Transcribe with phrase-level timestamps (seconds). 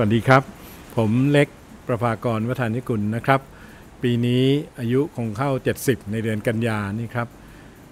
[0.00, 0.42] วัสดีครับ
[0.96, 1.48] ผมเล็ก
[1.86, 3.40] ประภากรวัฒนิกุลนะครับ
[4.02, 4.44] ปีนี้
[4.78, 5.50] อายุคงเข้า
[5.82, 7.28] 70 ในเดือนกันยานี่ครับ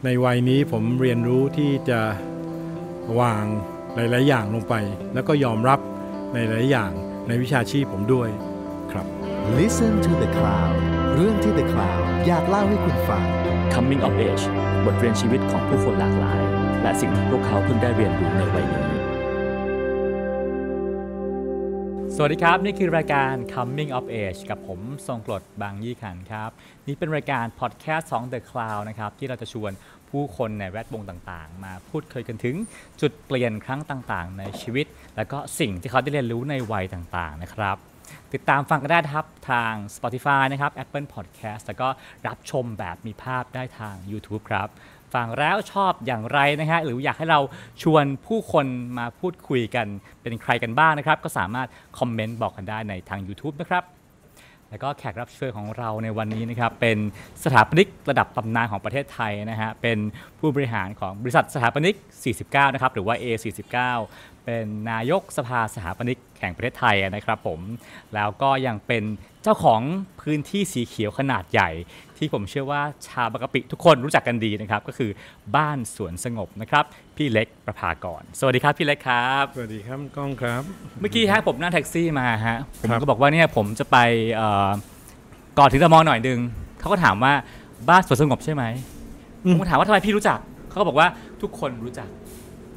[0.05, 2.01] ในวัยนี้ผมเรียนรู้ที่จะ
[3.21, 3.45] วาง
[3.95, 4.75] หลาย ๆ อย่างลงไป
[5.15, 5.81] แล้วก็ยอมรับ
[6.35, 6.91] ในหลายอย่าง
[7.29, 8.29] ในวิชาชีพผมด้วย
[8.93, 9.07] ครับ
[9.59, 10.77] Listen to the Cloud
[11.15, 13.25] เรื่องที่ The Cloud อยากเล่าให้คุณฟัง
[13.73, 14.45] Coming of Age
[14.85, 16.41] บทเรียนชีวิตของผู้คนหลากหลาย
[16.83, 18.86] และสิ่งที่พวกเขาเพิ่งได้เรียนรู้ในวัยนี้
[22.19, 26.51] สวัสดีครับ นี่คือรายการ Coming of Age กับผมทรงกรดบางยี่ขันครับ
[26.87, 29.73] นี่เป็นรายการพอดแคสต์ของ The Cloud นะครับ ที่เราจะชวน
[30.11, 32.57] ผู้คนในแวดวงต่างๆ มาพูดคุยกันถึง
[33.01, 34.87] จุดเปลี่ยนครั้งต่างๆ ในชีวิต
[35.17, 37.77] แล้วก็สิ่งที่เขาได้เรียนรู้ในวัยต่างๆ นะครับ
[38.35, 41.89] ติดตามฟังกันได้ครับทาง Spotify นะครับ Apple Podcast แล้วก็
[42.27, 44.69] รับชมแบบมีภาพได้ทาง YouTube ครับ
[45.17, 47.41] ฟังแล้วชอบอย่างไรนะฮะหรืออยากให้เรา
[47.83, 48.67] ชวนผู้คน
[48.99, 49.87] มาพูดคุยกัน
[50.23, 53.85] เป็นใครกันบ้างนะครับ ก็สามารถคอมเมนต์บอกกันได้ในทาง YouTube นะครับ
[54.71, 56.99] แล้วก็แขกรับเชิญของเราในวันนี้นะครับเป็น
[57.45, 59.99] สถาปนิกระดับตำนานของประเทศไทยนะฮะเป็น
[60.39, 61.97] ผู้บริหารของบริษัทสถาปนิก
[62.35, 63.77] 49 นะครับหรือว่า A49
[64.45, 67.61] เป็นนายกสภาสถาปนิกแห่งประเทศไทยนะครับผม
[68.15, 69.05] แล้วก็ยังเป็น
[69.43, 69.81] เจ้าของ
[70.21, 71.71] พื้นที่สีเขียวขนาดใหญ่
[72.19, 75.11] ที่ผมเชื่อว่าชาวบางกะปิทุกคนรู้จักกันดีนะครับ ก็คือ
[75.57, 76.85] บ้านสวนสงบนะครับ
[77.17, 80.63] พี่เล็กประภากร สวัสดีครับพี่เล็กครับ สวัสดีครับกล้องครับ
[81.01, 83.97] เมื่อกี้ฮะผมนั่งแท็กซี่มาฮะผมครับก็บอกว่าเนี่ยผมจะไป
[84.35, 84.71] เอ่อ
[85.59, 86.39] ก่อนถึงตะมอหน่อยนึง
[86.81, 87.33] เขาก็ถามว่า
[87.89, 88.65] บ้านสวนสงบใช่ไหม
[89.51, 91.07] ผมก็ถามว่าทำไมพี่รู้จักเขาก็บอกว่า
[91.43, 92.09] ทุกคนรู้จัก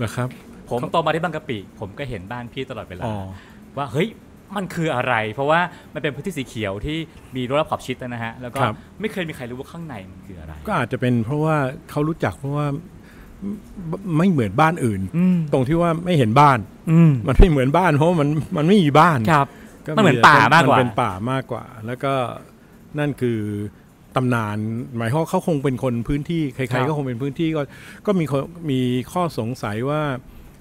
[0.03, 0.28] นะครับ
[0.70, 3.16] ผมโตมาที่บางกะปิ ผมก็เห็นบ้านพี่ตลอดเวลาอ๋อ
[3.78, 4.08] ว่าเฮ้ย
[4.55, 5.59] มันคืออะไร เพราะว่า
[5.94, 6.97] มันเป็นพื้นที่สีเขียวที่
[7.36, 11.56] มีรั้วรอบขอบชิดนะฮะแล้วก็ครับ ไม่เคยมีใครรู้ว่าข้างในมันคืออะไร ก็อาจจะเป็นเพราะว่า
[11.89, 12.67] เขารู้จักเพราะว่า
[14.17, 16.58] ไม่เหมือนบ้านอื่น อืม ตรงที่ว่าไม่เห็นบ้าน
[16.91, 19.47] อืมมันไม่เหมือนบ้านเพราะว่ามันมันไม่มีบ้านครับ
[19.86, 22.13] ก็มันเหมือนป่ามากกว่า นเป็นป่ามากกว่า แล้วก็
[23.00, 23.39] นั่นคือ
[24.16, 24.58] ตำนาน
[24.97, 27.62] หมายความว่าเขาคงเป็นคนพื้นที่ใคครัรบ ๆก็คงเป็นพื้นที่ก็
[28.06, 28.41] ก็มีคน
[28.72, 28.79] มี
[29.12, 30.01] ข้อสงสัยว่า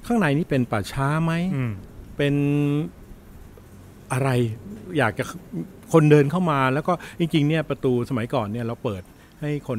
[0.06, 1.72] ข้างในนี้เป็นป่าช้าไหม อืม
[2.16, 2.34] เป็น
[4.12, 4.28] อะไร
[4.98, 5.24] อยากจะ
[5.92, 9.02] คนเดินเข้ามาแล้วก็จริงๆเนี่ยประตูสมัยก่อนเนี่ยเราเปิด
[9.40, 9.78] ให้คน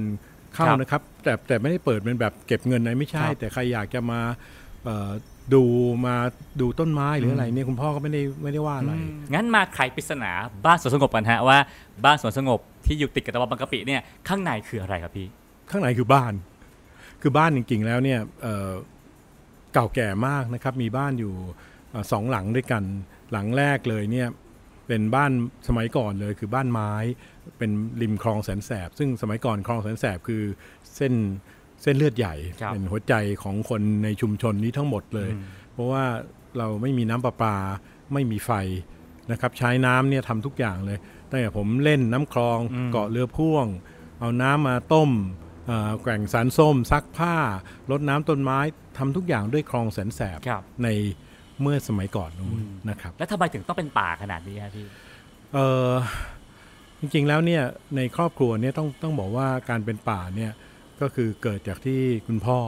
[0.55, 4.19] เข้าครับนะครับ แต่แต่ไม่ได้เปิดเป็นแบบเก็บเงินนะไม่ใช่ครับแต่ใครอยากจะมา
[4.85, 5.11] เอ่อ
[5.53, 5.63] ดู
[6.05, 6.15] มา
[6.61, 10.31] ดูต้นไม้หรืออะไรเนี่ยคุณพ่อก็ไม่ได้ไม่ได้ว่าอะไรอืมงั้นมาไขปริศนา
[10.65, 11.57] บ้านสวนสงบกันฮะว่า
[12.05, 15.27] บ้านสวนสงบที่อยู่ติดกับตะวันบางกะปิเนี่ยข้างในคืออะไรครับพี่
[15.69, 16.33] ข้างในคือบ้าน
[17.21, 18.71] คือบ้านจริงๆแล้วเนี่ยเอ่อ
[19.73, 21.33] เก่าแก่มากนะครับ มีบ้านอยู่
[21.91, 22.83] เอ่อสองหลังด้วยกัน
[23.31, 24.27] หลังแรกเลยเนี่ย
[24.87, 25.31] เป็นบ้าน
[25.67, 26.93] สมัยก่อนเลยคือบ้านไม้
[27.57, 30.43] เป็นริมคลองแสนแสบ ซึ่งสมัยก่อนคลองแสนแสบคือ
[30.95, 31.13] เส้น
[31.81, 33.13] เส้นเลือดใหญ่ครับเป็นหัวใจ
[33.43, 36.05] ของคนในชุมชนนี้ทั้งหมดเลยอืมเพราะว่า
[36.57, 37.55] เราไม่มีน้ำประปา
[38.13, 38.51] ไม่มีไฟ
[39.31, 40.97] นะครับใช้น้ำเนี่ยทำทุกอย่างเลย
[41.29, 43.65] ตั้งแต่ผมเล่นน้ำคลองอืมเกาะเรือพ่วง
[44.19, 45.11] เอาน้ำมาต้ม
[45.67, 47.35] เอ่อแกว่งสารส้ม ซักผ้า
[47.91, 48.59] รดน้ำต้นไม้
[48.97, 50.89] ทำทุกอย่างด้วยคลองแสนแสบครับใน
[51.61, 54.87] เมื่อสมัยก่อนนู้นอืมนะครับ แล้วทำไมถึงต้องเป็นป่าขนาดนี้ครับพี่
[55.53, 55.57] เอ
[55.89, 55.91] อ
[56.99, 57.63] จริงๆแล้วเนี่ย
[57.95, 60.51] ในครอบครัวเนี่ยต้องต้องบอกว่าการเป็นป่าเนี่ย
[61.01, 62.59] ก็คือเกิดจากที่คุณพ่อ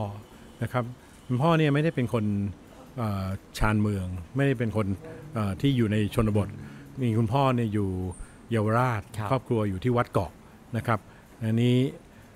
[0.63, 0.84] นะครับ
[1.28, 2.25] คุณพ่อเนี่ยไม่ได้เป็นคน
[2.97, 3.25] เอ่อ
[3.57, 4.88] ชานเมือง ไม่ได้เป็นคน
[5.34, 6.47] เอ่อที่อยู่ในชนบท
[7.02, 7.90] มีคุณพ่อเนี่ยอยู่
[8.52, 10.31] เยาวราช ครับครอบครัวอยู่ที่วัดเกาะ
[10.78, 11.00] นะครับ
[11.44, 11.78] อันนี้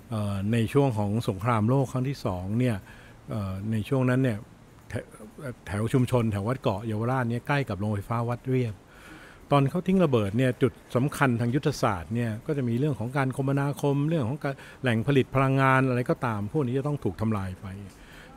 [0.09, 2.75] เอ่อในช่วงของสงครามโลกครั้งที่สองเนี่ย
[3.31, 4.37] เอ่อในช่วงนั้นเนี่ย
[5.67, 8.73] แถวชุมชน แถววัดเกาะเยาวราชเนี่ยใกล้กับโรงไฟฟ้าวัดเรียบ
[9.51, 17.65] ตอนเขาทิ้งระเบิดเนี่ยจุดสำคัญทางยุทธศาสตร์เนี่ยก็จะมีเรื่องของการคมนาคม เรื่องของการแหล่งผลิตพลังงานอะไรก็ตาม พวกนี้จะต้องถูกทำลายไป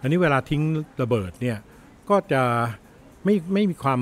[0.00, 0.62] อันนี้เวลาทิ้ง
[1.02, 1.58] ระเบิดเนี่ย
[2.10, 2.42] ก็จะ
[3.24, 4.00] ไม่ไม่มีความ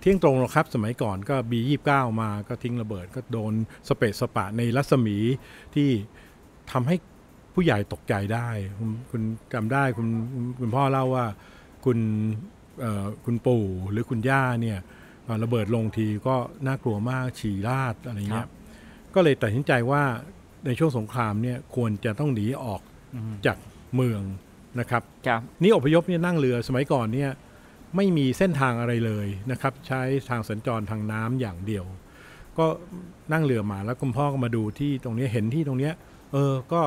[0.00, 1.90] เที่ยงตรงหรอกครับ สมัยก่อนก็ B29
[2.22, 3.52] มาก็ทิ้งระเบิด ก็โดน
[3.88, 5.18] สเปะสปะในรัศมี
[5.74, 5.88] ที่
[6.72, 6.96] ทำให้
[7.54, 8.48] ผู้ใหญ่ตกใจได้
[8.78, 10.08] คุณคุณจำได้คุณ
[10.60, 11.26] คุณพ่อเล่าว่า
[11.84, 11.98] คุณ
[12.80, 14.78] เอ่อคุณปู่หรือคุณย่าเนี่ย
[15.24, 16.36] เอ่อระเบิดลงทีก็
[16.66, 18.50] น่ากลัวมากฉี่ราดอะไรเงี้ครัยบ
[19.14, 20.02] ก็เลยตัดสินใจว่า
[20.66, 22.80] ในช่วงสงครามเนี่ยควรจะต้องหนีออก
[23.14, 23.56] อืมจาก
[23.96, 24.22] เมือง
[24.80, 27.30] นะครับครับนี่อพยพเนี่ยนั่งเรือสมัยก่อนเนี่ย
[27.96, 31.84] ไม่มีเส้นทางอะไรเลยนะครับ ใช้ทางสัญจรทางน้ำอย่างเดียว
[32.58, 32.66] ก็
[33.32, 35.94] นั่งเรือมาแล้วคุณพ่อก็มาดูที่ตรงเนี้ยเห็นที่ตรงเนี้ย
[36.32, 36.80] เออก็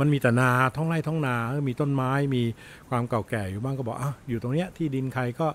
[0.00, 2.42] มันมีแต่นาท้องไร่ท้องนาเออมีต้นไม้มี
[2.88, 5.46] ความเก่าแก่อยู่บ้างก็บอกอะอยู่ตรงเนี้ยที่ดินใครก็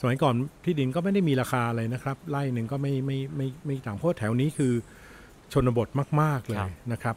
[0.00, 4.72] สมัยก่อนที่ดินก็ไม่ได้มีราคาอะไรนะครับไร่หนึ่งก็ไม่ไม่ไม่ไม่ต่างเพราะแถวนี้คือ
[5.52, 5.88] ชนบท
[6.20, 7.16] มาก ๆ เลครัยบนะครับ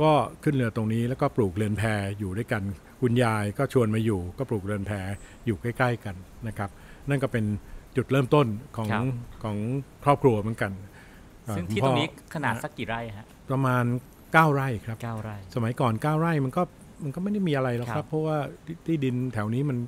[0.00, 0.10] ก็
[0.42, 1.82] ขึ้นเรือตรงนี้แล้วก็ปลูกเรือนแพ
[2.18, 2.62] อยู่ด้วยกัน
[3.00, 4.92] คุณยายก็ชวนมาอยู่ ก็ปลูกเรือนแพ
[5.46, 6.14] อยู่ใกล้ ๆ กัน
[6.48, 6.70] นะครับ
[7.08, 7.44] นั่นก็เป็น
[7.96, 8.46] จุดเริ่มต้น
[8.76, 9.04] ของครับ
[9.44, 9.56] ของ
[10.04, 10.72] ครอบครัวเหมือนกัน
[11.44, 13.84] เอ่อซึ่งคุณที่พ่ตอรงนี้ขนาดสักกี่ไร่ฮะประมาณ
[14.42, 16.62] 9 ไร่ครับเก้าไร่ สมัยก่อน 9 ไร่มันก็
[17.04, 18.36] มันก็ไม่ได้มีอะไรหรอกคครัรับบเพราะว่า
[18.66, 19.78] ที่ที่ดินแถวนี้มัน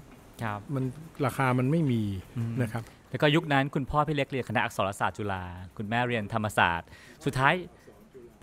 [0.43, 0.85] ครับมัน
[1.27, 2.03] ราคามันไม่มี
[2.37, 5.43] อืมนะครับแล้วก็ยุคนั้นคุณพ่อพี่เล็กเรียนคณะอักษรศาสตร์จุฬา
[5.77, 6.89] คุณแม่เรียนธรรมศาสตร์
[7.25, 7.55] สุดท้าย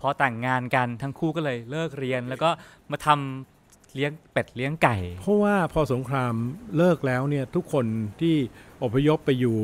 [0.00, 2.50] พอแต่งงานกันทั้งคู่ก็เลยเลิกเรียน แล้วก็
[2.90, 6.34] มาทำเลี้ยงเป็ดเลี้ยงไก่ เพราะว่าพอสงคราม
[6.76, 7.86] เลิกแล้วเนี่ยทุกคน
[8.20, 8.36] ที่
[8.84, 9.56] อพยพไปอยู่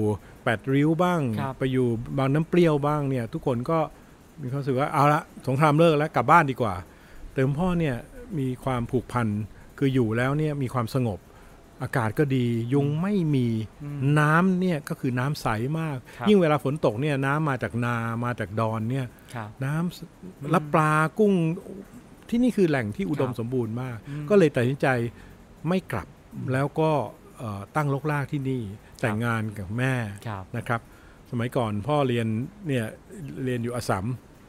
[0.45, 1.87] แปดริ้วบ้างครับไปอยู่
[2.19, 3.79] บางน้ำเปรี้ยวบ้างเนี่ยทุกคนก็
[4.43, 6.75] มีความรู้สึกว่าเอาละสงครามเลิกแล้วกลับบ้านดีกว่า
[7.33, 7.97] แต่คุณพ่อเนี่ย
[8.39, 9.27] มีความผูกพัน
[9.79, 11.19] คืออยู่แล้วเนี่ยมีความสงบ
[11.83, 13.47] อากาศก็ดียุงไม่มี
[13.83, 15.47] อืมน้ำเนี่ยก็คือน้ำใส
[15.81, 21.33] มากครับยิ่งเวลาฝนตกเนี่ยน้ำมาจากนามาจากดอนเนี่ยครับน้ำและปลากุ้ง
[22.29, 24.87] ที่นี่คือแหล่งที่อุดมครับสมบูรณ์มากอืมก็เลยตัดสินใจ
[25.69, 26.09] ไม่กลับ
[26.53, 26.91] แล้วก็
[27.39, 28.63] เอ่อตั้งลกลากที่นี่
[29.01, 29.95] แต่งงานกับแม่
[30.27, 30.81] ครับนะครับ
[31.31, 32.27] สมัยก่อนพ่อเรียน
[32.69, 32.87] เนี่ย
[33.45, 34.05] เรียนอยู่อสสัม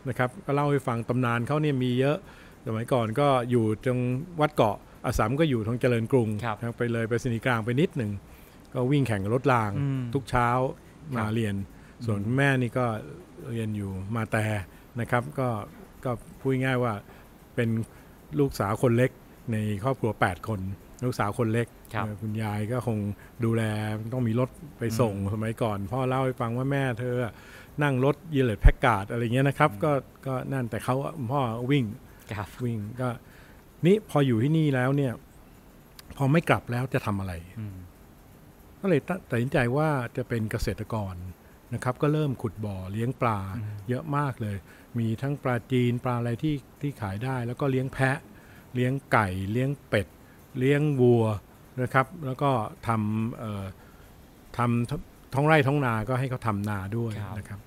[0.09, 2.17] นะครับก็เล่าให้ฟังตำนานเขาเนี่ยมีเยอะ
[2.67, 3.99] สมัยก่อนก็อยู่ตรง
[4.41, 8.11] วัดเกาะอสสัมก็อยู่ทางเจริญกรุงครับนะไปเลยไปสนีย์กลางไปนิดหนึ่ง
[8.73, 10.49] ก็วิ่งแข่งกับรถรางอืมทุกเช้า
[11.15, 11.55] ครัมาบเรียน
[12.05, 12.85] ส่วนคุณแม่นี่ก็
[13.51, 14.45] เรียนอยู่มาแต่
[14.99, 15.49] นะครับก็
[16.05, 16.93] ก็พูดง่ายๆว่า
[17.55, 17.69] เป็น
[18.39, 19.11] ลูกสาวคนเล็ก
[19.51, 20.59] ในครอบครัว 8 คน
[21.05, 22.97] ลูกสาวคนเล็กครับเอ่อคุณยายก็คง
[23.45, 23.63] ดูแล
[24.13, 24.49] ต้องมีรถ
[24.79, 27.15] ไปส่งสมัยก่อน พ่อเล่าให้ฟังว่าแม่เธอ
[27.83, 29.91] นั่งรถยีเลตแพ็กการ์ดอะไรเงี้ยนะครับ ก็
[30.25, 31.41] ก็นั่นแต่เขาอะพ่อ
[31.71, 31.85] วิ่ง
[32.35, 33.09] ครับวิ่งก็
[33.85, 35.13] นี่พออยู่ที่นี่แล้วเนี่ย
[36.17, 37.77] พอไม่กลับแล้วจะทำอะไรอืม
[38.79, 41.15] ก็เลยตัดตัดสินใจว่าจะเป็นเกษตรกร
[41.73, 44.57] นะครับ ก็เริ่มขุดบ่อเลี้ยงปลาอืมเยอะมากเลย
[44.99, 48.17] มีทั้งปลาจีนปลาอะไรที่ที่ขายได้ แล้วก็เลี้ยงแพะ
[48.73, 50.07] เลี้ยงไก่ เลี้ยงเป็ด
[50.59, 51.25] เลี้ยงวัว
[51.81, 52.51] นะครับ แล้วก็
[52.87, 53.65] ทำเอ่อ
[54.57, 57.59] ทำท้องไร่ท้องนาก็ให้เขาทำนาด้วยครับนะครับ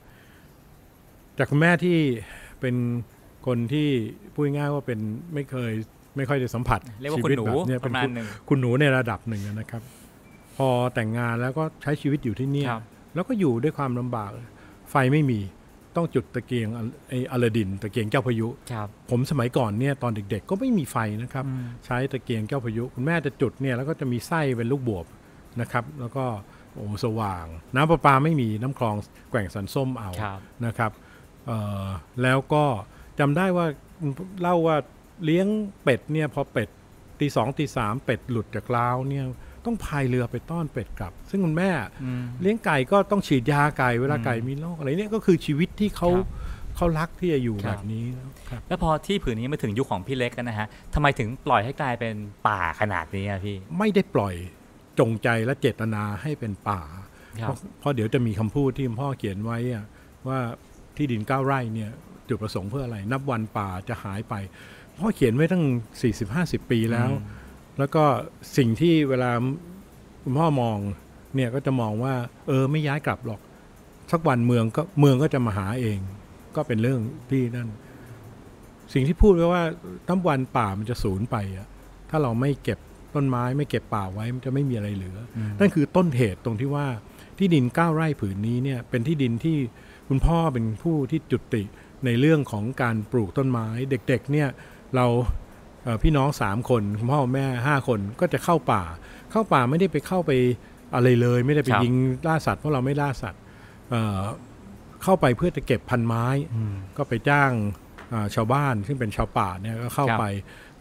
[1.38, 1.98] จากคุณแม่ที่
[2.60, 2.75] เป็น
[3.46, 3.88] คนที่
[4.34, 5.00] พูดง่ายๆว่าเป็น
[5.34, 5.72] ไม่เคย
[6.16, 9.82] ไม่ค่อยได้สัมผัสเรียกว่าชีคุณวิตหนูแบบเนี้ยปเป็นระมาณคุณหนึ่งคุณหนูในระดับหนึ่งนะครับ
[10.56, 12.82] พอแต่งงานแล้วก็ใช้ชีวิตอยู่ที่เนี่ยครับ
[13.14, 14.31] แล้วก็อยู่ด้วยความลำบาก
[14.90, 15.40] ไฟไม่มี
[15.96, 25.06] ต้องจุดตะเกียงอไออลาดิน ตะเกียงเจ้าพายุครับผมสมัยก่อนเนี่ยตอนเด็กๆ ก็ไม่มีไฟนะครับอืมใช้ตะเกียงเจ้าพายุ คุณแม่จะจุดเนี่ยแล้วก็จะมีไส้เป็นลูกบวบ
[25.60, 26.25] นะครับ แล้วก็
[26.75, 28.94] โอ้สว่าง น้ำประปาไม่มีน้ำคลอง
[29.31, 31.04] แกว่งสันส้มเอาครับนะครับเอ่อ
[32.23, 32.64] แล้วก็
[33.20, 33.67] จำได้ว่า
[34.41, 34.76] เล่าว่า
[35.25, 35.46] เลี้ยง
[35.82, 36.69] เป็ดเนี่ยพอเป็ด
[37.20, 39.25] ตีสองตีสามเป็ดหลุดจากราวเนี่ย
[39.64, 41.70] ต้องพายเรือไปต้อนเป็ดกลับ ซึ่งคุณแม่
[42.02, 46.26] อืมเลี้ยงไก่ก็ต้องฉีดยาไก่เวลาอืมไก่มีโรคอะไรเนี่ยก็คือชีวิตที่เขาครับ
[46.76, 48.05] เขารักที่จะอยู่ครัแบบบนี้
[48.50, 52.14] ครับแล้วพอที่ผืนนี้มาถึงยุคของพี่เล็กกันนะฮะทำไมถึงปล่อยให้กลายเป็น
[52.49, 54.35] ป่าขนาดนี้อะพี่ ไม่ได้ปล่อย
[54.99, 56.81] จงใจและเจตนาให้เป็นป่า
[57.41, 59.85] ครัเพบราะเพราะเดี๋ยวจะมีคำพูดที่คุณพ่อเขียนไว้อะ
[60.29, 60.38] ว่า
[60.96, 61.91] ที่ดินเก้าไร่เนี่ย
[62.29, 64.35] จุดประสงค์เพื่ออะไร นับวันป่าจะหายไป
[64.99, 65.64] พ่อเขียนไว้ตั้ง
[66.19, 67.43] 40-50 ปีแล้วอืม
[67.79, 68.05] แล้วก็
[68.56, 69.31] สิ่งที่เวลา
[70.23, 70.79] คุณพ่อมอง
[71.35, 72.14] เนี่ยก็จะมองว่า
[72.46, 73.41] เออไม่ย้ายกลับหรอก
[74.12, 75.99] สักวันเมืองก็เมืองก็จะมาหาเอง
[76.56, 77.00] ก็เป็นเรื่อง
[77.31, 77.69] ที่นั่น
[78.94, 79.62] สิ่งที่พูดไว้ว่า
[80.08, 81.67] ตั้งวันป่ามันจะสูญไปอะ
[82.11, 82.79] ถ้าเราไม่เก็บ
[83.14, 86.87] ต้นไม้ไม่เก็บป่าไว้มันจะไม่มีอะไรเหลืออมนั่นคือต้นเหตุตรงที่ว่า
[87.38, 89.56] ที่ดินเก้าไร่ผืนนี้เนี่ยเป็นที่ดินที่
[90.09, 91.63] คุณพ่อเป็นผู้ที่จุติ
[92.05, 94.49] ในเรื่องของการปลูกต้นไม้เด็กๆเนี่ย
[94.96, 95.06] เรา
[95.82, 98.82] เอ่อพี่น้องสามคนคุณพ่อแม่ห้าคนก็จะเข้าป่า
[99.31, 100.31] เข้าป่าไม่ได้ไปเข้าไป
[100.94, 101.94] อะไรเลย ไม่ได้ไปครับยิง
[102.27, 103.41] ล่าสัตว์เพราะเราไม่ล่าสัตว์
[103.91, 104.20] เอ่อ
[105.03, 107.53] เข้าไปเพื่อจะเก็บพันไม้อืมก็ไปจ้าง
[108.13, 110.25] อ่าชาวบ้านซึ่งเป็นชาวป่าเนี่ยก็เข้าครับไป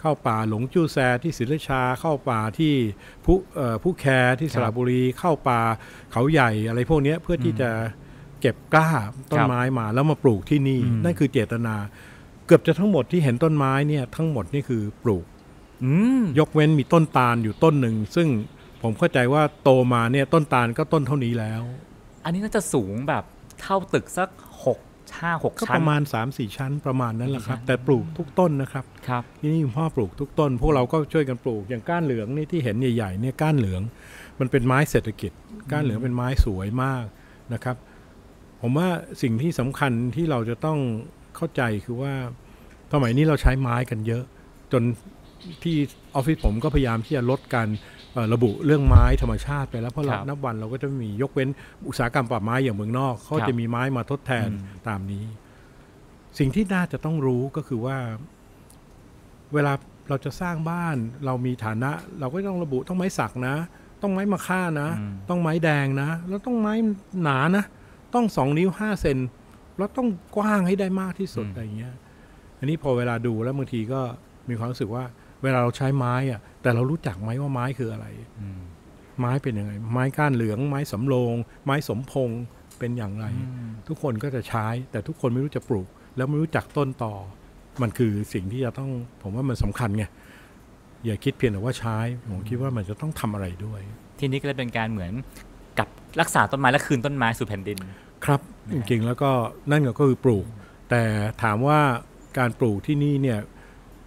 [0.02, 2.74] เข้าป่าหลงจู้แซที่ศรีราชา เข้าป่าที่
[3.26, 4.06] ผู้เอ่อผู้แค
[4.40, 5.62] ที่สระบุรี เข้าป่า
[6.12, 7.70] เขาใหญ่อะไรพวกเนี้ยเพื่อที่จะ
[8.44, 8.90] เก็บกล้า
[9.32, 11.76] ต้นไม้มาแล้วมาปลูกที่นี่อืมนั่นคือเจตนา
[12.46, 15.26] เกือบจะทั้งหมดที่เห็นต้นไม้เนี่ยทั้งหมดนี่คือปลูก
[15.84, 18.28] อืมยกเว้นมีต้นตาลอยู่ต้นหนึ่ง ซึ่ง
[18.82, 21.62] ผมเข้าใจว่าโตมาเนี่ยต้นตาลก็ต้นเท่านี้แล้ว
[22.24, 23.24] อันนี้น่าจะสูงแบบ
[23.62, 24.30] เท่าตึกสัก
[24.66, 24.80] หก
[25.22, 33.82] ห้าหกก็ชั้นประมาณ3-4ชั้นประมาณนั้นแหละครับชั้นแต่ปลูกทุกต้นนะครับครับที่นี่คุณพ่อปลูกทุกต้น พวกเราก็ช่วยกันปลูกอย่างก้านเหลืองนี่ที่เห็นใหญ่ๆเนี่ยก้านเหลือง
[34.40, 35.32] มันเป็นไม้เศรษฐกิจ
[35.72, 37.04] ก้านเหลืองเป็นไม้สวยมาก
[37.54, 37.76] นะครับ
[38.66, 38.90] ผมว่า
[39.22, 40.80] สิ่งที่สำคัญที่เราจะต้อง
[41.36, 42.14] เข้าใจคือว่า
[42.94, 44.24] สมัยนี้เราใช้ไม้กันเยอะ
[44.72, 44.84] จน
[45.64, 45.76] ที่
[46.16, 47.70] ออฟฟิศผมก็พยายามที่จะลดการ
[48.14, 51.50] เอ่อระบุเรื่องไม้ธรรมชาติไปแล้วเพราะเราครับนับวันเราก็จะมียกเว้น
[51.88, 55.26] อุตสาหกรรมป่าไม้อย่างเมืองนอกเขาครับจะมีไม้มาทดแทนอืมตามนี้
[56.40, 57.98] สิ่งที่น่าจะต้องรู้ก็คือว่า
[59.54, 59.74] เวลา
[60.10, 63.56] เราจะสร้างบ้านเรามีฐานะ เราก็ต้องระบุต้องไม้สักนะ
[64.02, 66.74] ต้องไม้มะค่านะอืมต้องไม้แดงนะ แล้วต้องไม้
[67.24, 67.64] หนานะ
[68.14, 69.18] ต้องสองนิ้วห้าเซน
[69.78, 71.96] แล้วต้องกว้างให้ได้มากที่สุดอะไรอย่างเงี้ย
[72.60, 74.02] อันนี้พอเวลาดูแล้วบางทีก็
[74.50, 75.04] มีความรู้สึกว่า
[75.44, 78.08] เวลาเราใช้ไม้อะแต่เรารู้จักไหมว่าไม้คืออะไร
[78.40, 78.62] อืม
[79.20, 82.42] ไม้เป็นยังไง ไม้ก้านเหลือง ไม้สำโรงไม้สมพงษ์
[82.80, 83.26] เป็นอย่างไร
[83.88, 87.14] ทุกคนก็จะใช้ แต่ทุกคนไม่รู้จะปลูก แล้วไม่รู้จักต้นต่อ
[87.82, 88.90] มันคือสิ่งที่จะต้อง
[89.22, 90.06] ผมว่ามันสำคัญไง
[91.06, 91.98] อย่าคิดเพียงแต่ว่าใช้
[92.30, 93.82] ผมคิดว่ามันจะต้องทำอะไรด้วย
[94.20, 95.14] ทีนี้ก็เลยเป็นการเหมือน
[95.80, 95.88] กับ
[96.22, 97.78] รักษาต้นไม้และคืนต้นไม้สู่แผ่นดิน
[98.26, 99.32] ครับ จริงๆแล้วก็
[99.72, 100.46] นั่นก็คือปลูก
[100.90, 101.04] แต่
[101.44, 101.80] ถามว่า
[102.38, 103.40] การปลูกที่นี่เนี่ย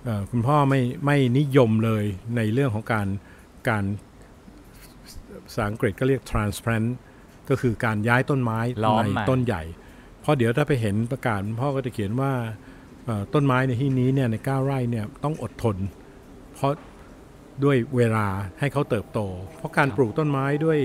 [0.04, 2.04] เอ่อคุณพ่อไม่ไม่นิยมเลย
[2.36, 3.06] ในเรื่องของการ
[3.68, 3.84] การ
[5.44, 6.88] ภาษาอังกฤษก็เรียก transplant
[7.48, 9.62] ก็คือการย้ายต้นไม้ล้อมในมาต้นใหญ่
[10.20, 12.32] เพราะเดี๋ยวถ้าไปเห็นประกาศพ่อก็จะเขียนว่า
[13.04, 15.76] เอ่อต้นไม้ในที่นี้เนี่ยใน9ไร่เนี่ยต้องอดทน
[16.54, 16.72] เพราะ
[17.64, 18.26] ด้วยเวลา
[18.60, 19.20] ให้เขาเติบโต
[19.56, 20.78] เพราะการปลูกต้นไม้ด้วย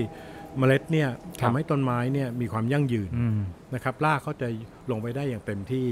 [0.58, 1.08] เมล็ดเนี่ย
[1.42, 3.38] ทำให้ต้นไม้เนี่ยมีความยั่งยืนอืม
[3.74, 4.48] นะครับรากเขาจะ
[4.90, 5.88] ลงไปได้อย่างเต็มที่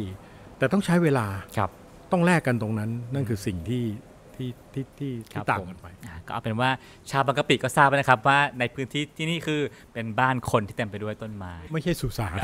[0.58, 1.26] แต่ต้องใช้เวลา
[1.56, 1.70] ครับ
[2.12, 3.84] ต้องแลกกันตรงนั้น นั่นคือสิ่งที่
[4.36, 6.70] ที่ที่ที่ครัที่บต่างผมกันไปอ่าก็เอาเป็นว่า
[7.10, 9.60] ชาวบางกะปิก็ทราบแล้วนะครับว่าในพื้นที่ที่นี่คือ
[9.92, 12.36] เป็นบ้านคนที่เต็มไปด้วยต้นไม้ไม่ใช่สุสาน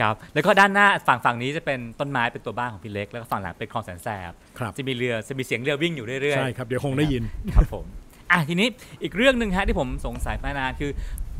[0.00, 7.22] ครับแล้วก็ด้านหน้าฝั่งฝั่งนี้จะเป็นต้นไม้เป็นตัวบ้านของพี่เล็ก แล้วก็ฝั่งหลังเป็นคลองแสนแสบครับจะมีเรือจะมีเสียงเรือวิ่งอยู่เรื่อยๆใช่ครับเดี๋ยวคงได้ยิน
[7.54, 7.84] ครับผม
[8.32, 8.68] อะทีนี้
[9.02, 10.90] อีกเรื่องหนึ่งฮะที่ผมสงสัยมานานคือ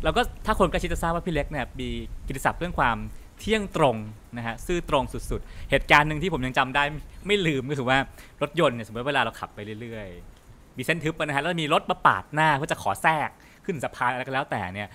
[0.05, 1.89] เราก็ถ้าคนใกล้ชิดจะทราบว่าพี่เล็กเนี่ยมี
[2.27, 2.97] กิตติศัพท์เรื่องความ
[3.39, 3.97] เที่ยงตรง
[4.37, 6.83] นะฮะซื่อตรงสุดๆ เหตุการณ์หนึ่งที่ผมยังจำได้
[7.27, 7.99] ไม่ลืมก็คือว่า
[8.43, 13.29] รถยนต์เนี่ยสมมติเวลาเราขับไปเรื่อยๆ มีเส้นทึบอะนะฮะแล้วมีรถมาปาดหน้าเพื่อจะขอแทรก
[13.65, 14.89] ขึ้นสะพานอะไรก็แล้วแต่เนี่ย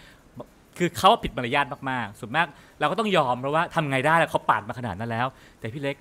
[0.77, 2.47] คือเขาผิดมารยาทมากๆส่วนมาก
[2.79, 5.27] เราก็ต้องยอมเพราะว่าทำไงได้ล่ะเขาปาดมาขนาดนั้นแล้ว
[5.59, 5.95] แต่พี่เล็ก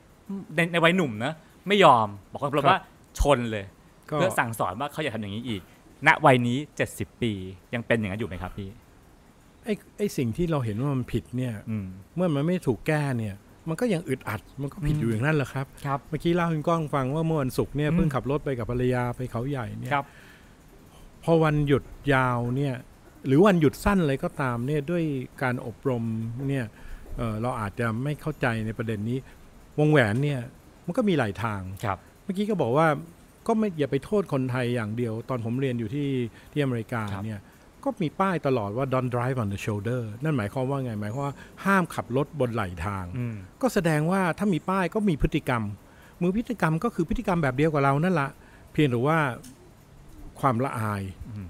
[0.57, 1.33] ในในวัยหนุ่มนะ
[1.69, 2.81] ไม่ยอมบอกกับเราว่า
[3.21, 3.65] ชนเลย
[4.11, 5.63] ก็เพื่อสั่งสอนว่าเขาอย่าทำอย่างนี้อีก
[6.07, 6.59] ณวัยนี้
[6.91, 7.33] 70 ปี
[7.75, 8.69] ยังเป็นอย่างนั้นอยู่ไหมครับพี่
[9.65, 13.35] ไอ้ไอ้สิ่งที่เราเห็นว่ามันผิดเนี่ยอืมเมื่อมันไม่ถูกแก้เนี่ย
[13.69, 20.07] มันก็ยังอึดอัดมันก็ผิดอืมอยู่อย่างนั้นแหละครับครับเมื่อกี้เล่าให้คุณก้องฟังว่าเมื่อวันศุกร์เนี่ยอืมเพิ่งขับรถไปกับภรรยาไปเขาใหญ่เนี่ยครับ
[21.25, 22.75] พอวันหยุดยาวเนี่ย
[23.27, 25.03] หรือวันหยุดสั้นอะไรก็ตามเนี่ยด้วย
[25.43, 26.05] การอบรม
[26.49, 26.65] เนี่ย
[27.17, 29.19] เอ่อเราอาจจะไม่เข้าใจในประเด็นนี้
[29.79, 30.41] วงแหวนเนี่ย
[30.87, 32.87] มันก็มีหลายทางครับ เมื่อกี้ก็บอกว่า
[33.47, 36.09] ก็ไม่อย่าไปโทษคนไทยอย่างเดียว ตอนผมเรียนอยู่ที่
[36.53, 37.41] ที่อเมริกาครับเนี่ย
[37.85, 45.63] ก็มีป้ายตลอดว่า don't drive on the shoulder นั่นหมายความว่าไง หมายความว่าห้ามขับรถบนไหลทางอืมก็แสดงว่าถ้ามีป้ายก็มีพฤติกรรม
[46.21, 48.29] มือพฤติกรรมก็คือพฤติกรรมแบบเดียวกับเรานั่นละ
[48.73, 49.19] เพียงแต่ว่า
[50.41, 51.49] ความละอายอืม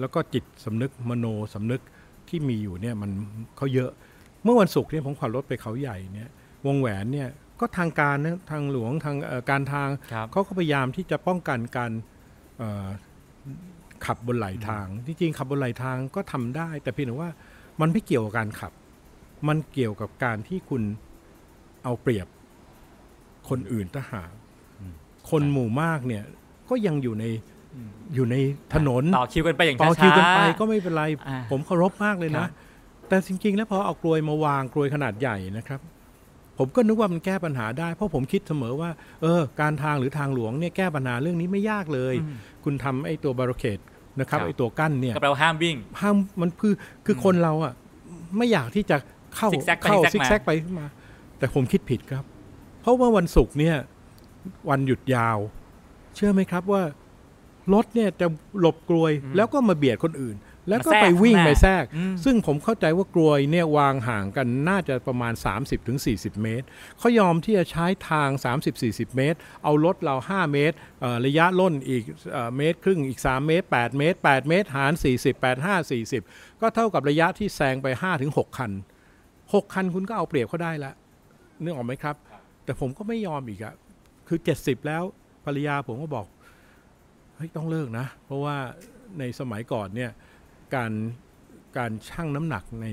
[0.00, 1.80] แล้วก็จิตสำนึกมโนสำนึก
[2.28, 3.10] ที่มีอยู่เนี่ยมัน
[3.56, 3.90] เขาเยอะ
[4.42, 6.28] เมื่อวันศุกร์เนี่ยผมขับรถไปเขาใหญ่เนี่ย
[6.66, 7.28] วงแหวนเนี่ย
[7.60, 11.92] ก็ทางการนะทางหลวงทางเอ่อการทางครับเขาก็พยายามที่จะป้องกันการ
[12.58, 12.86] เอ่อ
[14.06, 17.30] ขับบนไหลทาง จริงๆขับบนไหลทางก็ทำได้ แต่เพียงแต่ว่า
[17.80, 18.72] มันไม่เกี่ยวกับการขับ
[19.48, 20.82] มันเกี่ยวกับการที่คุณ
[21.84, 22.26] เอาเปรียบ
[23.48, 24.32] คนอื่นทหาร
[24.80, 24.94] อืม
[25.30, 26.24] คนหมู่มากเนี่ย
[26.70, 27.24] ก็ยังอยู่ใน
[28.14, 28.36] อยู่ใน
[28.74, 32.50] ถนนต่อคิวกันไปอย่างต่อช้าๆคิวกันไปก็ไม่เป็นไรอ่าผมเคารพมากเลยนะครันะบ
[33.08, 35.80] แต่จริงๆ แล้วพอเอากลวยมาวางกลวยขนาดใหญ่นะครับ
[36.58, 38.90] ผมก็นึกว่ามันแก้ปัญหาได้ เพราะผมคิดเสมอว่า
[39.22, 43.78] เออ การทางหรือทางหลวงเนี่ยแก้ปัญหาเรื่องนี้ไม่ยากเลยอืมคุณทำไอ้ตัว barricade
[44.20, 46.74] นะครับครับไอ้ตัวกั้นเนี่ยก็แปลว่าห้ามวิ่ง ห้ามมันคือ
[47.06, 47.72] คือคนเราอะ
[48.36, 48.96] ไม่อยากที่จะ
[49.36, 50.86] เข้าซิกแซกไปเข้าซิกแซกซิกแซกมาไปมา
[51.38, 52.24] แต่ผมคิดผิดครับ
[52.80, 53.76] เพราะว่าวันศุกร์เนี่ย
[54.70, 55.38] วันหยุดยาว
[56.14, 56.82] เชื่อไหมครับว่า
[57.74, 58.26] รถเนี่ยจะ
[58.60, 60.36] หลบกลวยอืมแล้วก็มาเบียดคนอื่น
[60.68, 65.32] แล้วก็มาแทรกไปวิ่งข้างหน้าไปแทรกอืมซึ่งผมเข้าใจว่ากลวยเนี่ยวางห่างกันน่าจะประมาณ
[65.88, 66.66] 30-40 เมตร
[66.98, 68.28] เขายอมที่จะใช้ทาง
[68.72, 75.78] 30-40 เมตร เอารถเรา 5 เมตรเอ่อระยะล่นอีกเอ่อเมตรครึ่งอีก 3 เมตร 8 เมตร 8 เมตร หาร 40 8 5
[76.10, 77.86] 40 ก็เท่ากับระยะที่แซงไป
[78.22, 78.72] 5-6 คัน
[79.22, 80.92] 6 คันคุณก็เอาเปรียบเขาได้ละ
[81.62, 82.16] นึกออกไหมครับ
[82.64, 83.74] แต่ผมก็ไม่ยอมอีกอะ
[84.28, 85.02] คือ 70 แล้ว
[85.44, 86.26] ภรรยาผมก็บอก
[87.36, 88.56] เฮ้ยต้องเลิกนะ เพราะว่า
[89.18, 90.10] ในสมัยก่อนเนี่ย
[90.74, 90.92] การ
[91.78, 92.86] การชั่งน้ำหนักใน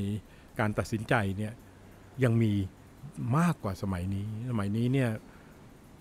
[0.60, 1.54] การตัดสินใจเนี่ย
[2.24, 2.54] ยังมี
[3.38, 5.10] มากกว่าสมัยนี้ สมัยนี้เนี่ย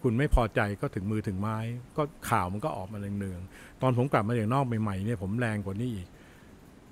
[0.03, 1.59] คุณไม่พอใจก็ถึงมือถึงไม้
[1.97, 6.09] ก็ข่าวมันก็ออกมาเนืองๆตอนผมกลับมาจากนอกใหม่ๆเนี่ยผมแรงกว่านี้อีก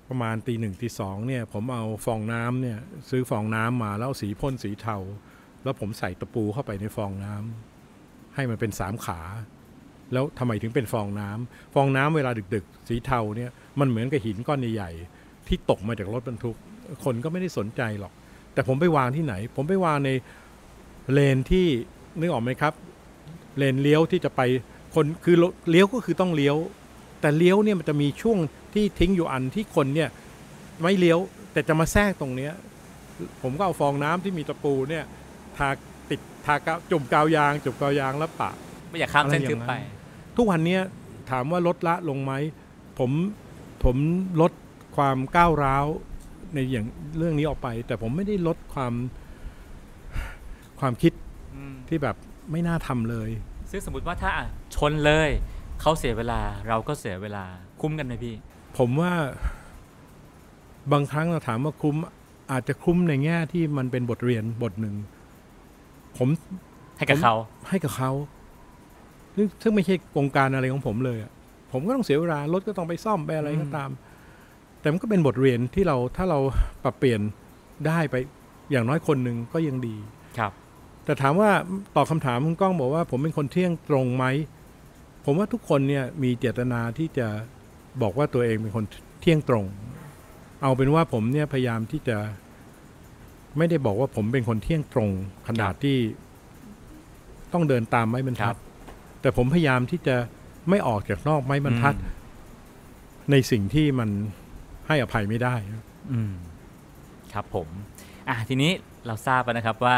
[0.09, 2.77] ประมาณตีหนึ่งตีสองเนี่ยผมเอาฟองน้ำเนี่ย
[3.09, 4.97] ซื้อฟองน้ำมาแล้วสีพ่นสีเทา
[5.63, 9.21] แล้วผมใส่ตะปูเข้าไปในฟองน้ำให้มันเป็นสามขา
[10.13, 16.55] แล้วทำไมถึงเป็นฟองน้ำฟองน้ำเวลาดึกๆ สีเทาเนี่ย มันเหมือนกับหินก้อนใหญ่ๆที่ตกมาจากรถบรรทุก
[17.03, 18.13] คนก็ไม่ได้สนใจหรอก
[18.53, 20.09] แต่ผมไปวางที่ไหน ผมไปวางใน
[21.11, 21.65] เลนที่
[22.19, 22.73] นึกออกไหมครับ
[23.57, 24.41] เลนเลี้ยวที่จะไป
[24.95, 25.35] คนคือ
[25.69, 26.57] เลี้ยวก็คือต้องเลี้ยว
[27.21, 28.37] แต่เลี้ยวเนี่ยมันจะมีช่วง
[28.73, 30.09] ที่ทิ้งอยู่อันที่คนเนี่ย
[30.81, 31.19] ไม่เลี้ยว
[31.53, 32.53] แต่จะมาแทรกตรงเนี้ย
[33.41, 35.03] ผมก็เอาฟองน้ำที่มีตะปูเนี่ย
[35.57, 35.69] ทา
[36.09, 38.51] ติดทากาวจุ่มกาวยางจุ่มกาวยางแล้วปะ
[38.89, 39.79] ไม่อยากข้ามเส้นอะไรอย่างทึบไปนั้
[40.33, 40.81] นทุกวันเนี้ย
[41.31, 42.33] ถามว่าลดละลงไหม
[42.99, 43.11] ผม
[43.83, 43.95] ผม
[44.41, 44.51] ลด
[44.95, 45.85] ความก้าวร้าว
[46.53, 46.85] ในอย่าง
[47.17, 48.93] เรื่องนี้ออกไป แต่ผมไม่ได้ลดความ
[50.79, 51.13] ความคิด
[51.55, 52.15] อืมที่แบบ
[52.51, 53.29] ไม่น่าทำเลย
[53.71, 55.29] ซึ่งสมมติว่าถ้าอะชนเลย
[55.81, 57.45] เขาเสียเวลาเราก็เสียเวลา
[57.81, 58.35] คุ้มกันไหมพี่
[58.77, 59.13] ผมว่า
[60.91, 61.95] บางครั้งเราถามว่าคุ้ม
[62.51, 64.95] อาจจะคุ้มในแง่ที่มันเป็นบทเรียนบทหนึ่ง
[66.17, 66.27] ผม
[66.97, 67.35] ให้กับผมเขา
[67.69, 68.11] ให้กับเขา
[69.35, 71.31] ซึ่งซึ่งไม่ใช่โครงการอะไรของผมเลยอะ
[71.71, 73.89] ผมก็ต้องเสียเวลารถก็ต้องไปซ่อมไปอะไรก็ตาม
[74.79, 76.39] แต่มันก็เป็นบทเรียนที่เราถ้าเรา
[76.83, 77.21] ปรับเปลี่ยน
[77.87, 78.15] ได้ไป
[78.71, 79.95] อย่างน้อยคนหนึ่งก็ยังดี
[80.37, 80.51] ครับ
[81.05, 81.49] แต่ถามว่า
[81.95, 84.25] ตอบคำถามคุณก้องบอกว่าผมเป็นคนเที่ยงตรงไหม
[85.25, 87.27] ผมว่าทุกคนเนี่ยมีเจตนาที่จะ
[88.01, 88.85] บอกว่าตัวเองเป็นคน
[89.21, 89.65] เที่ยงตรง
[90.61, 92.17] เอาเป็นว่าผมเนี่ยพยายามที่จะ
[93.57, 95.09] ไม่ได้บอกว่าผมเป็นคนเที่ยงตรง
[95.47, 95.97] ขนาดที่
[97.53, 98.57] ต้องเดินตามไม้บรรคทัรัดบ
[99.21, 100.15] แต่ผมพยายามที่จะ
[100.69, 102.19] ไม่ออกจากนอกไม้บรรทัดอืม
[103.31, 104.09] ในสิ่งที่มัน
[104.87, 105.55] ให้อภัยไม่ได้
[106.13, 106.33] อืม
[107.33, 107.67] ครับผม
[108.29, 108.71] อะทีนี้
[109.07, 109.97] เราทราบแล้วนะครับว่า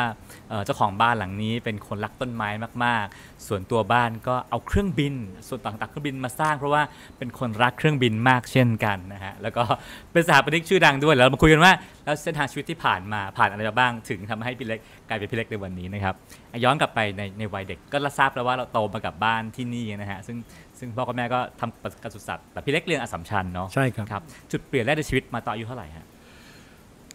[0.50, 2.50] เอ่อเจ้าของบ้านหลังนี้เป็นคนรักต้นไม้
[2.86, 5.14] มาก ๆ ส่วนตัวบ้านก็เอาเครื่องบิน
[5.48, 6.82] ส่วนต่างๆเครื่องบินมาสร้าง เพราะว่า
[7.18, 9.64] เป็นคนรักเครื่องบินมากเช่นกันนะฮะแล้วก็
[10.12, 11.74] เป็นสถาปนิกชื่อดังด้วยแล้วเรามาคุยกันว่า
[12.06, 14.80] แล้วเส้นทางชีวิตที่ผ่านมาผ่านอะไรมาบ้าง ถึงทำให้พี่เล็ก
[15.10, 16.16] กลายเป็นพี่เล็กในวันนี้นะครับ
[16.52, 20.38] อะย้อนกลับไปในในวัยเด็กก็ทราบแล้วว่าเราโตมากับบ้านที่นี่นะฮะซึ่ง
[20.80, 26.06] ซึ่งพ่อกับแม่ก็ทำการศึกษาแต่พี่เล็กเรียนอัสสัมชัญเนาะใช่ครับครับจุดเปลี่ยนแรกในชีวิตมาตอนอายุเท่าไหร่ฮะ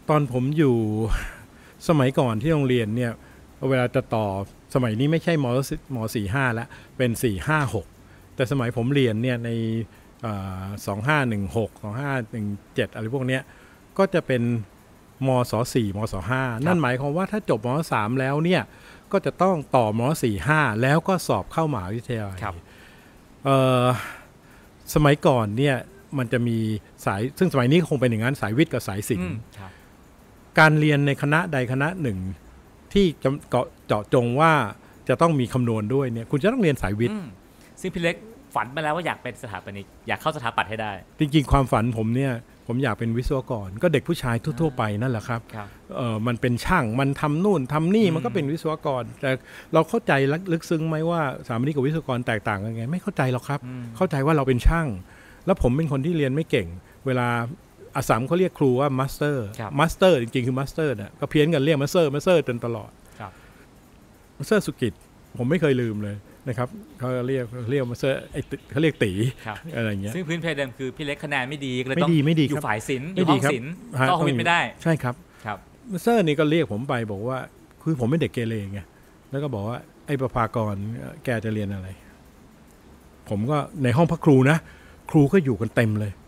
[0.09, 0.77] ตอนผมอยู่
[1.89, 3.13] สมัยก่อนที่โรงเรียนเนี่ย
[3.69, 4.27] เวลาจะต่อ
[4.75, 5.47] สมัยนี้ไม่ใช่ม
[5.95, 7.87] มสี่ห้าแล้วเป็นสี่ห้าหก
[8.35, 9.51] แต่สมัยผมเรียนเนี่ยใน
[10.87, 13.43] สองห้าหนึ่งหกสองห้าหนึ่งเจ็ดอะไรพวกเนี้ย
[13.99, 14.43] ก็จะเป็น
[15.27, 18.63] มศสี่มศห้านั่นหมายความว่าถ้าจบมสามแล้วเนี่ย
[19.13, 22.55] ก็จะต้องต่อมสี่ห้าแล้วก็สอบเข้ามหาวิทยาลัยครับ
[23.45, 23.87] เอ่อ
[24.95, 25.77] สมัยก่อนเนี่ย
[26.19, 26.59] มันจะมี
[27.07, 29.71] สายซึ่งสมัยนี้คงเป็นอย่างนั้นสายวิทย์กับสายศิลอืป์มครับ
[30.61, 32.19] การเรียนในคณะใดคณะหนึ่ง
[32.93, 34.53] ที่จำเกาะเจาะจงว่า
[35.09, 37.27] จะต้องมีคำนวณด้วยเนี่ยคุณจะต้องเรียนสายวิทย์อืม
[37.81, 38.17] ซึ่งพี่เล็ก
[38.55, 42.33] ฝันมาแล้วว่าอยากเป็นสถาปนิกอยากเข้าสถาปัตย์ให้ได้ จริงๆ ความฝันผมเนี่ย
[42.67, 49.31] ผมอยากเป็นวิศวกร ก็เด็กผู้ชายทั่ว ๆ ไปนั่นแหละครับครับเออมันเป็นช่างมันทำนู่นทำนี่อืมมันก็เป็นวิศวกร แต่
[49.75, 50.13] เราเข้าใจ
[50.53, 54.87] ลึกซึ้งไหมว่าสถาปนิกกับวิศวกรแตกต่างกันไง ไม่เข้าใจหรอกครับอืมเข้าใจว่าเราเป็นช่าง
[55.47, 56.69] แล้วผมเป็นคนที่เรียนไม่เก่ง
[57.07, 57.29] เวลา
[57.97, 63.33] อัสสัมเขาเรียกครูว่ามาสเตอร์ครับมาสเตอร์จริงๆ คือมาสเตอร์น่ะก็เพี้ยนกันเรียกมาสเตอร์มาสเตอร์จนตลอดครับ
[64.39, 64.93] มาสเตอร์สุกิจ
[65.39, 66.17] ผมไม่เคยลืมเลย
[66.49, 69.13] นะครับเขาเรียกเรียกมาสเตอร์ไอ้ติเขาเรียกตี
[69.47, 75.59] ครับอะไรอย่างเงี้ยซึ่งพื้นเพเดิมคือพี่เล็กคะแนนไม่ดีก็เลยไม่ต้องดีไม่ดีอคยู่รับฝ่ายศิลป์อไม่ยู่ห้ดีองครับศิลป์ฮะก็ห้องวิทย์ไม่ได้ ใช่ครับครับ
[75.93, 77.39] มาสเตอร์นี่ก็เรียกผมไปบอกว่า
[77.83, 78.81] คือผมเป็นเด็กเกเรไง
[79.31, 81.89] แล้วก็บอกว่าไอ้ประภากรเอ่อแกจะเรียนอะไร
[83.29, 84.57] ผมก็ในห้องพักครูนะ
[85.11, 86.28] ครูก็อยู่กันเต็มเลยแล้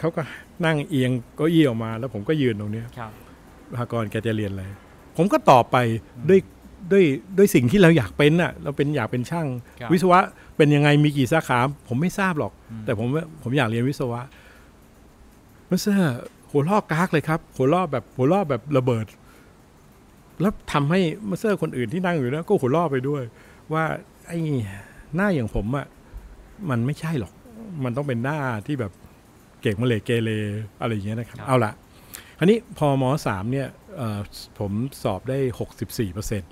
[0.00, 0.22] เขาก็
[0.64, 3.12] นั่งเอียงเก็อี้ออกมา แล้วผมก็ยืนตรงเนี้ยครับ
[3.70, 4.64] ประภากรแกจะเรียนอะไร
[5.16, 5.76] ผมก็ตอบไป
[6.28, 6.40] ด้วย
[6.92, 7.04] ด้วย
[7.38, 9.46] ด้วยสิ่งที่เราอยากเป็นน่ะ เราเป็นอยากเป็นช่าง
[9.80, 10.20] ครับวิศวะ
[10.56, 11.58] เป็นยังไงมีกี่สาขา
[11.88, 14.20] ผมไม่ทราบหรอกอืมแต่ผมว่าผมอยากเรียนวิศวะ
[15.70, 16.18] มาสเตอร์
[16.50, 19.06] หัวเราะก๊ากเลยครับหัวเราะแบบหัวเราะแบบระเบิด
[20.40, 23.22] แล้วทำให้มาสเตอร์คนอื่นที่นั่งอยู่นะก็หัวเราะไปด้วย
[23.72, 23.84] ว่า
[24.26, 24.38] ไอ้
[25.14, 25.86] หน้าอย่างผมอะ
[26.70, 27.32] มันไม่ใช่หรอก
[27.84, 28.92] มันต้องเป็นหน้าที่แบบ
[29.62, 30.30] เก่งมาเลยเกเร
[30.80, 31.72] อะไรอย่างเงี้ยนะครับครับเอาละ
[32.38, 34.20] อันนี้พอมสามเนี่ยเอ่อ
[34.58, 36.44] ผมสอบได้หกสิบสี่เปอร์เซ็น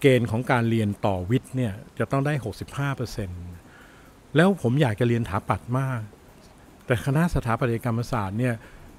[0.00, 3.28] เกณฑ์ของการเรียนต่อวิทย์เนี่ยจะต้องได้หกสิบห้าเปอร์เซ็น
[4.36, 6.00] แล้วผมอยากจะเรียนถาปัดมาก
[6.86, 8.54] แต่คณะสถาปัตยกรรมศาสตร์เนี่ย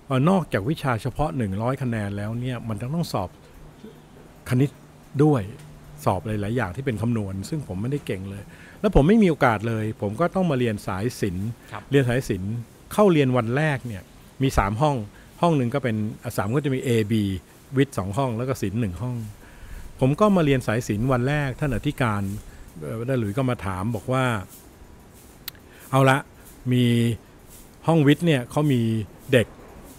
[0.07, 3.29] เอ่อนอกจากวิชาเฉพาะ 100 คะแนนแล้วเนี่ยมันจะต้องสอบ
[4.49, 4.69] คณิต
[5.23, 5.41] ด้วย
[6.05, 8.43] สอบหลาย ๆ อย่างที่เป็นคำนวณ ซึ่งผมไม่ได้เก่งเลย
[8.81, 12.53] แล้วผมไม่มีโอกาสเลย ผมก็ต้องมาเรียนสายศิลป์ครับเรียนสายศิลป์
[12.93, 14.03] เข้าเรียนวันแรกเนี่ย
[14.41, 14.95] มี 3 ห้อง
[15.41, 17.13] ห้องหนึ่งก็เป็นอะสามก็จะมี A B
[17.77, 19.15] วิทย์สองห้อง แล้วก็ศิลป์หนึ่งห้อง
[19.99, 22.21] ผมก็มาเรียนสายศิลป์วันแรกท่านอธิการ
[22.81, 24.25] เอ่อได้หลุยส์ก็มาถามบอกว่า
[25.91, 26.17] เอาละ
[26.73, 26.83] มี
[27.87, 28.81] ห้องวิทย์เนี่ยเขามี
[29.31, 29.47] เด็ก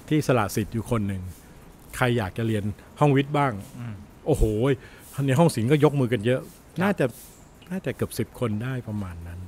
[0.09, 1.23] ที่สละสิทธิ์อยู่คนหนึ่ง
[1.97, 2.65] ใครอยากจะเรียน
[3.01, 3.95] ห้องวิทย์บ้างอืม
[4.27, 4.45] โอ้โห
[5.27, 6.41] ในห้องศิลป์ก็ยกมือกันเยอะ
[6.83, 7.07] น่าจะ
[7.71, 9.41] น่าจะเกือบสิบคนได้ประมาณนั้น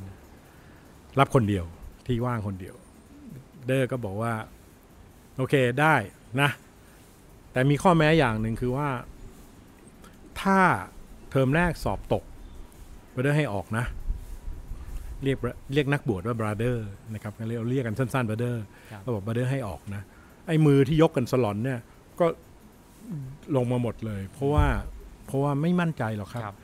[1.18, 1.64] รับคนเดียว
[2.06, 2.74] ที่ว่างคนเดียว
[3.66, 4.32] เดอร์ก็บอกว่า
[5.36, 5.94] โอเคได้
[6.40, 6.50] นะ
[7.52, 8.88] แต่มีข้อแม้อย่างหนึ่งคือว่า
[10.40, 10.58] ถ้า
[11.30, 12.24] เทอมแรกสอบตก
[13.22, 13.84] เดอร์ให้ออกนะ
[15.22, 15.38] เรียก
[15.72, 16.76] เรียกนักบวชว่า brother
[17.14, 18.56] นะครับเรียกเรียกกันสั้นๆ brother
[18.90, 20.02] ครับก็บอก brother ให้ออกนะ
[20.46, 21.80] ไอ้มือที่ยกกันสลอนเนี่ย
[22.20, 22.26] ก็
[23.56, 24.66] ลงมาหมดเลย เพราะว่า
[25.26, 26.56] เพราะว่าไม่มั่นใจหรอกครับครับ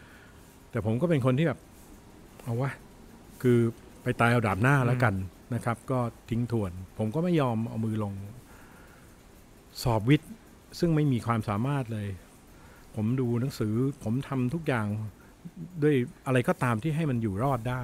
[0.71, 1.59] แต่ผมก็เป็นคนที่แบบ
[2.43, 2.71] เอาวะ
[3.43, 3.59] คือ
[4.03, 5.15] ไปตายเอาดาบหน้าแล้วกัน
[5.55, 8.15] นะครับ ก็ทิ้งทวน ผมก็ไม่ยอมเอามือลง
[9.83, 10.31] สอบวิทย์
[10.79, 12.09] ซึ่งไม่มีความสามารถเลย
[12.95, 14.87] ผมดูหนังสือ ผมทำทุกอย่าง
[15.83, 15.95] ด้วย
[16.27, 17.83] อะไรก็ตามที่ให้มันอยู่รอดได้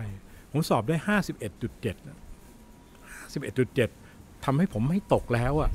[0.52, 1.96] ผมสอบได้ห้าสิบเอ็ดจุดเจ็ด
[3.14, 3.88] ห้าสิบเอ็ดจุดเจ็ด
[4.44, 5.70] ทำให้ผมไม่ตกแล้วอะ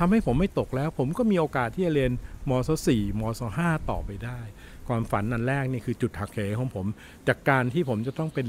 [0.00, 2.12] ทำให้ผมไม่ตกแล้ว ผมก็มีโอกาสที่จะเรียน
[2.48, 4.40] มศสี่มศห้าต่อไปได้
[4.88, 6.86] ความฝันอันแรกนี่คือจุดหักเหของผม
[7.28, 8.46] จากการที่ผมจะต้องเป็น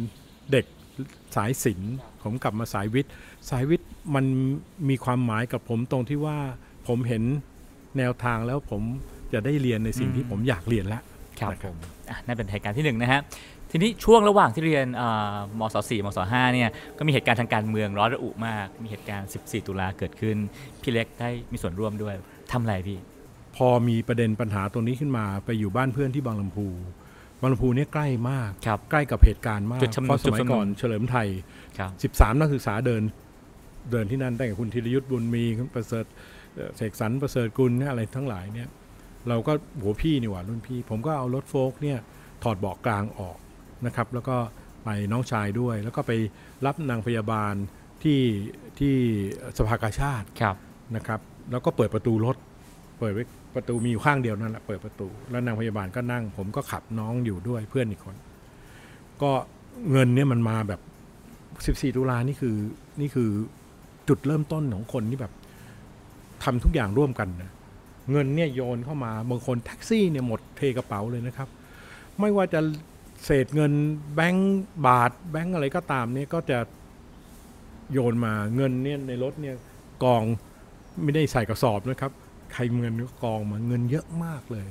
[0.51, 0.65] เด็ก
[1.36, 3.12] สายศิลป์ผมกลับมาสายวิทย์
[3.49, 4.25] สายวิทย์มัน
[4.89, 6.38] มีความหมายกับผมตรงที่ว่า
[6.88, 7.23] ผมเห็น
[7.97, 8.81] แนวทางแล้วผม
[9.33, 11.01] จะได้เรียนในสิ่งที่ผมอยากเรียนแล้ว
[11.39, 11.77] ครับนะคผรับม
[12.10, 13.21] อะนั่นเป็นเหตุการณ์ที่หนึ่งนะฮะ
[13.71, 20.38] ทีนี้ช่วงระหว่างที่เรียนเอ่อมศ4มศ5เนี่ยก็มีเหตุการณ์ทางการเมืองร้อนระอุมาก มีเหตุการณ์ 14 ตุลาเกิดขึ้น
[20.81, 22.13] พี่เล็กได้มีส่วนร่วมด้วย
[22.51, 22.97] ทำอะไรพี่
[23.55, 26.67] พอมีประเด็นปัญหาตรงนี้ขึ้นมาไปอยู่บ้านเพื่อนที่บางลำพู
[27.41, 31.28] บางลำพูเนี่ยใกล้มากครับใกล้กับเหตุการณ์มากจุดชุมนุมเพราะสมัยจุดชุมนุมก่อนเฉลิมไทย
[31.78, 33.04] ครับ13 นักศึกษาเดิน
[33.91, 36.06] เดินที่นั่นได้กับคุณธีรยุทธ์บุญมีคุณประเสริฐ
[36.56, 38.67] เอ่อเสกสรรประเสริฐกุลเนี่ยอะไรทั้งหลายเนี่ย
[39.30, 42.00] เราก็โหพี่นี่หว่ารุ่นพี่ ผมก็เอารถโฟล์กเนี่ย
[42.43, 43.38] ถอดเบาะกลางออก
[43.86, 44.38] นะครับ แล้วก็
[44.84, 46.12] ไปน้องชายด้วย แล้วก็ไป
[46.65, 47.54] รับนางพยาบาล
[48.04, 48.21] ที่
[48.80, 48.95] ที่
[49.58, 50.56] สภากาชาติครับ
[50.95, 51.19] นะครับ
[51.52, 52.38] แล้วก็เปิดประตูรถ
[53.00, 53.23] เปิดไว้
[53.57, 58.15] ประตูมีอยู่ข้างเดียวนั่นแหละเปิดประตู แล้วนางพยาบาลก็นั่ง ผมก็ขับน้องอยู่ด้วยเพื่อนอีกคน
[59.21, 59.31] ก็
[59.91, 60.81] เงินเนี่ยมันมาแบบ
[61.89, 62.55] 14 ตุลานี่คือ
[63.01, 63.29] นี่คือ
[64.07, 65.33] จุดเริ่มต้นของคนที่แบบ
[66.43, 67.51] ทำทุกอย่างร่วมกันนะ
[68.11, 71.49] เงินเนี่ยโยนเข้ามาบางคนแท็กซี่เนี่ยหมดเทกระเป๋าเลยนะครับ
[72.19, 72.59] ไม่ว่าจะ
[73.25, 73.71] เศษเงิน
[74.15, 76.59] แบงก์บาทแบงก์อะไรก็ตามเนี่ยก็จะ
[77.93, 79.55] โยนมาเงินเนี่ยในรถเนี่ย
[80.03, 80.23] กอง
[81.03, 82.11] ไม่ได้ใส่กระสอบนะครับ
[82.53, 84.67] ใครเงินก็กองมาเงินเยอะมากเลย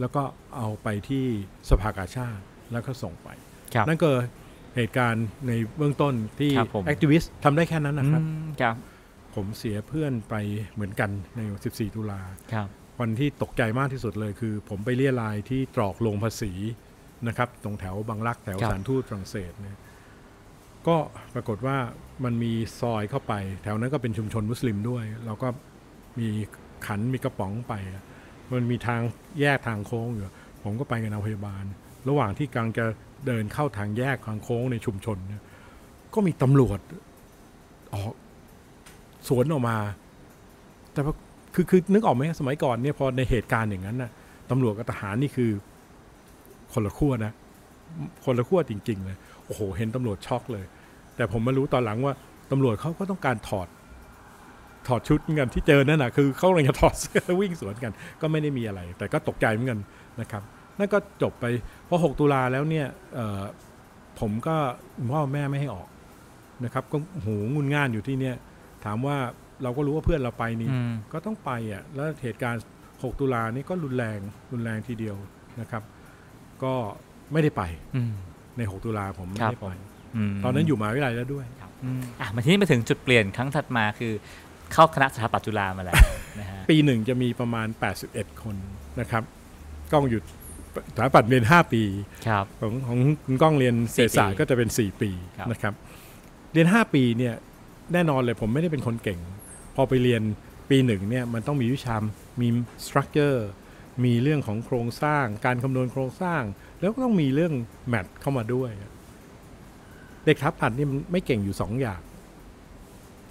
[0.00, 0.22] แล้วก็
[0.56, 1.24] เอาไปที่
[1.70, 3.28] สภากาชาดแล้วก็ส่งไป
[3.74, 4.10] ครับนั่นก็
[4.76, 8.76] เหตุการณ์ในเบื้องต้นที่ครับผม activist ทำได้แค่นั้นนะครับอืมครับ
[9.34, 10.34] ผมเสียเพื่อนไป
[10.74, 12.20] เหมือนกันใน 14 ตุลา
[12.52, 12.68] ครับ
[13.00, 16.52] วันที่ตกใจมากที่สุดเลยคือ ผมไปเรียรายที่ตรอกลงภาษี
[17.28, 19.78] นะครับ ตรงแถวบางรักแถวครับสถานทูตฝรั่งเศสเนี่ย
[20.88, 20.96] ก็
[21.34, 21.76] ปรากฏว่า
[22.24, 25.48] มันมีซอยเข้าไป แถวนั้นก็เป็นชุมชนมุสลิมด้วย เราก็
[26.18, 26.28] มี
[26.86, 27.74] ขันมีกระป๋องไป
[28.52, 29.00] มันมีทาง
[29.40, 30.24] แยกทางโค้งอยู่
[30.62, 31.64] ผมก็ไปกับนางพยาบาล
[32.08, 32.84] ระหว่างที่กำลังจะ
[33.26, 35.42] เดินเข้าทางแยกทางโค้งในชุมชนเนี่ย
[36.14, 36.78] ก็มีตำรวจ
[37.94, 38.12] ออก
[39.28, 39.76] สวนออกมา
[40.92, 41.14] แต่ว่า
[41.54, 44.10] คือคือนึกออกไหมสมัยก่อนเนี่ยพอในเหตุการณ์อย่างนั้นน่ะ
[44.50, 45.50] ตำรวจกับทหารนี่คือ
[46.72, 47.32] คนละขั้วนะ
[48.24, 50.64] คนละขั้วจริง ๆ เลย โอ้โห เห็นตำรวจช็อกเลย
[51.16, 52.14] แต่ผมมารู้ตอนหลังว่า
[52.50, 53.68] ตำรวจเขาก็ต้องการถอด
[54.88, 59.78] ถอดชุดเหมือนกันที่เจอนั่นนะคือเขากำลังจะถอดเสื้อวิ่งสวนกัน ก็ไม่ได้มีอะไร แต่ก็ตกใจเหมือนกัน
[60.20, 60.42] นะครับ
[60.78, 61.44] นั่นก็จบไป
[61.88, 63.42] พอ 6 ตุลาแล้วเนี่ยเอ่อ
[64.20, 64.56] ผมก็
[65.12, 65.88] พ่อแม่ไม่ให้ออก
[66.64, 68.36] นะครับ ก็โหงุนง่านอยู่ที่เนี่ย
[68.84, 69.16] ถามว่า
[69.62, 74.18] เราก็รู้ว่าเพื่อนเราไปนี่อืมก็ต้องไปอะแล้วเหตุการณ์ 6 ตุลานี่ก็รุนแรง
[74.52, 75.16] รุนแรงทีเดียว
[75.60, 75.82] นะครับ
[76.62, 76.74] ก็
[77.32, 77.62] ไม่ได้ไป
[77.96, 78.12] อืม
[78.56, 79.72] ใน 6 ตุลาผมไม่ครับได้ผไป
[80.16, 84.12] มมตอนนั้นอยู่มหาวิทยาลัยแล้วด้วยครับอืมอะมาที่นี่มาถึงจุดเปลี่ยนครั้งถัดมาคือ
[84.72, 85.96] เข้าคณะสถาปัตย์จุฬามาแล้ว
[86.40, 87.68] นะฮะปีหนึ่งจะมีประมาณ
[88.04, 88.56] 81 คน
[89.00, 89.22] นะครับ
[89.92, 90.22] กล้องหยุด
[90.94, 91.82] สถาปัตย์เรียน 5 ปี
[92.28, 95.74] ครับของของคุณก้องเรียนเศรษฐศาสตปีร์ก็จะเป็น 4 ปีครับนะครับ
[96.52, 97.34] เรียน 5 ปีเนี่ย
[97.92, 99.20] แน่นอนเลยผมไม่ได้เป็นคนเก่ง
[99.76, 100.22] พอไปเรียน
[100.70, 101.96] ปีหนึ่งเนี่ยมันต้องมีวิชา
[102.40, 102.48] มี
[102.86, 103.46] สตรัคเจอร์
[104.04, 106.42] มีเรื่องของโครงสร้าง การคำนวณโครงสร้าง
[106.80, 107.52] แล้วก็ต้องมีเรื่อง
[107.88, 108.70] แมทเข้ามาด้วย
[110.24, 112.00] เด็กทับผัดนี่มันไม่เก่งอยู่สองอย่าง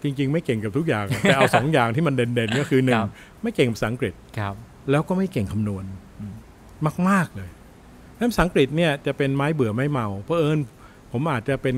[0.03, 3.09] จริง ๆ ไม่เก่งกับทุกอย่าง แต่เอาสองอย่างที่มันเด่นๆ ก็คือหนึ่คงรับ
[3.43, 4.53] ไม่เก่งภาษาอังกฤษครับ
[4.91, 5.85] แล้วก็ไม่เก่งคำนวณ
[6.19, 6.33] อืม
[7.09, 7.49] มาก ๆ เลย
[8.15, 10.59] แล้วภาษาอังกฤษเนี่ยจะเป็นไม้เบื่อไม้เมา เพราะเอิญ
[11.11, 11.77] ผมอาจจะเป็น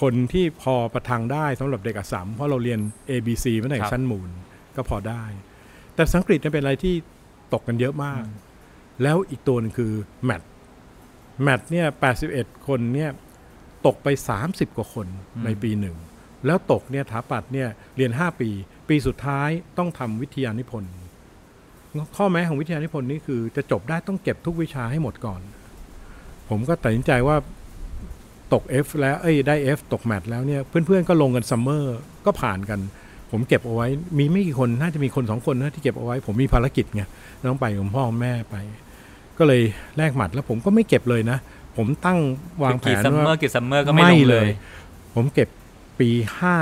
[0.00, 4.30] คนที่พอประทังได้สำหรับเด็กอักษรเพราะเราเรียน A B C มาตั้งแต่ชั้นมูล
[4.76, 5.24] ก็พอได้
[5.94, 6.94] แต่ภาษาอังกฤษเนี่ยเป็นอะไรที่
[7.52, 8.22] ตกกันเยอะมาก
[9.02, 9.92] แล้วอีกตัวหนึงคือ
[10.24, 10.42] แมท
[11.42, 11.86] แมทเนี่ย
[12.26, 13.10] 81 คนเนี่ย
[13.86, 14.08] ตกไป
[14.42, 15.96] 30 กว่าคนอืมในปีหนึ่ง
[16.46, 18.50] แล้วตกเนี่ยถาปัดเนี่ยเรียน 5 ปี
[18.88, 20.92] ปีสุดท้ายต้องทำวิทยานิพนธ์
[22.16, 25.40] ข้อแม้ของวิทยานิพนธ์นี่คือจะจบได้ต้องเก็บทุกวิชาให้หมดก่อน
[26.48, 27.36] ผมก็ตัดสินใจว่า
[28.52, 32.80] ตก F แล้วเอ้ยได้ F ตกแมทแล้วเนี่ยเพื่อนๆก็ลงกันซัมเมอร์ก็ผ่านกัน
[33.30, 37.02] ผมเก็บเอาไว้ มีไม่กี่คนน่าจะมีคนสองคนนะที่เก็บเอาไว้ ผมมีภารกิจไง
[37.50, 38.56] ต้องไปกับพ่อกับแม่ไป
[39.38, 39.62] ก็เลย
[39.96, 41.38] แลกหมัดแล้วผมก็ไม่เก็บเลยนะ
[41.76, 42.18] พผมตั้ง
[42.62, 44.48] วางแผกี่นซัมเมอว่าร์กี่ซัมเมอร์ก็ไม่ลงเลย
[45.14, 45.48] ผมเก็บ
[46.00, 46.58] ปีห้า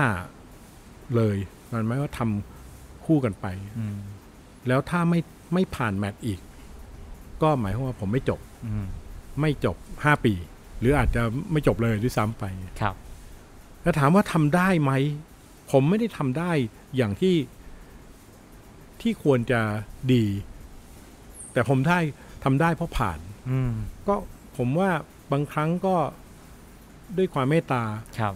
[1.17, 1.37] เลย
[1.73, 3.47] มันหมายว่าทำคู่กันไป
[3.79, 3.99] อืม
[4.69, 5.21] แล้วถ้าไม่
[5.55, 6.41] ไม่ผ่านแมตช์อีก
[7.43, 8.87] ก็หมายความว่าผมไม่จบอืม
[9.41, 10.35] ไม่จบห้าปี
[10.79, 12.45] หรืออาจจะไม่จบเลยด้วยซ้ำไป
[12.81, 12.95] ครับ
[13.83, 14.93] แล้วถามว่าทำได้ไหม
[15.71, 16.53] ผมไม่ได้ทำได้
[16.97, 17.37] อย่างที่
[19.01, 19.61] ที่ควรจะ
[20.13, 20.25] ดี
[21.53, 21.99] แต่ผมได้
[22.45, 23.19] ทำได้เพราะผ่าน
[23.51, 23.73] อืม
[24.09, 24.15] ก็
[24.57, 24.91] ผมว่า
[25.33, 25.97] บางครั้งก็
[27.17, 27.83] ด้วยความเมตตา
[28.19, 28.35] ครับ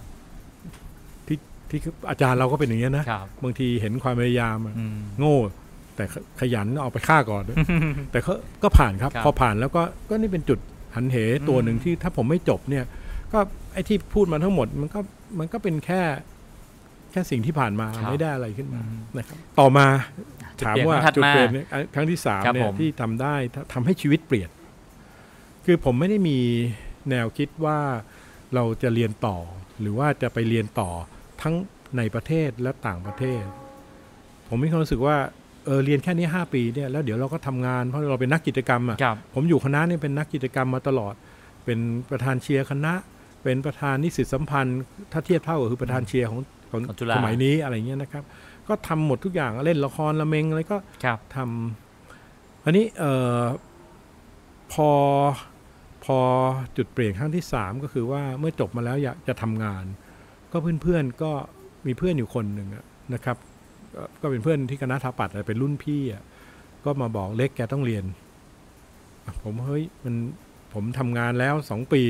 [1.70, 5.36] ที่ที่อาจารย์เราก็เป็นอย่างนี้ยนะครับบางทีเห็นความพยายามอะอืมโง่
[5.96, 7.42] แต่ขขยันเอาไปฆ่าก่อน
[8.12, 10.58] แต่ก็ก็ผ่านครับครับ พอผ่านแล้วก็ก็นี่เป็นจุด
[10.94, 11.16] หันเห
[11.48, 12.84] ตัวหนึ่งอืมที่ถ้าผมไม่จบเนี่ย
[13.32, 13.38] ก็
[13.72, 15.00] ไอ้ที่พูดมาทั้งหมดมันก็
[15.38, 16.02] มันก็เป็นแค่
[17.12, 18.80] แค่สิ่งที่ผ่านมาไม่ได้อะไรขึ้นมา
[19.18, 19.86] นะครับต่อมา
[20.58, 23.34] จุดถามเปลี่ยนว่าครั้งถัดจุดมาเปลี่ยนเนี่ยครั้งที่สามครับเนี่ผยมที่ทำได้
[23.72, 24.50] ทำให้ชีวิตเปลี่ยน
[25.64, 26.38] คือผมไม่ได้มี
[27.10, 27.78] แนวคิดว่า
[28.54, 29.36] เราจะเรียนต่อ
[29.80, 30.90] หรือว่าจะไปเรียนต่อ
[31.42, 31.54] ทั้ง
[31.96, 33.44] ในประเทศและต่างประเทศ
[34.48, 35.16] ผมมีความรู้สึกว่า
[35.66, 41.14] เออเรียนแค่นี้ 5 ปีเนี่ยแล้วเดี๋ยวเราก็ทำงานเพราะเราเป็นนักกิจกรรมอะครับผมอยู่คณะเนี่ยเป็นนักกิจกรรมมาตลอด
[41.64, 41.78] เป็น
[42.10, 42.92] ประธานเชียร์คณะ
[43.42, 44.80] เป็นประธานนิสิตสัมพันธ์
[45.12, 48.24] ถ้าเทียบเท่าก็คือประธานเชียร์ของของของจุฬาสมัยนี้อะไรเงี้ยนะครับ
[48.68, 53.42] ก็ทำหมดทุกอย่างเล่นละครละเมงอะไรก็ครับทำอันนี้เอ่อ
[54.72, 54.90] พอ
[56.04, 56.18] พอ
[56.76, 59.84] จุดเปลี่ยนครั้งที่สามก็คือว่าเมื่อจบมาแล้วอยากจะทำงาน
[60.52, 61.30] ก็เพื่อนๆก็
[61.86, 62.84] มีเพื่อนอยู่คนหนึ่งอะ
[63.14, 63.36] นะครับ
[63.94, 66.22] เอ่อก็เป็นเพื่อนที่คณะสถาปัตย์อะเป็นรุ่นพี่อะ
[66.84, 68.04] ก็มาบอกเล็กแกต้องเรียน
[69.24, 70.14] อะผมเฮ้ยมัน
[70.74, 72.00] ผมทำงานแล้วสองปี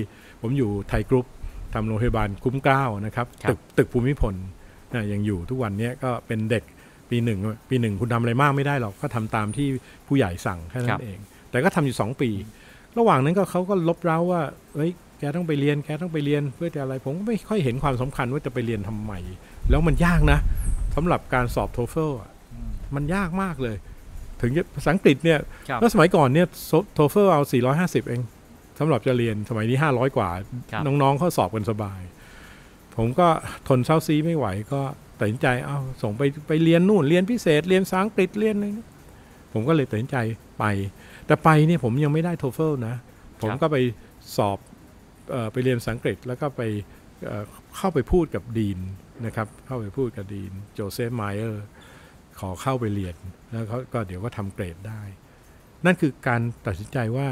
[0.43, 1.27] ผมอยู่ไทยกรุ๊ป
[1.75, 4.35] ทำโรงพยาบาลคุ้มเกล้านะครับครับตึกตึกภูมิพล
[4.95, 6.65] นะยังอยู่ทุกวันเนี้ยก็เป็นเด็ก
[7.11, 9.69] ปีหนึ่งปีหนึ่งคุณทำอะไรมากไม่ได้หรอกก็ทำตามที่
[10.07, 11.19] ผู้ใหญ่สั่งแค่นั้นเอง
[11.51, 12.31] แต่ก็ทำอยู่สองปี
[12.99, 14.43] ระหว่างนั้นก็เขาก็รบเร้าว่า
[14.75, 19.13] เฮ้ย แกต้องไปเรียนแกต้องไปเรียนเพื่อจะอะไรผมก็ไม่ค่อยเห็นความสำคัญว่าจะไปเรียนทำไม
[19.71, 20.39] แล้วมันยากนะ
[20.97, 22.11] สำหรับการสอบ TOEFL
[22.95, 23.77] มันยากมากเลย
[24.41, 26.47] ถึงจะภาษาอังกฤษเนี่ยครับแล้วสมัยก่อนเนี่ย
[26.95, 27.43] TOEFL เอา
[27.77, 28.23] 450 เอง
[28.79, 30.31] สำหรับจะเรียนสมัยนี้ 500 กว่า
[30.73, 32.01] ครับน้องๆเขาสอบกันสบาย
[32.97, 33.29] ผมก็
[33.69, 34.81] ทนเซ้าซี้ไม่ไหวก็
[35.19, 38.67] ตัดสินใจเอาส่งไปไปเรียนนู่นเรียนพิเศษ เรียนภาษาอังกฤษเรียนอะไร
[39.53, 40.17] ผมก็เลยตัดสินใจ
[40.59, 40.65] ไป
[41.27, 42.95] แต่ไปเนี่ยผมยังไม่ได้ TOEFL นะ
[43.43, 43.77] ผมก็ไป
[44.37, 44.68] สอบเออ
[45.53, 46.63] ไปเรียนภาษาอังกฤษแล้วก็ไป
[47.25, 47.45] เอ่อ
[47.77, 48.79] เข้าไปพูดกับ dean
[49.27, 51.65] นะครับเข้าไปพูดกับ dean โจเซฟไมเออร์
[52.41, 53.17] ขอเข้าไปเรียน
[53.51, 55.03] แล้วเขาก็เดี๋ยวก็ทำเกรดได้
[55.85, 57.27] นั่นคือการตัดสินใจว่า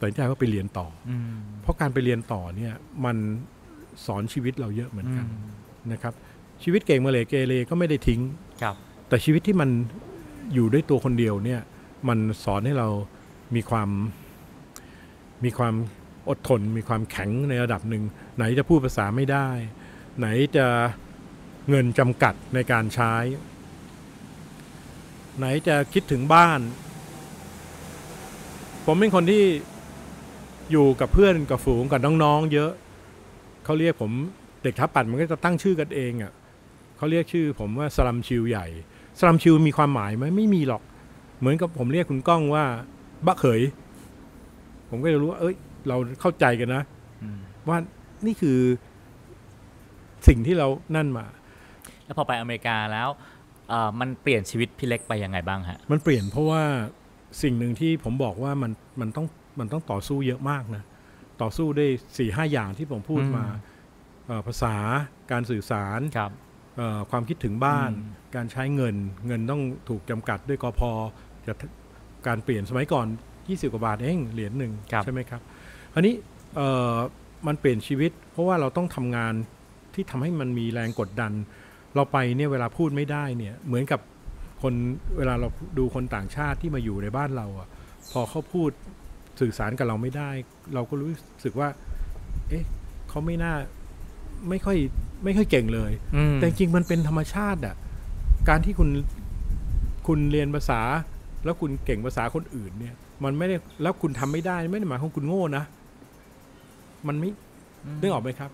[0.00, 3.16] ตัดสินใจว่าไปเรียนต่ออืมเพราะการไปเรียนต่อเนี่ยมัน
[4.06, 5.36] สอนชีวิตเราเยอะเหมือนกันอื
[5.88, 6.14] มนะครับ
[6.62, 8.20] ชีวิตเก่งมาเลยเกเรก็ไม่ได้ทิ้ง
[8.62, 8.74] ครับ
[9.08, 9.70] แต่ชีวิตที่มัน
[10.54, 11.60] อยู่ด้วยตัวคนเดียวเนี่ย
[12.08, 12.88] มันสอนให้เรา
[13.54, 13.88] มีความ
[15.44, 15.74] มีความ
[16.28, 18.04] อดทนมีความแข็งในระดับหนึ่ง
[18.36, 19.48] ไหนจะพูดภาษาไม่ได้
[20.18, 20.66] ไหนจะ
[21.68, 23.14] เงินจำกัดในการใช้
[25.38, 26.60] ไหนจะคิดถึงบ้าน
[28.86, 29.44] ผมเป็นคนที่
[30.70, 32.72] อยู่กับเพื่อนกับฝูงกับน้องๆ เยอะ
[33.64, 34.12] เขาเรียกผม
[34.62, 36.32] เด็กทับปัดมันก็จะตั้งชื่อกันเองอะ่ะ
[36.96, 38.66] เขาเรียกชื่อผมว่าสลัมชิวใหญ่
[39.18, 40.82] สลัมชิวมีความหมายไหมไม่มีหรอก
[41.38, 42.64] เหมือนกับผมเรียกคุณก้องว่า
[43.26, 43.60] บะเขย
[44.88, 45.56] ผมก็จะรู้ว่าเอ้ย
[45.88, 46.82] เราเข้าใจกันนะ
[47.22, 47.78] อืมว่า
[48.26, 48.58] นี่คือ
[50.28, 51.26] สิ่งที่เรานั่นมา
[52.04, 53.08] แล้วพอไปอเมริกาแล้ว
[53.70, 56.62] เอ่อมันเปลี่ยนชีวิตพี่เล็กไปยังไงบ้างฮะ มันเปลี่ยนเพราะว่า
[57.42, 59.26] สิ่งหนึ่งที่ผมบอกว่ามันมันต้อง
[59.60, 60.82] มันต้องต่อสู้เยอะมากนะ
[61.42, 61.86] ต่อสู้ได้
[62.18, 63.46] สี่ห้าอย่างที่ผมพูดอืมมา
[64.26, 64.76] เอ่อภาษา
[65.32, 66.30] การสื่อสารครับ
[66.76, 68.94] เอ่อความคิดถึงบ้านอืมการใช้เงิน
[69.26, 70.80] เงินต้องถูกจำกัดด้วยกพ
[71.46, 71.52] จะ
[72.26, 73.06] การเปลี่ยนสมัยก่อน
[73.40, 75.40] 20 กว่าบาทเองเหรียญหนึ่งครับใช่ไหมครับ
[75.94, 76.14] อันนี้
[76.56, 76.96] เอ่อ
[77.46, 79.34] มันเปลี่ยนชีวิต เพราะว่าเราต้องทำงาน
[79.94, 81.32] ที่ทำให้มันมีแรงกดดัน
[81.94, 84.00] เราไปเนี่ยเวลาพูดไม่ได้เนี่ยเหมือนกับ
[84.62, 84.74] คน
[85.16, 87.68] เวลาเราดูคนต่างชาติที่มาอยู่ในบ้านเราอะ
[88.12, 88.70] พอเขาพูด
[89.40, 90.30] สื่อสารกับเราไม่ได้
[90.74, 91.12] เราก็รู้
[91.44, 91.68] สึกว่า
[92.48, 92.64] เอ๊ะ
[93.08, 93.54] เขาไม่น่า
[94.48, 94.78] ไม่ค่อย
[95.24, 97.74] ไม่ค่อยเก่งเลยอืมแต่จริงๆมันเป็นธรรมชาติอะ
[98.48, 98.90] การที่คุณ
[100.06, 100.80] คุณเรียนภาษา
[101.44, 105.64] แล้วคุณเก่งภาษาคนอื่นเนี่ย มันไม่ได้แล้วคุณทำไม่ได้ ไม่ได้หมายความคุณโง่นะ
[107.08, 107.30] มันไม่
[108.00, 108.50] นึกออกไหมครับ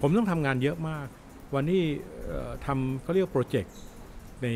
[0.00, 1.06] ผมต้องทำงานเยอะมาก
[1.54, 1.82] วันที่
[2.26, 3.74] เอ่อทำเขาเรียกโปรเจกต์
[4.42, 4.46] ใน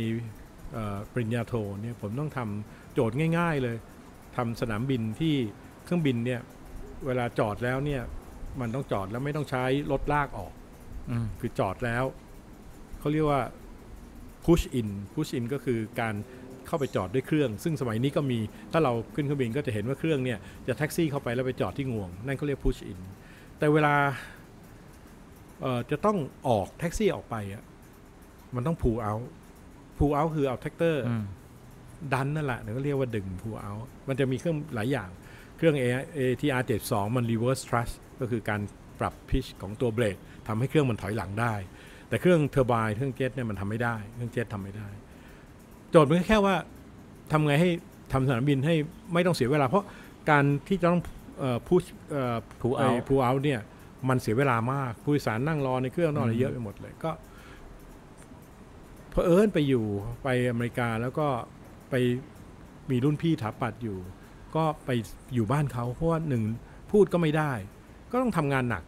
[0.73, 3.77] เอ่อปริญญาโทเนี่ยผมต้องทำโจทย์ง่าย ๆ เลย
[4.37, 5.35] ทำสนามบินที่
[5.85, 6.41] เครื่องบินเนี่ย
[7.07, 8.03] เวลาจอดแล้วเนี่ย
[8.61, 10.53] มันต้องจอดแล้วไม่ต้องใช้รถลากออก
[11.11, 12.05] อืมคือจอดแล้ว
[12.99, 13.43] เขาเรียกว่า
[14.45, 16.15] push in push in ก็คือการ
[16.67, 18.39] เข้าไปจอดด้วยเครื่อง ซึ่งสมัยนี้ก็มี
[18.73, 22.99] ถ้าเราขึ้นเครื่องบินก็จะเห็นว่าเครื่องเนี่ยจะแท็กซี่เข้าไปแล้วไปจอดที่งวง นั่นเขาเรียก push in
[23.59, 23.95] แต่เวลา
[25.63, 27.65] เอ่อจะต้องออกแท็กซี่ออกไปอะ
[28.55, 29.27] มันต้อง pull out
[29.99, 31.25] pull out คือเอาแทรกเตอร์อืม
[32.13, 35.11] ดันนั่นแหละเดี๋ยวก็เรียกว่าดึง pull out มันจะมีเครื่องหลายอย่าง
[35.57, 35.77] เครื่อง
[36.19, 38.61] ATR 72มัน reverse thrust ก็คือการ
[39.01, 40.17] ปรับ pitch ของตัวเบรก
[40.49, 41.55] ทำให้เครื่องมันถอยหลังได้
[42.09, 46.55] แต่เครื่องเทอร์ไบน์เครื่องเจ็ตเนี่ยมันทำไม่ได้ เครื่องเจ็ตทำไม่ได้โจทย์มันก็แค่ว่า
[47.33, 47.71] ทำไงให้
[48.13, 48.75] ทำสนามบินให้
[49.13, 49.85] ไม่ต้องเสียเวลา เพราะ
[50.31, 51.03] การที่จะต้อง
[51.69, 51.81] พูด
[52.61, 53.61] Pull out พูเอาเนี่ย
[54.09, 57.11] มันเสียเวลามาก ผู้โดยสารนั่งรอในเครื่องนอนอะไรเยอะไปหมดเลยก็
[59.11, 59.85] เพอเอิญไปอยู่
[60.23, 61.29] ไปอเมริกาแล้วก็
[61.91, 61.95] ไป
[62.91, 63.99] มีรุ่นพี่ถาปัดอยู่
[64.57, 64.91] ก็ไป
[65.35, 66.43] อยู่บ้านเขาเพราะว่าหนึ่ง
[66.93, 67.53] พูดก็ไม่ได้
[68.11, 68.83] ก็ต้องทำงานหนัก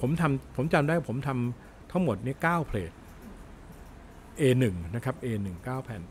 [0.00, 2.92] ผมทำผมจำได้ผมทำทั้งหมดเนี่ยเก้าเพลท
[4.40, 6.02] A1 นะครับ A1 9แผ่น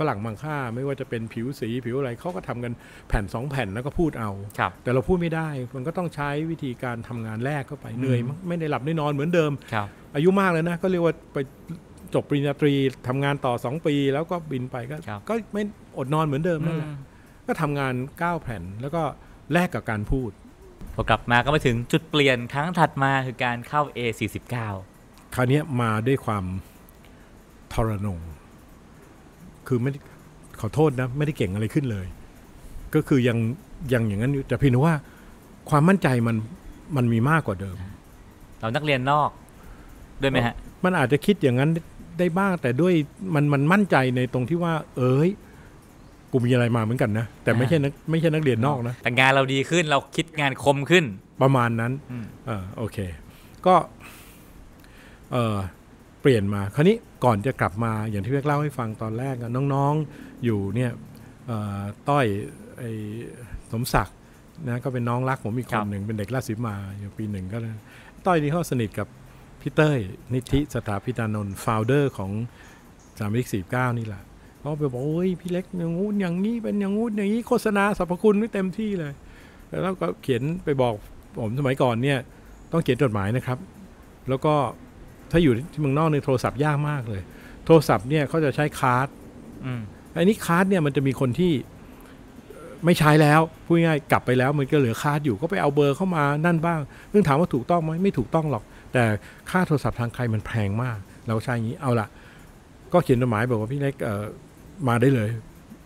[0.00, 2.72] ฝรั่งบางค่า ไม่ว่าจะเป็นผิวสีผิวอะไรเขาก็ทำกัน
[3.08, 11.38] แผ่น 2 แผ่นแล้วก็พูดเอาครับแต่เราพูดไม่ได้มันก็ต้องใช้วิธีการทำงานแรกเข้าไปเหนื่อยมั้งไม่ได้หลับได้นอนเหมือนเดิมครับอายุมากเลยนะก็เรียกว่าไป
[12.14, 12.74] จบปริญญาตรี
[13.08, 15.62] ทำงานต่อ 2 ปี แล้วก็บินไปก็ครับก็ไม่
[15.98, 16.98] อดนอนเหมือนเดิมนั่นแหละอืม
[17.46, 19.02] ก็ทำงาน 9 แผ่นแล้วก็
[19.52, 20.30] แลกกับการพูด
[20.94, 24.56] พอกลับมาก็มาถึงจุดเปลี่ยนครั้งถัดมาคือการเข้า A49
[25.34, 26.44] คราวเนี้ยมาด้วยความ
[27.72, 28.18] ทรนง
[29.68, 29.98] คือไม่ได้
[30.60, 32.06] ขอโทษนะ ไม่ได้เก่งอะไรขึ้นเลย
[32.94, 33.38] ก็คือยัง
[33.92, 34.94] ยังอย่างนั้นอยู่แต่เพียงแต่ว่า
[35.70, 36.36] ความมั่นใจมัน
[36.96, 37.76] มันมีมากกว่าเดิม
[38.60, 39.30] เรานักเรียนนอก
[40.22, 41.70] ด้วยไหมฮะ มันอาจจะคิดอย่างนั้น
[42.18, 42.94] ได้บ้างแต่ด้วย
[43.34, 45.30] มันมันมั่นใจในตรงที่ว่า เอ้ย
[46.30, 51.04] กูมีอะไรมาเหมือนกันนะ แต่ไม่ใช่นักไม่ใช่นักเรียนนอกนะแต่งานเราดีขึ้นเราคิดงานคมขึ้น
[51.42, 52.98] ประมาณนั้นอืมเออโอเค
[53.66, 53.74] ก็
[55.32, 55.56] เออ
[56.20, 60.90] เปลี่ยนมาคราวนี้ก่อนจะกลับมาอย่างที่เพียกเล่าให้ฟังตอนแรกอะน้องๆอยู่เนี่ย
[61.46, 62.26] เอ่อต้อย
[62.78, 62.90] ไอ้
[63.72, 64.16] สมศักดิ์
[64.68, 67.74] นะก็เป็นน้องรักผมอีกคนหนึ่งครับเป็นเด็กราชสีมาอยู่ปีหนึ่งก็เลย
[68.26, 69.08] ต้อยนี่เขาสนิทกับ
[69.60, 69.98] พี่เต้ย
[70.34, 72.30] นิธิสถาพิตานนท์ founder ของ
[73.18, 74.22] สถาปนิกสี่เก้านี่แหละ
[74.60, 79.12] เขาไปบอกโอ้ยพี่เล็กอย่างงู้นอย่างนี้เป็นอย่างงู้นอย่างนี้โฆษณาสรรพคุณไม่เต็มที่เลย
[79.68, 80.94] แล้วก็เขียนไปบอก
[81.40, 82.18] ผมสมัยก่อนเนี่ย
[82.72, 83.58] ต้องเขียนจดหมายนะครับ
[84.28, 84.54] แล้วก็
[85.30, 87.22] ถ้าอยู่ที่เมืองนอกเนี่ยโทรศัพท์ยากมากเลย
[87.66, 89.08] โทรศัพท์เนี่ยเขาจะใช้ card
[89.64, 89.80] อืม
[90.16, 91.52] อันนี้ card เนี่ยมันจะมีคนที่
[92.50, 96.80] เอ่อไม่ใช้แล้วพูดง่ายๆกลับไปแล้วมันก็เหลือ card อยู่ก็ไปเอาเบอร์เข้ามานั่นบ้าง
[97.12, 99.04] ซึ่งถามว่าถูกต้องไหมไม่ถูกต้องหรอก แต่
[99.50, 102.08] ค่าโทรศัพท์ทางไกลมันแพงมาก เราใช้อย่างนี้เอาละ
[102.92, 104.24] ก็เขียนจดหมายบอกว่าพี่เล็กเอ่อ
[104.88, 105.28] มาได้เลย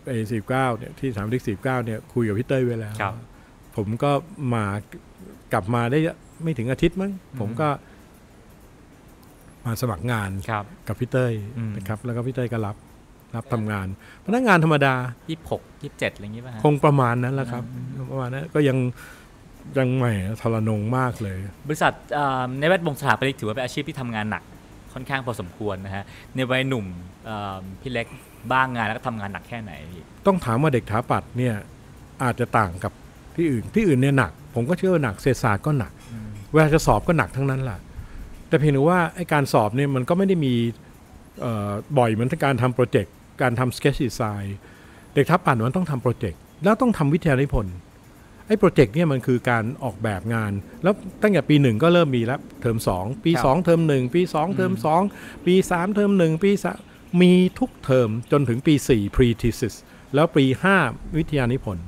[0.07, 3.15] ไอ้สี่สิบเก้าเนี่ยที่สถาปนิกสี่สิบเก้าเนี่ยคุยกับพี่เต้ยไว้แล้วครับ
[3.77, 4.11] ผมก็
[4.55, 4.65] มา
[5.53, 5.99] กลับมาได้
[6.43, 7.69] ไม่ถึงอาทิตย์มั้งผมก็
[9.65, 12.77] มาสมัครงานครับกับพี่เต้ยอืมนะครับแล้วก็พี่เต้ยก็รับ
[13.37, 13.87] รับทำงาน
[14.27, 14.95] พนักงานธรรมดา
[15.31, 17.65] ยี่สิบหกยี่สิบเจ็ดอะไรอย่างงี้ป่ะฮะคงประมาณนั้นแหละครับ
[18.11, 18.79] ประมาณนั้นก็ยัง
[19.79, 24.43] ยังใหม่ทรนงมากเลย บริษัทเอ่อในแวดวงสถาปนิกถือว่าเป็นอาชีพที่ทำงานหนัก
[24.93, 26.87] ค่อนข้างพอสมควรนะฮะในวัยหนุ่ม
[27.25, 28.07] เอ่อพี่เล็ก
[28.53, 31.55] บ้างงานแล้วก็ทำงานหนักแค่ไหนพี่ต้องถามว่าเด็กถาปัดเนี่ย
[32.23, 32.93] อาจจะต่างกับ
[33.37, 35.93] ที่อื่นที่อื่นเนี่ยหนัก ผมก็เชื่อว่าหนักเศรษฐศาสตร์ก็หนัก
[36.53, 37.79] เวลาจะสอบก็หนักทั้งนั้นแหละ
[38.55, 40.55] แต่เพียงแต่ว่าไอ้การสอบเนี่ยมันก็ไม่ได้มี
[41.41, 43.13] เอ่อบ่อยเหมือนการทำโปรเจกต์
[43.43, 44.57] การทำ sketch design
[45.15, 47.75] เด็กทับปั่นมันต้องทำโปรเจกต์แล้วต้องทำวิทยานิพนธ์
[48.47, 55.03] ไอ้โปรเจกต์เนี่ยมันคือการออกแบบงาน แล้วตั้งแต่ปีหนึ่งก็เริ่มมีแล้วเทอมสองปีครับสองเทอมหนึ่งปีสองเทอมสอง
[55.47, 56.79] ปีสามเทอมหนึ่งปีสาม
[57.23, 59.75] มีทุกเทอมจนถึงปีสี่ pre thesis
[60.15, 60.77] แล้วปีห้า
[61.17, 61.85] วิทยานิพนธ์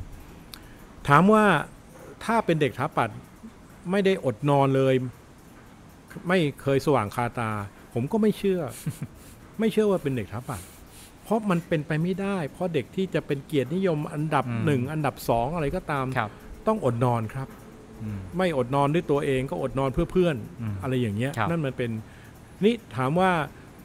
[1.08, 1.44] ถามว่า
[2.24, 3.10] ถ้าเป็นเด็กทับปัด
[3.90, 4.94] ไม่ได้อดนอนเลย
[6.28, 7.50] ไม่เคยสว่างคาตา
[7.94, 8.60] ผมก็ไม่เชื่อ
[9.60, 10.62] ไม่เชื่อว่าเป็นเด็กทับปัด
[11.24, 16.30] เพราะมันเป็นไปไม่ได้ เพราะเด็กที่จะเป็นเกียรตินิยมอันดับอืมหนึ่งอันดับสองอะไรก็ตามครับ
[16.66, 17.48] ต้องอดนอนครับ
[18.02, 21.90] อืมไม่อดนอนด้วยตัวเองก็อดนอนเพื่อเพื่อนอืมอะไรอย่างเงี้ยครับนั่นมันเป็น
[22.64, 23.30] นี่ถามว่า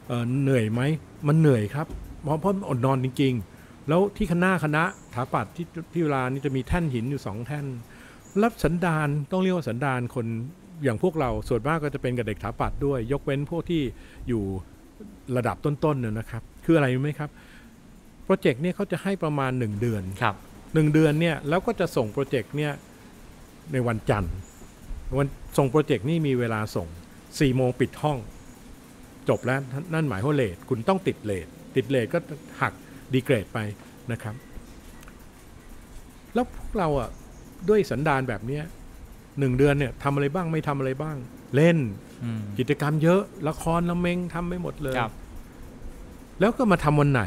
[0.06, 0.82] เอ่อเหนื่อยไหม
[1.28, 1.86] มันเหนื่อยครับ
[2.22, 4.82] เพราะเพราะมันอดนอนจริง ๆ แล้วที่คณะคณะ
[5.14, 7.66] ถาปัดที่ที่เวลานี่จะมีแท่นหินอยู่สองแท่น
[8.42, 10.26] รับสันดานต้องเรียกว่าสันดานคน
[10.82, 13.82] อย่างพวกเราส่วนมากก็จะเป็นกับเด็กถาปัดด้วย ยกเว้นพวกที่
[14.28, 14.42] อยู่
[15.36, 17.30] ระดับต้นๆเนี่ยนะครับ คืออะไรรู้ไหมครับ
[18.24, 20.36] โปรเจกต์เนี่ยเขาจะให้ประมาณหนึ่งเดือนครับ
[20.74, 22.72] หนึ่งเดือนเนี่ยแล้วก็จะส่งโปรเจกต์เนี่ย
[23.72, 24.34] ในวันจันทร์
[25.18, 25.26] วัน
[25.58, 28.18] ส่งโปรเจกต์นี่มีเวลาส่ง4ี่โมงปิดห้อง
[29.28, 29.60] จบแล้ว
[29.94, 32.18] นั่นหมายว่าเลทคุณต้องติดเลทติดเลทก็
[32.60, 32.72] หัก
[33.12, 33.58] ดีเกรดไป
[34.12, 34.34] นะครับ
[36.34, 37.08] แล้วพวกเราอะ
[37.68, 38.64] ด้วยสันดานแบบเนี้ย
[39.38, 41.16] หนึ่งเดือนเนี่ยทำอะไรบ้างไม่ทำอะไรบ้าง
[41.54, 41.78] เล่น
[42.22, 45.12] อืมกิจกรรมเยอะ ละครละเมงทำไปหมดเลยครับ
[46.40, 47.22] แล้วก็มาทำวันไหน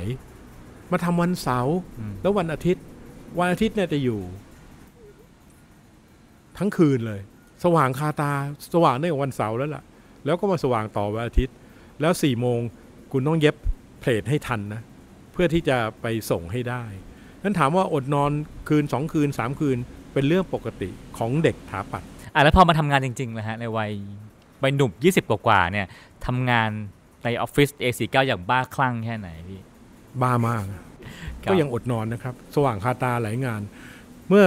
[0.91, 2.84] มาทำวันเสาร์อืมแล้ววันอาทิตย์
[3.39, 4.22] วันอาทิตย์เนี่ยจะอยู่
[6.58, 7.22] ทั้งคืนเลย
[7.64, 8.32] สว่างคาตา
[8.74, 9.84] สว่างได้วันเสาร์แล้วล่ะ
[10.26, 11.56] แล้วก็มาสว่างต่อวันอาทิตย์
[12.01, 12.60] แล้วสี่โมง
[13.12, 13.56] คุณต้องเย็บ
[13.99, 14.82] เพลทให้ทันนะ
[15.32, 16.84] เพื่อที่จะไปส่งให้ได้
[17.43, 18.32] นั้นถามว่าอดนอน
[18.70, 19.78] คืนสองคืนสามคืน
[20.16, 22.03] เป็นเรื่องปกติของเด็กถาปัด
[22.34, 23.91] อะแล้วพอมาทำงานจริงๆนะฮะในวัย
[24.63, 25.88] วัยหนุ่ม20 กว่าๆเนี่ย
[26.26, 26.70] ทำงาน
[27.24, 29.61] ในออฟฟิศ A49 อย่างบ้าคลั่งแค่ไหนพี่
[30.22, 30.84] บ้ามากครับ
[31.49, 33.61] ก็ยังอดนอนนะครับ สว่างคาตาหลายงาน
[34.30, 34.45] เมื่อ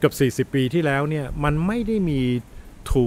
[0.00, 2.20] เกือบ40 ปีที่แล้วเนี่ยมันไม่ได้มี
[2.90, 3.06] tool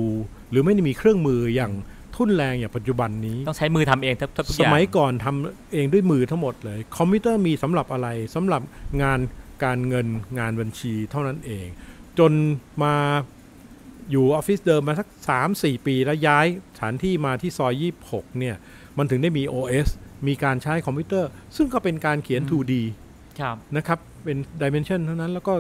[0.51, 1.71] หรือไม่ได้มีเครื่องมืออย่าง
[2.15, 8.61] ทุ่นแรงอย่างปัจจุบันนี้ ต้องใช้มือทำเองทุกทุกอย่างสมัยก่อนทำเองด้วยมือทั้งหมดเลย คอมพิวเตอร์มีสำหรับอะไรสำหรับ
[9.01, 9.19] งาน
[9.64, 10.07] การเงิน
[10.39, 11.68] งานบัญชีเท่านั้นเอง
[12.20, 12.32] จน
[12.84, 12.95] มา
[14.12, 15.07] อยู่ออฟฟิศเดิมมาสัก
[15.47, 16.45] 3-4 ปีแล้วย้าย
[16.76, 18.55] สถานที่มาที่ซอย 26 เนี่ย
[18.97, 19.88] มันถึงได้มี OS
[20.28, 22.74] มีการใช้คอมพิวเตอร์ ซึ่งก็เป็นการเขียน 2D
[23.39, 25.53] ครับนะครับ เป็น dimension เท่านั้นแล้วก็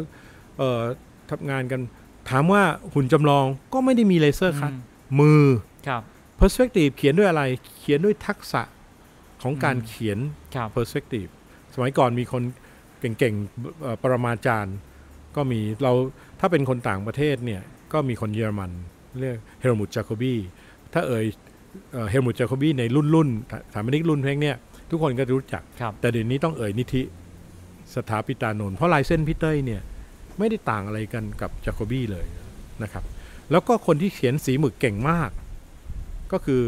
[0.57, 0.81] เอ่อ
[1.31, 1.81] ทำงานกัน
[2.29, 4.77] ถามว่าหุ่นจำลองก็ไม่ได้มี laser cut อื
[5.15, 5.43] มมือ
[5.87, 6.01] ครับ
[6.39, 7.43] perspective เขียนด้วยอะไร
[7.79, 8.61] เขียนด้วยทักษะ
[9.43, 10.17] ของการอืมเขียน
[10.55, 11.29] ครับ perspective
[11.73, 12.43] สมัยก่อนมีคน
[13.01, 14.75] เก่งๆเอ่อปรมาจารย์
[15.35, 15.93] ก็มีเรา
[16.39, 17.61] ถ้าเป็นคนต่างประเทศเนี่ย
[17.93, 18.71] ก็มีคนเยอรมัน
[19.19, 20.35] เรียกเฮลมุตจาโคบี
[20.93, 21.25] ถ้าเอ่ย
[22.09, 24.55] เฮลมุตจาโคบีในรุ่นรุ่นสถาปนิกรุ่นเพ่งเนี่ย
[24.89, 27.01] ทุกคนก็จะรู้จักครับแต่เดี๋ยวนี้ต้องเอ่ยนิธิ
[27.95, 29.81] สถาปิตานนท์เพราะลายเส้นพี่เต้ยเนี่ย
[30.37, 32.25] ไม่ได้ต่างอะไรกันกับจาโคบี้เลย
[32.83, 33.03] นะครับ
[33.51, 35.29] แล้วก็คนที่เขียนสีหมึกเก่งมาก
[36.31, 36.63] ก็คือ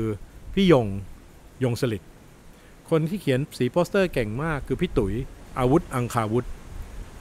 [0.53, 0.87] พี่ยง
[1.63, 2.03] ยงสลิด
[2.89, 5.13] คนที่เขียนสีโปสเตอร์เก่งมากคือพี่ตุ๋ย
[5.59, 6.45] อาวุธอังคาวุธ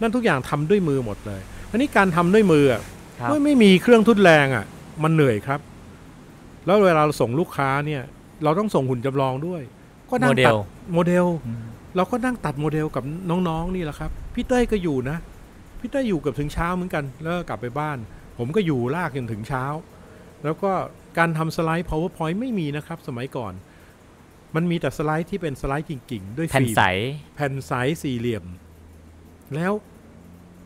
[0.01, 2.83] นั่นทุกอย่างทำด้วยมือหมดเลยอันนี้การทำด้วยมืออะ
[3.21, 4.65] ครับเมื่อไม่มีเครื่องทุ่นแรงอะ
[5.03, 5.61] มันเหนื่อยครับ
[6.67, 8.03] แล้วเวลาเราส่งลูกค้าเนี่ย
[8.45, 9.63] เราต้องส่งหุ่นจำลองด้วย
[10.11, 10.59] ก็นั่งตัดโมเดล
[10.93, 11.63] โมเดลอืม
[11.97, 13.05] เราก็นั่งตัดโมเดลกับ
[13.49, 15.17] น้องๆนี่แหละครับพี่เต้ยก็อยู่นะ
[15.81, 17.99] พี่เต้ยอยู่เกือบถึงเช้าเหมือนกันแล้วก็กลับไปบ้าน
[18.39, 19.65] ผมก็อยู่ลากจนถึงเช้า
[20.45, 20.71] แล้วก็
[21.19, 23.53] การทำสไลด์ PowerPoint ไม่มีนะครับ สมัยก่อน
[24.57, 26.83] มันมีแต่สไลด์ที่เป็นสไลด์จริงๆ ด้วยแผ่นฟิล์มใส
[27.35, 27.73] แผ่นใส
[28.03, 28.45] สี่เหลี่ยม
[29.55, 29.73] แล้ว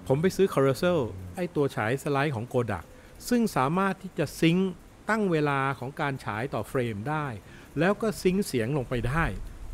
[0.06, 0.98] ผมไปซื้อ Carousel
[1.36, 2.84] ไอตัวฉายสไลด์ของ Kodak
[3.28, 4.72] ซึ่งสามารถที่จะ sync
[5.08, 7.26] ตั้งเวลาของการฉายต่อ frame ได้
[7.78, 9.24] แล้วก็ sync เสียงลงไปได้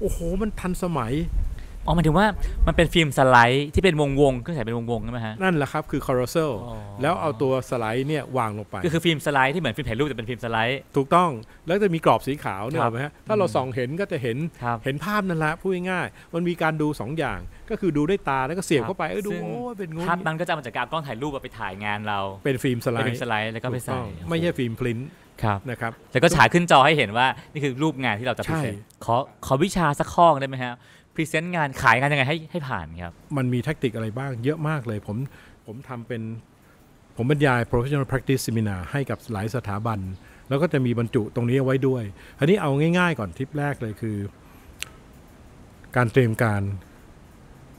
[0.01, 1.15] โอ้โห มันทันสมัย
[1.87, 2.27] อ๋อหมายถึงว่า
[2.67, 11.31] มันเป็นฟิล์มสไลด์ที่เป็นวงวงๆเครื่องฉายเป็นวงวงๆใช่ไหมฮะ นั่นแหละครับ คือ Carousel อ๋อแล้วเอาตัวสไลด์เนี่ยวางลงไป ก็คือฟิล์มสไลด์ที่เหมือนฟิล์มถ่ายรูปแต่เป็นฟิล์มสไลด์ ถูกต้อง
[11.67, 17.39] แล้วจะมีกรอบสีขาวเนี่ยครับเห็นไหมฮะถ้าเราอืมส่องเห็นก็จะเห็นครับเห็นภาพนั่นแหละพูดง่ายๆมันมีการดูสองอย่าง
[17.71, 25.09] ก็คือดูด้วยตาแล้วก็เสียบครับเข้าไปเออดูซึ่งโอ้เป็นงูนภาพนั้นก็จะเอามาจากการเอากล้องถ่ายรูปเอาไปถ่ายงานเราเป็นฟิล์มสไลด์เป็นฟิล์มสไลด์แล้วก็ไปถูใส่ต้องไม่ใช่ฟิล์มพรินท์
[25.43, 29.17] ครับนะครับแล้วก็ฉายขึ้นจอให้เห็นว่านี่คือรูปงานที่เราจะ present ใช่ขอ
[29.47, 30.75] ขอวิชาสักข้อได้ไหมฮะ
[31.15, 35.17] present งานขายงานยังไงให้ให้ผ่านครับ มันมี tactic อะไรบ้างเยอะมากเลย ผม
[35.67, 36.23] ผมทำเป็น
[37.17, 39.99] ผมบรรยาย professional practice seminar ให้กับหลายสถาบัน
[40.49, 42.03] แล้วก็จะมีบรรจุตรงนี้เอาไว้ด้วย
[42.39, 44.17] อันนี้เอาง่ายๆก่อนทิปแรกเลยคือ
[45.97, 46.63] การเตรียมการ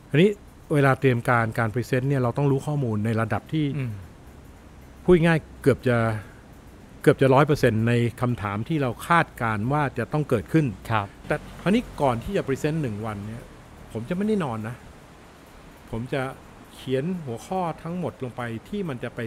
[0.09, 0.29] อันนี้
[0.73, 3.93] เวลาเตรียมการการ present เนี่ยเราต้องรู้ข้อมูลในระดับที่อืม
[5.03, 5.97] พูดง่ายๆเกือบจะ
[7.03, 13.43] เกือบจะร้อยเปอร์เซ็นต์ในคำถามที่เราคาดการณ์ว่าจะต้องเกิดขึ้น ครับ แต่คราวนี้ก่อนที่จะ present หนึ่งวันเนี่ย
[13.91, 14.75] ผมจะไม่ได้นอนนะ
[15.91, 16.21] ผมจะ
[16.75, 19.19] เขียนหัวข้อทั้งหมดลงไปที่มันจะไป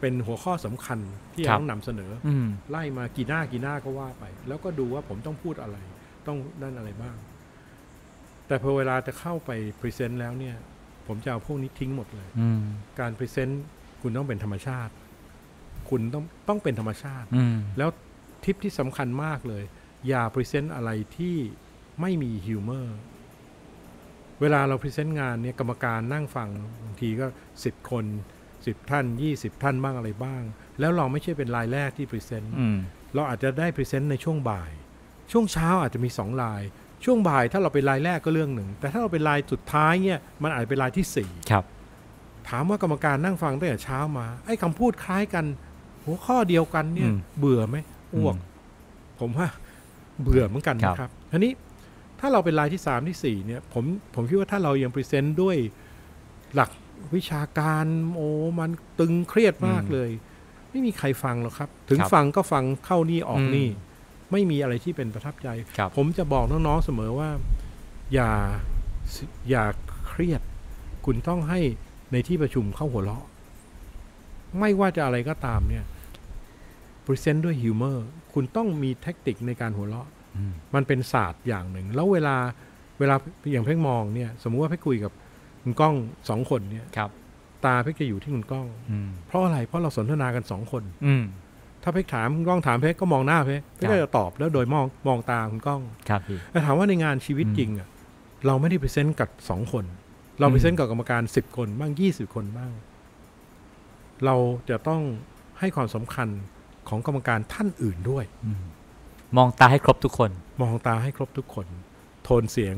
[0.00, 0.98] เป็นหัวข้อสำคัญ
[1.34, 5.76] ที่ครับต้องนำเสนออืมไล่มากี่หน้ากี่หน้าก็ว่าไป แล้วก็ดูว่าผมต้องพูดอะไร
[6.26, 7.16] ต้องนั่นอะไรบ้าง
[8.46, 9.50] แต่พอเวลาจะเข้าไป
[9.80, 10.56] present แล้วเนี่ย
[11.06, 12.62] ผมจะเอาพวกนี้ทิ้งหมดเลยอืม
[13.00, 13.62] การ present
[14.02, 14.92] คุณต้องเป็นธรรมชาติ
[15.90, 17.90] คุณต้องต้องเป็นธรรมชาติอืมแล้ว
[18.44, 19.64] ทิปที่สำคัญมากเลย
[20.08, 21.36] อย่า present อะไรที่
[22.00, 22.96] ไม่มี humor
[24.40, 26.48] เวลาเรา present งานเนี่ยกรรมการนั่งฟัง
[26.84, 27.26] บางทีก็
[27.64, 28.04] สิบคน
[28.66, 30.42] สิบท่านยี่สิบท่านบ้างอะไรบ้าง
[30.80, 32.78] แล้วเราไม่ใช่เป็นรายแรกที่ present อืม
[33.14, 34.72] เราอาจจะได้ present ในช่วงบ่าย
[35.32, 36.62] ช่วงเช้าอาจจะมีสองราย
[37.04, 41.64] ช่วงบ่ายถ้าเราเป็นรายแรกก็เรื่องหนึ่ง แต่ถ้าเราเป็นรายสุดท้ายเนี่ยมันอาจจะเป็นรายที่สี่ครับ
[42.48, 45.44] ถามว่ากรรมการนั่งฟังตั้งแต่เช้ามาไอ้คำพูดคล้ายกัน
[46.04, 47.76] หัวข้อเดียวกันเนี่ยอืมเบื่อไหม
[48.16, 49.48] อ้วกอืมผมว่า
[50.22, 51.52] เบื่อเหมือนกันครับนะครับทีนี้
[52.20, 53.84] ถ้าเราเป็นรายที่สามที่สี่เนี่ย ผม
[54.14, 55.56] ผมคิดว่าถ้าเรายัง present ด้วย
[56.54, 56.70] หลัก
[57.14, 57.84] วิชาการ
[58.14, 58.28] โอ้
[58.58, 60.10] มันตึงเครียดมากเลย
[60.70, 63.68] ไม่มีใครฟังหรอกครับ ถึงครับฟังก็ฟังเข้านี่ออกอืมนี่
[64.32, 65.48] ไม่มีอะไรที่เป็นประทับใจ
[65.78, 67.28] ครับผมจะบอกน้องๆเสมอว่า
[68.14, 68.30] อย่า
[69.50, 69.64] อย่า
[70.08, 70.42] เครียด
[71.06, 71.60] คุณต้องให้
[72.12, 73.24] ในที่ประชุมเขาหัวเราะ
[74.58, 75.84] ไม่ว่าจะอะไรก็ตามเนี่ย
[77.04, 82.36] present ด้วย humorคุณต้องมีเทคนิคในการหัวเราะอืมมันเป็นศาสตร์อย่างหนึ่ง แล้วเวลา
[82.98, 83.16] เวลา
[83.52, 85.12] อย่างเพ่งมองเนี่ย สมมุติว่าเพ่งคุยกับ
[85.62, 85.94] คุณก้อง
[86.28, 87.10] สองคนเนี่ยครับ
[87.64, 91.24] ตาเพ่งจะอยู่ที่คุณก้องอืมเพราะอะไรเพราะเราสนทนากันสองคน อืม
[91.82, 97.88] ถ้าเพ่งถามคุณก้องถามเพ่งก็มองหน้าเพ่งเพ่งก็จะตอบแล้วโดยมองมองตาคุณก้องครับพี่แต่ถามว่าในงานชีวิตอืมจริงอะ
[98.46, 99.84] เราไม่ได้ present กับสองคน
[100.40, 102.72] เราอืม present กับกรรมการสิบคนบ้างยี่สิบคนบ้าง
[104.24, 104.36] เรา
[104.70, 105.02] จะต้อง
[105.58, 106.28] ให้ความสำคัญ
[106.88, 108.62] ของกรรมการท่านอื่นด้วยอืม
[109.36, 110.30] มองตาให้ครบทุกคน
[110.62, 111.66] มองตาให้ครบทุกคน
[112.24, 112.74] โทนเสียง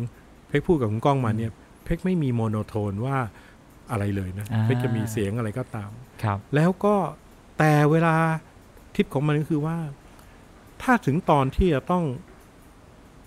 [0.49, 1.51] เพ็กพูดกับคุณก้องมาเนี่ย
[1.85, 3.17] เพ็กไม่มีโมโนโทนว่า
[3.91, 5.91] อะไรเลยนะอ่าเพ็กจะมีเสียงอะไรก็ตาม
[6.23, 6.95] ครับ แล้วก็
[7.59, 8.15] แต่เวลา
[8.95, 9.77] ทิปของมันก็คือว่า
[10.83, 12.05] ถ้าถึงตอนที่จะต้อง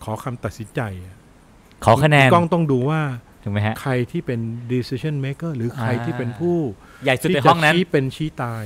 [0.03, 1.17] ขอคำตัดสินใจอะ
[1.85, 3.01] ขอคะแนนณก้องต้องดูว่า
[3.43, 4.39] ถูกไหมฮะใครที่เป็น
[4.71, 6.55] decision maker หรือใครอ่าที่เป็นผู้
[7.03, 8.65] ใหญ่สุดที่ในจะห้องนั้นชี้เป็นชี้ตาย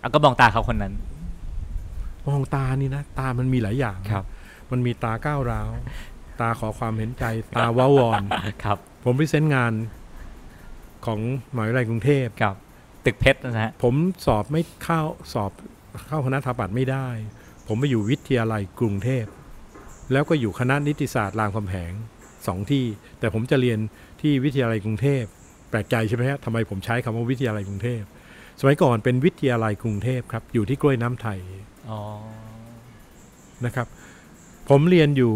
[0.00, 0.94] เอาก็มองตาเขาคนนั้น
[2.28, 4.26] มองตานี่นะ ตามันมีหลายอย่างนะครับ
[4.70, 5.70] มันมีตาก้าวร้าว
[6.40, 7.24] ตาขอความเห็นใจ
[7.56, 8.22] ตาว้าวอน
[8.64, 9.72] ครับ ผมพรีเซนต์งาน
[11.06, 11.20] ของ
[11.54, 12.56] มหาวิทยาลัยกรุงเทพครับ
[13.04, 13.94] ตึกเพชรนะฮะผม
[14.26, 15.02] สอบไม่เข้า
[15.32, 15.50] สอบ
[16.06, 17.08] เข้าคณะสถาปัตย์ไม่ได้
[17.66, 19.24] ผมไปอยู่วิทยาลัยกรุงเทพ
[20.12, 21.92] แล้วก็อยู่คณะนิติศาสตร์รามคำแหง
[22.46, 22.84] สองที่
[23.20, 23.78] แต่ผมจะเรียน
[24.20, 25.22] ที่วิทยาลัยกรุงเทพ
[25.70, 28.02] แปลกใจใช่ไหมฮะทำไมผมใช้คำว่าวิทยาลัยกรุงเทพ
[28.60, 31.67] สมัยก่อนเป็นวิทยาลัยกรุงเทพครับ อยู่ที่กล้วยน้ำไทยอ๋อ
[33.64, 33.86] นะครับ
[34.68, 35.32] ผมเรียนอยู่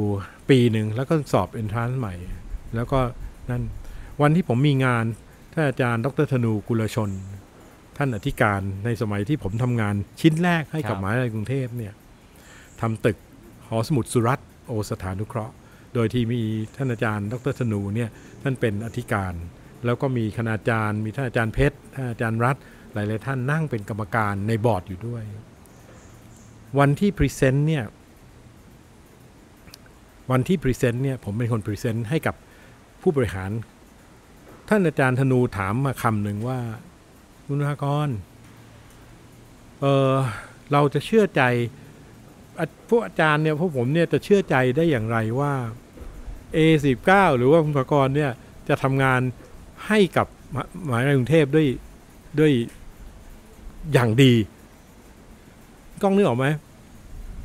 [0.50, 2.14] ปีหนึ่งแล้วก็สอบเอนทรานซ์ใหม่
[2.74, 3.00] แล้วก็
[3.50, 3.62] นั่น
[4.22, 5.04] วันที่ผมมีงาน
[5.52, 7.10] ท่านอาจารย์ดรธนูกุลชน
[7.96, 11.92] ท่านอธิการในสมัยที่ผมทำงานชิ้นแรกให้กับครับมหาวิทยาลัยกรุงเทพเนี่ย
[12.80, 13.16] ทำตึก
[13.68, 15.54] หอสมุดสุรัตน์โอสถานุเคราะห์
[15.94, 16.42] โดยที่มี
[16.76, 18.10] ท่านอาจารย์ ดรธนูเนี่ย
[18.42, 19.34] ท่านเป็นอธิการ
[19.84, 22.56] แล้วก็มีคณาจารย์ มีท่านอาจารย์เพชรท่านอาจารย์รัฐ
[22.94, 25.24] หลาย ๆ ท่านนั่งเป็นกรรมการในบอร์ดอยู่ด้วย
[26.78, 27.84] วันที่ present เนี่ย
[30.30, 32.34] วันที่ present เนี่ย ผมเป็นคน present ให้กับ
[33.02, 33.50] ผู้บริหาร
[34.68, 36.60] ท่านอาจารย์ธนูถามมาคำหนึ่งว่า
[37.46, 38.08] คุณภากร
[39.80, 40.14] เออ
[40.72, 41.42] เราจะเชื่อใจ
[42.88, 45.52] พวกอาจารย์เนี่ยพวกผมเนี่ยจะเชื่อใจได้อย่างไรว่า
[46.56, 48.30] A19 หรือว่าคุณภากรเนี่ย
[48.68, 49.20] จะทำงาน
[49.86, 50.26] ให้กับ
[50.84, 51.68] หมหาวิทยาลัยกรุงเทพด้วย
[52.40, 52.52] ด้วย
[53.92, 54.32] อย่างดี
[56.02, 56.46] กล้องนึกออกไหม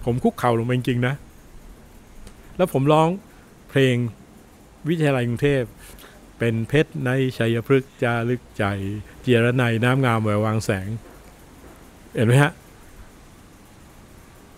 [0.06, 1.14] ผมคุกเข่าลงไปจริงๆนะ
[2.58, 3.10] แล้วผมร้อง
[3.70, 3.96] เพลง
[4.88, 5.64] วิทยาลัยกรุงเทพ
[6.40, 8.64] เป็นเพชรในชัยพฤกษ์จารึกใจ
[9.22, 10.90] เจียรนัยน้ำงามแวววางแสง
[12.16, 12.52] เห็นไหมฮะ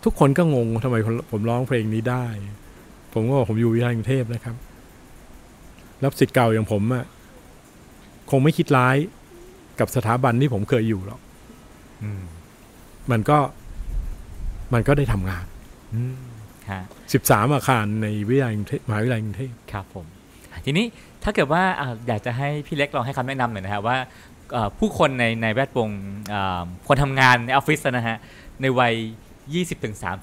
[0.04, 2.26] ทุกคนก็งงทำไมผมผมร้องเพลงนี้ได้
[3.14, 4.56] ผมก็บอกผมอยู่วิทยาลัยกรุงเทพนะครับ
[6.00, 7.06] แล้วสิทธิ์เก่าอย่างผมอะ
[8.32, 8.96] คงไม่คิดร้าย
[9.80, 11.20] กับสถาบันที่ผมเคยอยู่หรอก
[12.04, 12.22] อืม
[13.12, 13.40] มันก็
[14.74, 15.46] มันก็ได้ทำงาน
[15.94, 16.16] อืม
[16.72, 16.82] ฮะ
[17.20, 20.06] 13อาคารในวิทยาลัยกรุงเทพมหาวิทยาลัยกรุงเทพครับผม
[20.66, 20.86] ทีนี้
[21.24, 23.98] ถ้าเกิดว่าอ่าอยากจะให้พี่เล็กลองให้คำแนะนำหน่อยนะครับว่า
[24.52, 25.90] เอ่อผู้คนในในแวดวง
[26.34, 28.18] อ่าคนทำงานในออฟฟิศนะฮะ
[28.62, 28.94] ในวัย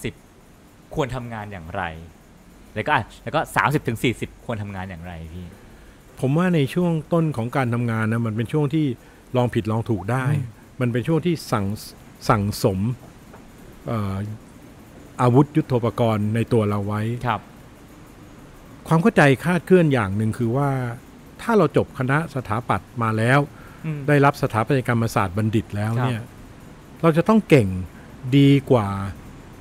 [0.02, 1.82] 20-30 ควรทำงานอย่างไร
[2.74, 3.40] แล้วก็อะแล้วก็
[3.92, 5.46] 30-40 ควรทำงานอย่างไรพี่
[6.20, 8.86] ผมว่าในช่วงต้นของการทำงานนะมันเป็นช่วงที่
[9.36, 10.44] ลองผิดลองถูกได้อืม
[10.80, 11.66] มันเป็นช่วงที่สั่ง
[12.28, 14.16] สั่งสมเอ่อ
[15.22, 17.40] อาวุธยุโทโธปกรณ์ในตัวเราไว้ครับ
[18.88, 20.70] ความเข้าใจคาดเคลื่อนอย่างหนึ่งคือว่า
[21.42, 23.40] ถ้าเราจบคณะสถาปัตย์มาแล้ว
[23.84, 26.22] อืมได้รับสถาปัตยกรรมศาสตร์บัณฑิตแล้วครับเนี่ย
[27.02, 27.68] เราจะต้องเก่ง
[28.36, 28.88] ดีกว่า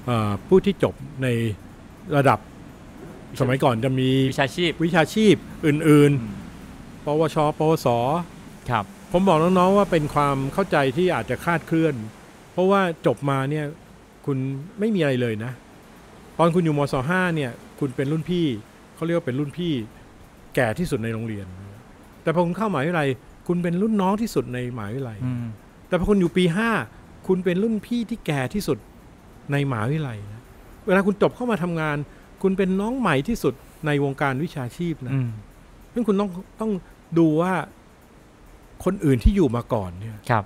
[0.06, 1.28] เอ่อผู้ที่จบใน
[2.16, 2.40] ระดับ
[3.40, 6.12] สมัยก่อนจะมีวิชาชีพ วิชาชีพอื่น
[6.60, 7.88] ๆ ปวช ปวส
[8.70, 11.96] ครับ ผมบอกน้อง ๆ ว่าเป็นความเข้าใจที่อาจจะคลาดเคลื่อน
[12.52, 13.66] เพราะว่าจบมาเนี่ย
[14.26, 14.38] คุณ
[14.80, 15.52] ไม่มีอะไรเลยนะ
[16.38, 18.46] ตอนคุณอยู่มศห้าเนี่ย คุณเป็นรุ่นพี่
[18.96, 19.74] เขาเรียกว่าเป็นรุ่นพี่
[20.56, 21.46] แก่ที่สุดในโรงเรียน
[22.24, 23.10] แต่พอคุณเข้ามหาวิทยาลัย
[23.48, 25.46] คุณเป็นรุ่นน้องที่สุดในมหาวิทยาลัยอืม
[25.88, 26.70] แต่พอคุณอยู่ปีห้า
[27.28, 28.78] คุณเป็นรุ่นพี่ที่แก่ที่สุด
[29.52, 30.44] ในมหาวิทยาลัยนะ
[30.88, 31.98] เวลาคุณจบเข้ามาทำงาน
[32.42, 33.54] คุณเป็นน้องใหม่ที่สุด
[33.86, 35.30] ในวงการวิชาชีพนะอืม
[35.94, 36.30] ซึ่งคุณต้อง
[36.62, 36.72] ต้อง
[37.20, 37.54] ดูว่า
[38.84, 40.44] คนอื่นที่อยู่มาก่อนเนี่ยครับ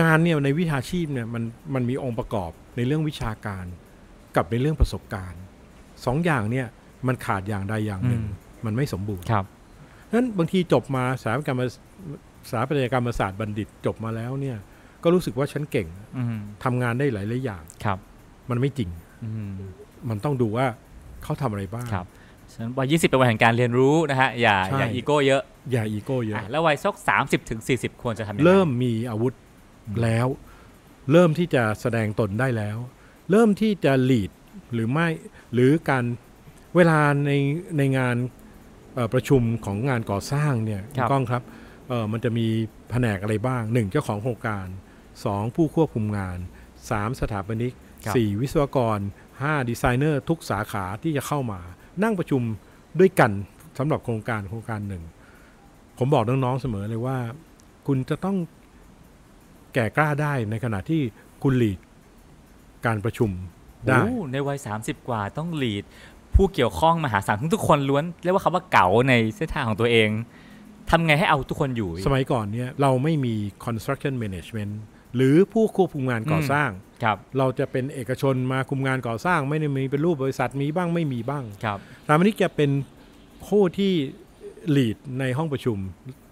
[0.00, 1.42] งานเนี่ยในวิชาชีพเนี่ยมัน
[1.74, 3.64] มันมีองค์ประกอบ ในเรื่องวิชาการ
[4.36, 5.40] กับในเรื่องประสบการณ์
[6.04, 6.66] สองอย่างเนี่ย
[7.06, 9.44] มันขาดอย่างใดอย่างหนึ่งอืมมันไม่สมบูรณ์ครับ
[10.08, 11.62] ฉะนั้นบางทีจบมาสถาปัตยกรรม
[12.48, 14.56] สถาปัตยกรรมศาสตร์บัณฑิตจบมาแล้วเนี่ย
[15.02, 17.98] ก็รู้สึกว่าฉันเก่งอืมทำงานได้หลายหลายๆอย่างครับ
[18.50, 18.90] มันไม่จริง
[19.24, 19.54] อืม
[20.08, 20.66] มันต้องดูว่า
[21.22, 22.06] เขาทำอะไรบ้างครับ
[22.52, 29.32] ฉะนั้นวัย20เป็นวัยแห่งการเรียนรู้นะฮะอย่าใช่อย่าอีโก้เยอะ อย่าอีโก้เยอะอะแล้ววัยสัก30ถึง40 ควรจะทำยังไงเริ่มมีอาวุธ
[29.86, 30.26] อืมแล้ว
[31.12, 32.76] เริ่มที่จะแสดงตนได้แล้ว
[33.30, 34.30] เริ่มที่จะลีด
[34.72, 35.08] หรือไม่
[35.52, 36.04] หรือการ
[36.76, 37.30] เวลาใน
[37.78, 38.16] ในงาน
[38.94, 41.42] เอ่อประชุมของงานก่อสร้างเนี่ยครับณก้องครับ
[41.88, 42.46] เอ่อมันจะมี
[42.90, 44.66] แผนกอะไรบ้างหนึ่งเจ้าของโครงการ
[45.24, 46.38] สองผู้ควบคุมงาน
[46.90, 48.98] สามสถาปนิกครับสี่วิศวกร
[49.42, 51.60] ห้าดีไซเนอร์ทุกสาขาที่จะเข้ามา
[52.02, 52.42] นั่งประชุม
[53.00, 53.30] ด้วยกัน
[53.78, 55.02] สำหรับโครงการโครงการหนึ่ง
[55.98, 57.18] ผมบอกน้องๆเสมอเลยว่า
[57.86, 58.36] คุณจะต้อง
[59.76, 61.02] แก่กล้าได้ในขณะที่
[61.42, 61.78] คุณหลีด
[62.86, 63.30] การประชุม
[63.86, 65.84] ได้โอ้ในวัย 30 กว่าต้องลีด
[66.34, 70.08] ผู้เกี่ยวข้องมหาศาลทุกๆคนล้วนเรียกว่าคำว่าเก๋าในเส้นทางของตัวเอง
[70.90, 74.72] ทำไงให้เอาทุกคนอยู่ สมัยก่อนเนี่ยเราไม่มี construction management
[75.16, 76.70] หรือผู้ควบคุมงานก่ออมสร้าง
[77.02, 82.70] ครับเราจะเป็นเอกชนมาคุมงานก่อสร้าง ไม่ได้มีเป็นรูปบริษัทมีบ้างไม่มีบ้างครับตามนี้จะเป็น
[83.48, 83.92] ผู้ที่
[84.76, 85.78] lead ในห้องประชุม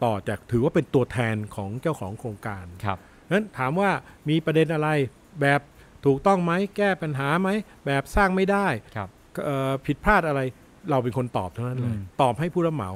[0.05, 2.99] ต่อจากถือว่าเป็นตัวแทนของเจ้าของโครงการครับ
[3.33, 3.91] นั้นถามว่า
[4.29, 4.89] มีประเด็นอะไร
[5.41, 5.61] แบบ
[6.05, 7.49] ถูกต้องไหมแก้ปัญหาไหม
[7.87, 8.67] แบบสร้างไม่ได้
[8.97, 9.09] ครับ
[9.45, 10.41] เอ่อผิดพลาดอะไร
[10.91, 12.91] เราเป็นคนตอบเท่านั้นเลยอืมตอบให้ผู้รับเหมา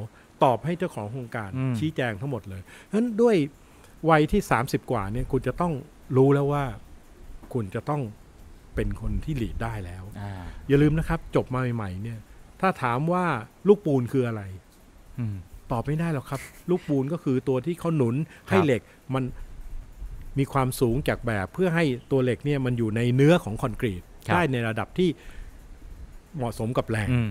[0.44, 3.36] ตอบให้เจ้าของโครงการอืมชี้แจงทั้งหมดเลยฉะนั้นด้วย
[4.10, 5.72] วัยที่ 30 กว่าเนี่ยคุณจะต้อง
[6.16, 6.64] รู้แล้วว่า
[7.54, 8.02] คุณจะต้อง
[8.74, 10.32] เป็นคนที่หลีดได้แล้วอ่า
[10.68, 12.18] อย่าลืมนะครับ จบมาใหม่ๆเนี่ย
[12.60, 13.24] ถ้าถามว่า
[13.68, 14.42] ลูกปูนคืออะไร
[15.18, 15.36] อืม
[15.72, 18.14] ตอบไม่ได้หรอกครับ ลูกปูนก็คือตัวที่เขาหนุน
[18.48, 18.82] ให้ครับเหล็ก
[19.14, 19.24] มัน
[20.38, 25.08] มีความสูงจากแบบเพื่อให้ตัวเหล็กเนี่ยมันอยู่ในเนื้อของคอนกรีตครับได้ในระดับที่
[26.36, 27.30] เหมาะสมกับแรงอืม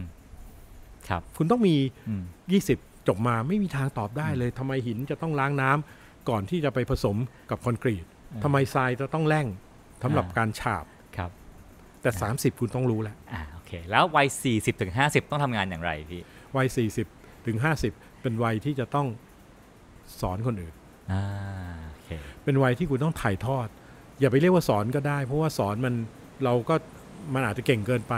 [1.09, 1.75] ครับ คุณต้องมี
[2.09, 2.23] อืม
[2.65, 7.17] 20 จบมาไม่มีทางตอบได้เลยทำไมหินจะต้องล้างน้ำก่อนที่จะไปผสม
[7.49, 9.47] กับคอนกรีตอ่าทำไมทรายจะต้องแร่ง
[10.03, 10.85] สำหรับอ่าการฉาบ
[11.17, 11.31] ครับ
[12.01, 16.21] แต่ 30 คุณต้องรู้แล้วอ่าโอเค แล้ววัย 40ถึง50 ต้องทำงานอย่างไรพี่
[16.55, 16.67] วัย
[17.07, 17.57] 40ถึง
[17.89, 19.07] 50 เป็นวัยที่จะต้อง
[20.21, 20.86] สอนคนอื่นอ่าโอ
[22.03, 22.09] เค
[22.43, 23.67] เป็นวัยที่คุณต้องถ่ายทอด
[24.19, 25.93] อย่าไปเรียกว่าสอนก็ได้ เพราะว่าสอนมัน
[26.43, 26.75] เราก็
[27.33, 28.15] มันอาจจะเก่งเกินไป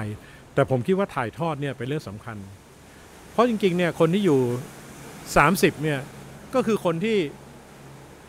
[0.54, 2.38] แต่ผมคิดว่าถ่ายทอดเนี่ยเป็นเรื่องสำคัญ
[3.32, 4.40] เพราะจริงๆเนี่ยคนที่อยู่
[5.08, 6.00] 30เนี่ย
[6.54, 7.18] ก็คือคนที่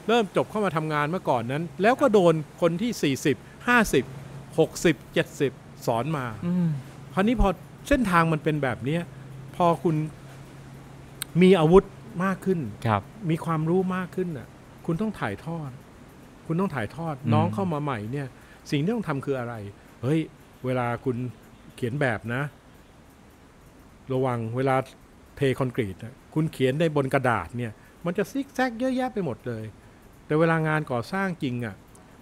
[0.08, 6.68] เริ่มจบเข้ามาทำงานเมื่อก่อนนั้น แล้วก็โดนคนที่ 40 50 60 70 สอนมาอืม
[7.14, 7.48] คราวนี้พอ
[7.88, 9.02] เส้นทางมันเป็นแบบเนี้ย
[9.56, 9.96] พอคุณ
[11.42, 11.84] มีอาวุธ
[12.24, 14.48] มากขึ้นครับมีความรู้มากขึ้นน่ะ
[14.86, 15.70] คุณต้องถ่ายทอด
[16.46, 18.26] คุณต้องถ่ายทอดอืมน้องเข้ามาใหม่เนี่ย
[18.70, 19.54] สิ่งที่ต้องทำคืออะไร
[20.02, 20.20] เฮ้ย
[20.64, 21.16] เวลาคุณ
[21.76, 22.42] เขียนแบบนะ
[24.12, 24.76] ระวังเวลา
[25.36, 27.72] เทคอนกรีตน่ะคุณเขียนในบนกระดาษเนี่ย
[28.04, 29.64] มันจะซิกแซกเยอะแยะไปหมดเลย
[30.26, 31.74] แต่เวลางานก่อสร้างจริงอะ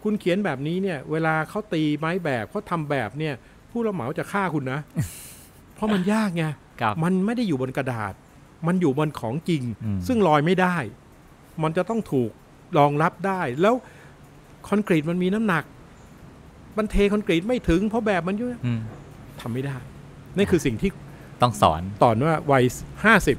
[0.02, 3.34] คุณเขียนแบบนี้เนี่ย เวลาเขาตีไม้แบบเขาทำแบบเนี่ย
[3.70, 4.80] ผู้รับเหมาจะฆ่าคุณนะ
[5.74, 6.44] เพราะมันยากไง
[6.80, 8.14] ครับมันไม่ได้อยู่บนกระดาษ
[8.66, 10.76] มันอยู่บนของจริงอืมซึ่งลอยไม่ได้
[11.62, 12.30] มันจะต้องถูก
[12.78, 13.74] รองรับได้ แล้ว
[14.68, 15.64] คอนกรีตมันมีน้ำหนัก
[16.78, 18.80] มันเทคอนกรีตไม่ถึง เพราะแบบมันเยอะอืม
[19.40, 19.76] ทำไม่ได้
[20.36, 20.90] นี่คือสิ่งที่
[21.42, 22.64] ต้องสอนตอนว่าวัย
[23.04, 23.36] ห้าสิบ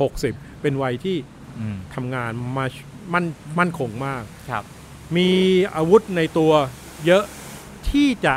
[0.00, 1.16] หกสิบเป็นวัยที่
[1.60, 2.64] อืมทำงานมา
[3.14, 3.24] มัน
[3.58, 4.64] มั่นคงมากครับ
[5.16, 5.30] มี
[5.76, 6.52] อาวุธในตัว
[7.06, 7.24] เยอะ
[7.90, 8.36] ที่จะ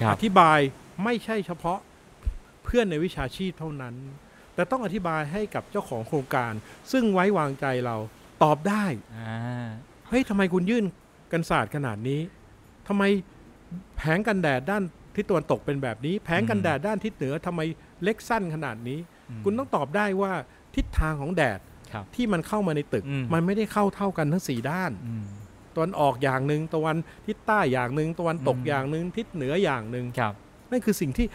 [0.00, 0.58] ครัอบธิบาย
[1.04, 1.78] ไม่ใช่เฉพาะ
[2.64, 3.94] เพื่อนในวิชาชีพเท่านั้น
[4.58, 6.52] แต่ต้องอธิบายให้กับเจ้าของโครงการ
[6.92, 7.96] ซึ่งไว้วางใจเรา
[8.42, 8.84] ตอบได้
[9.16, 9.68] อ่า
[10.08, 10.84] เฮ้ยทำไมคุณยื่น
[11.32, 12.20] กันศาสตร์ขนาดนี้
[12.88, 13.02] ทำไม
[13.96, 14.82] แผงกันแดดด้าน
[15.16, 17.60] ทิศตะวันตกเป็นแบบนี้ แผงกันแดดด้านทิศเหนือทำไม
[18.02, 18.98] เล็กสั้นขนาดนี้
[19.38, 20.32] มคุณต้องตอบได้ว่า
[20.76, 21.60] ทิศทางของแดด
[21.92, 25.24] ครับที่มันเข้ามาในตึกอืมมันไม่ได้เข้าเท่ากันทั้งสี่ด้านอืม
[25.74, 26.96] ตะวันออกอย่างหนึ่งตะวัน
[27.26, 30.34] ทิศใต้อย่างหนึ่งตะวันตกอืมอย่างหนึ่งทิศเหนืออย่างหนึ่งครับ
[30.70, 31.26] นั่นคือสิ่งที่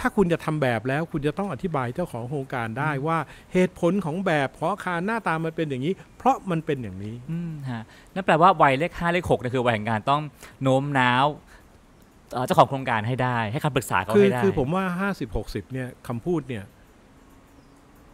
[0.00, 3.18] ถ้าคุณจะทำแบบแล้วคุณจะต้องอธิบายเจ้าของโครงการได้ว่า
[3.52, 7.82] เหตุผลของแบบเพราะอาคารหน้าตามันเป็นอย่างนี้ เพราะมันเป็นอย่างนี้อืมฮะ
[8.14, 10.22] นั่นแปลว่าวัยเลขห้าเลขหกเนี่ยคือวัยแห่งการต้อง
[10.62, 11.26] โน้มน้าว
[12.32, 16.64] เอ่อเจ้าของโครงการให้ได้ให้คำปรึกษาเขาคือให้ได้คือผมว่าห้าสิบหกสิบเนี่ยคำพูดเนี่ย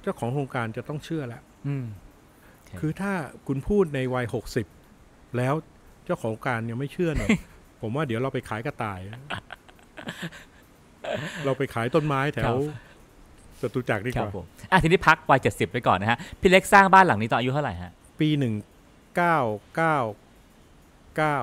[0.02, 1.84] เจ้าของโครงการจะต้องเชื่อแล้วอืม
[2.80, 3.12] คือถ้า
[3.46, 4.66] คุณพูดในวัยหกสิบ
[5.36, 5.54] แล้ว
[6.04, 7.28] เจ้าของโครงการยังไม่เชื่อเนี่ย
[7.80, 9.00] ผมว่าเดี๋ยวเราไปขายกระต่าย
[11.44, 12.58] เราไปขายต้นไม้แถครัวบ
[13.60, 17.90] จตุจักรดีคกรับว่าผมอะทีนี้พักวัยเจ็ดสิบไปก่อนนะฮะ พี่เล็กสร้างบ้านหลังนี้ตอนอายุเท่าไหร่ฮะ
[18.20, 18.54] ปีหนึ่ง
[19.16, 19.38] เก้า
[19.76, 19.98] เก้า
[21.16, 21.38] เก้า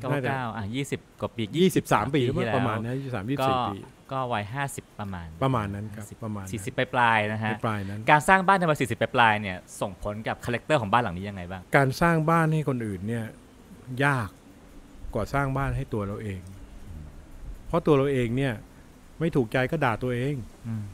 [0.00, 3.78] เก้าน่าจะเก้าอะยี่สิบกว่าปียี่สิบสามปีหรือที่เปแล้วล่าประมาณนั้นยี่สามยี่ก็สี่ปี
[4.12, 13.24] ก็วัยห้าสิบประมาณ ประมาณนั้นครับ50ประมาณนั้นสี่สิบปลายๆนะฮะปลายๆนั้นการสร้างบ้านในวัยสี่สิบปลายๆเนี่ยส่งผลกับ character ของบ้านหลังนี้ยังไงบ้าง การสร้างบ้านให้คนอื่นเนี่ย
[14.04, 14.28] ยาก
[15.14, 16.40] กว่าสร้างบ้านให้ตัวเราเอง
[17.66, 18.54] เพราะตัวเราเองเนี่ย
[19.20, 20.34] ไม่ถูกใจก็ด่าตัวเอง
[20.66, 20.84] อืม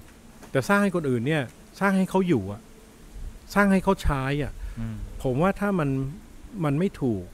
[0.50, 1.42] แต่สร้างให้คนอื่นเนี่ย
[1.80, 2.60] สร้างให้เขาอยู่อะ
[3.54, 5.88] สร้างให้เขาใช้อะอืมผมว่าถ้ามัน
[6.64, 7.24] มันไม่ถูก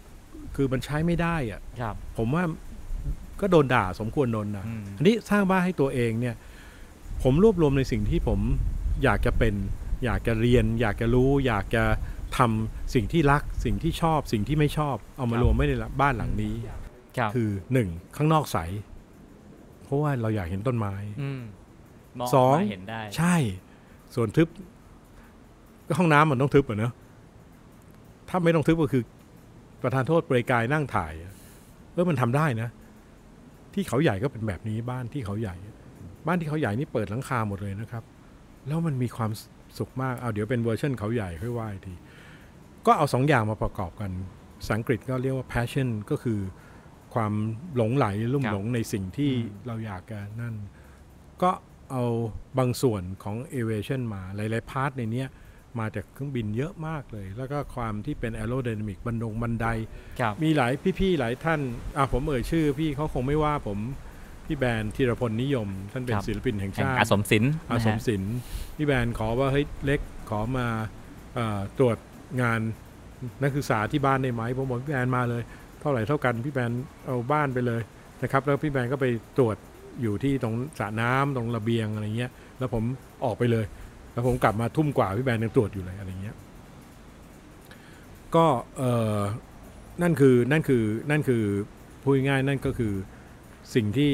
[0.57, 2.45] คือมันใช้ไม่ได้อะครับผมว่า
[3.41, 6.35] ก็โดนด่าสมควรโดนด่าอืมอันนี้สร้างบ้านให้ตัวเองเนี่ย
[7.23, 8.41] ผมรวบรวมในสิ่งที่ผม
[9.05, 9.55] อยากจะเป็น
[10.05, 11.85] อยากจะเรียน อยากจะรู้ อยากจะ
[12.39, 16.55] ทำสิ่งที่รัก สิ่งที่ชอบ สิ่งที่ไม่ชอบ เอามารวมไว้ในบ้านหลังนี้
[17.19, 18.59] ครับคือหนึ่งข้างนอกใส
[19.87, 20.95] เพราะว่าเราอยากเห็นต้นไม้
[21.39, 21.41] ม
[22.19, 23.37] มองสองมาเห็นได้ ใช่
[24.15, 24.49] ส่วนทึบ
[25.87, 26.93] ก็ห้องน้ำมันต้องทึบอะเนอะ
[28.29, 29.03] ถ้าไม่ต้องทึบก็คือ
[29.83, 31.33] ประธานโทษเปรยกายนั่งถ่ายอะ
[31.93, 32.69] เออมันทำได้นะ
[33.75, 35.57] ที่เขาใหญ่ก็เป็นแบบนี้บ้านที่เขาใหญ่
[36.27, 38.05] บ้านที่เขาใหญ่นี่เปิดหลังคาหมดเลยนะครับ
[38.67, 39.31] แล้วมันมีความ
[39.79, 41.95] สุขมากเอาเดี๋ยวเป็นเวอร์ชันเขาใหญ่ค่อยว่าอีกที
[42.87, 44.11] ก็เอาสองอย่างมาประกอบกัน
[44.59, 46.39] ภาษาอังกฤษก็เรียกว่า passion ก็คือ
[47.17, 47.33] ความ
[47.77, 50.55] หลงใหลลุ่มครับหลงในสิ่งที่อืมเราอยากกันนั่น
[51.43, 51.51] ก็
[51.91, 52.05] เอา
[52.59, 55.29] บางส่วนของ aviation มา หลาย ๆ part ในเนี้ย
[55.79, 59.67] มาจากเครื่องบินเยอะมากเลย แล้วก็ความที่เป็น aerodynamic บันดงบันได
[60.21, 61.61] ครับมีหลายพี่ ๆ หลายท่าน
[61.97, 63.79] อะผมเอ่ยชื่อพี่เขาคงไม่ว่าผม
[64.47, 68.37] พี่แบรนด์ธีรพลนิยม ท่านเป็นครับศิลปินแห่งแห่งชาติอาสมศิลป์อาสมศิลป์
[68.77, 70.01] พี่แบรนด์ขอว่าเฮ้ยเล็ก
[70.31, 70.67] ขอมา
[71.35, 71.99] เอ่อตรวจ
[72.43, 72.61] งาน
[73.43, 77.81] นักศึกษาที่บ้านได้ไหมผมบอกพี่แบรนด์มาเลยเท่าไหร่เท่ากันพี่แบรนด์เอาบ้านไปเลย
[78.23, 79.07] นะครับ แล้วพี่แบรนด์ก็ไป
[79.39, 79.57] ตรวจ
[80.03, 82.85] อยู่ที่ตรงสระน้ำตรงระเบียงอะไรเงี้ย แล้วผม
[83.25, 83.65] ออกไปเลย
[84.13, 86.37] แล้วผมกลับมาทุ่มกว่าพี่แบรนด์ยังตรวจอยู่เลยอะไรเงี้ย
[88.35, 88.47] ก็
[88.79, 88.83] เอ
[89.17, 89.19] อ
[90.03, 91.43] นั่นคือนั่นคือนั่นคือ
[92.03, 92.93] พูดง่ายๆนั่นก็คือ
[93.75, 94.11] สิ่งที่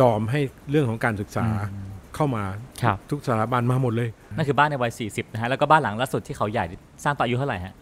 [0.00, 0.40] ยอมให้
[0.70, 2.44] เรื่องของการศึกษาอืมเข้ามา
[2.82, 6.64] ครับทุกสถาบันมาหมดเลย นั่นคือบ้านในวัย 40 นะฮะ แล้วก็บ้านหลังล่าสุดที่เขาใหญ่
[7.04, 7.74] สร้างตอนอายุเท่าไหร่ฮะ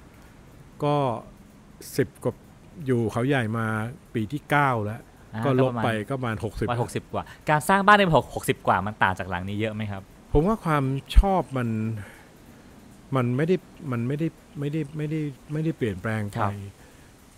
[0.84, 0.94] ก็
[1.96, 2.34] สิบกว่า
[2.86, 3.66] อยู่เขาใหญ่มา
[4.14, 5.00] ปีที่เก้าแล้ว
[5.34, 10.02] อ่าก็ลบประมาณไปก็ประมาณหกสิบวัย60 กว่า การสร้างบ้านในวัย60กว่ามันต่างจากหลังนี้เยอะไหมครับ
[10.32, 10.84] ผมว่าความ
[11.16, 11.68] ชอบมัน
[13.16, 13.56] มันไม่ได้
[13.92, 15.20] มันไม่ได้ไม่ได้ไม่ได้
[15.52, 16.52] ไม่ได้เปลี่ยนแปลงคไปรับ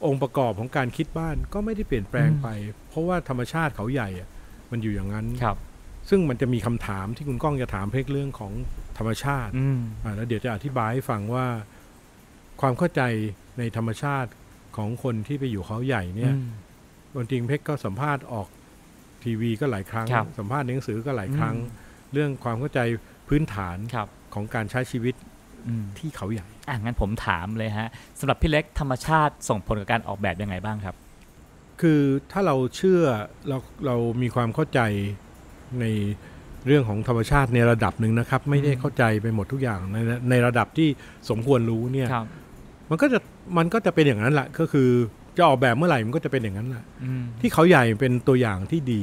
[0.06, 2.48] องค์ประกอบของการคิดบ้านก็ไม่ได้เปลี่ยนแปลงไป
[2.88, 4.28] เพราะว่าธรรมชาติเขาใหญ่อะ
[4.70, 5.56] มันอยู่อย่างนั้นครับ
[6.08, 8.52] ซึ่งมันจะมีคำถามที่คุณก้องจะถามเพกเรื่องของ
[8.98, 11.46] ธรรมชาติอืมอ่าแล้วเดี๋ยวจะอธิบายให้ฟังว่า
[12.60, 13.02] ความเข้าใจ
[13.58, 14.30] ในธรรมชาติ
[14.76, 18.48] ของคนที่ไปอยู่เขาใหญ่เนี่ยอืมจริงๆเพกก็สัมภาษณ์ออก
[19.24, 22.80] ทีวีก็หลายครั้งครับสัมภาษณ์ในหนังสือก็หลายครั้งอืมเรื่องความเข้าใจ
[23.28, 25.14] พื้นฐานครับของการใช้ชีวิต
[25.68, 27.88] อืมที่เขาใหญ่อะงั้นผมถามเลยฮะ
[28.20, 30.96] สำหรับพี่เล็กธรรมชาติส่งผลกับการออกแบบยังไงบ้างครับ
[31.80, 32.00] คือ
[32.32, 33.00] ถ้าเราเชื่อ
[33.48, 34.80] เราเรามีความเข้าใจ
[35.80, 35.84] ใน
[36.66, 39.96] เรื่องของธรรมชาติในระดับหนึ่งนะครับ ไม่ได้เข้าใจไปหมดทุกอย่างใน
[40.30, 40.88] ในระดับที่
[41.30, 42.26] สมควรรู้เนี่ยครับ
[42.90, 43.18] มันก็จะ
[43.56, 44.88] มันก็จะเป็นอย่างนั้นแหละก็คือ
[45.36, 49.02] จะออกแบบเมื่อไหร่มันก็จะเป็นอย่างนั้นแหละอืมที่เขาใหญ่เป็นตัวอย่างที่ดี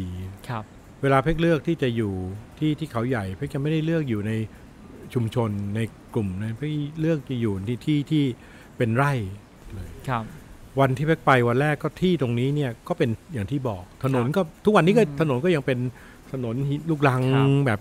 [0.49, 0.63] ครับ
[1.01, 2.13] เวลาเพ็กเลือกที่จะอยู่
[2.59, 4.31] ที่ที่เขาใหญ่เพ็กจะไม่ได้เลือกอยู่ใน
[5.13, 5.79] ชุมชนใน
[6.13, 8.23] กลุ่มนะเพ็กเลือกจะอยู่ที่ที่ที่
[8.77, 9.13] เป็นไร่
[10.09, 10.23] ครับ
[10.79, 15.79] วันที่เพ็กไปวันแรกก็ที่ตรงนี้เนี่ยก็เป็นอย่างที่บอกถนนก็ทุกวันนี้ก็อืมถนนก็ยังเป็น
[16.31, 17.79] ถนนหินลูกรังครับแบบ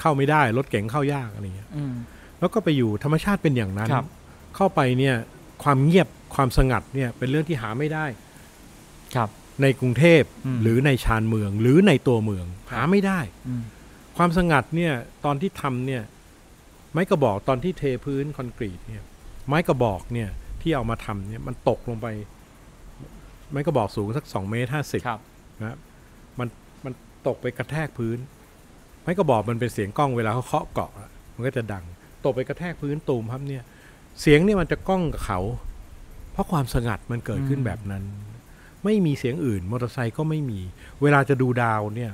[0.00, 1.94] เข้าไม่ได้รถเก๋งเข้ายากอะไรเงี้ยอืม
[2.38, 4.06] แล้วก็ไปอยู่ธรรมชาติเป็นอย่างนั้นครับ
[4.56, 5.14] เข้าไปเนี่ย
[5.62, 8.06] ความเงียบความสงัดเนี่ยเป็นเรื่องที่หาไม่ได้
[9.16, 9.28] ครับ
[9.62, 13.62] ในกรุงเทพอืมหรือในชานเมืองหรือในตัวเมือง หาไม่ได้อืม
[14.16, 14.92] ความสงัดเนี่ย
[15.24, 16.02] ตอนที่ทำเนี่ย
[16.92, 19.02] ไม้กระบอกตอนที่เทพื้นคอนกรีตเนี่ย
[19.48, 20.28] ไม้กระบอกเนี่ย
[20.60, 22.06] ที่เอามาทำเนี่ยมันตกลงไป
[23.50, 25.20] ไม้กระบอกสูงสักสองเมตรห้าสิบครับ
[25.60, 25.78] นะครับ
[26.38, 26.48] มัน
[26.84, 26.92] มัน
[27.26, 28.18] ตกไปกระแทกพื้น
[29.02, 31.84] ไม้กระบอกมันเป็นเสียงกล้องเวลาเขาเคาะเกาะอะมันก็จะดัง
[32.24, 33.64] ตกไปกระแทกพื้นตูมครับเนี่ย
[34.20, 35.40] เสียงเนี่ยมันจะก้องกับเขา
[36.32, 38.04] เพราะความสงัดมันเกิดขึ้นอืมแบบนั้น
[38.84, 40.60] ไม่มีเสียงอื่น มอเตอร์ไซค์ก็ไม่มี
[41.02, 42.12] เวลาจะดูดาวเนี่ย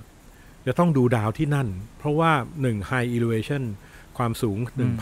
[0.66, 1.68] จะต้องดูดาวที่นั่น
[1.98, 2.32] เพราะว่า
[2.62, 3.62] 1 high elevation
[4.18, 4.58] ความสูง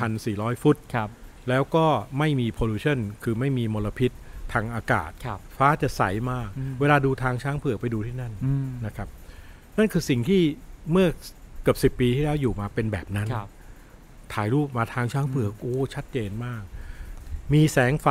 [0.09, 1.11] 1,400 ฟุตครับ
[1.49, 1.87] แล้วก็
[2.19, 4.11] ไม่มี pollution คือไม่มีมลพิษ
[4.53, 9.09] ทางอากาศครับฟ้าจะใสมากอืมเวลาดูทางช้างเผือกไปดูที่นั่นอืมนะครับ
[9.79, 10.43] นั่นคือสิ่งที่
[10.93, 11.09] เมื่อ
[11.63, 13.49] เกือบสิบปีที่แล้วอยู่มาเป็นแบบนั้นครับ
[14.33, 16.63] ถ่ายรูปมาทางช้างเผือกโอ้ชัดเจนมาก
[17.55, 18.09] มีแสงไฟ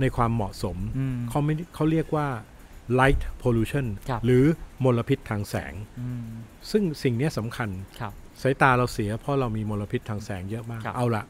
[0.00, 2.28] ในความเหมาะสมอืมเขาไม่เขาเรียกว่า
[3.00, 4.44] light pollution ครับหรือ
[4.84, 6.22] มลพิษทางแสงอืม
[6.70, 7.68] ซึ่งสิ่งเนี้ยสำคัญ
[8.00, 11.24] ครับสายตาเราเสียเพราะเรามีมลพิษทางแสงเยอะมากครับเอาละ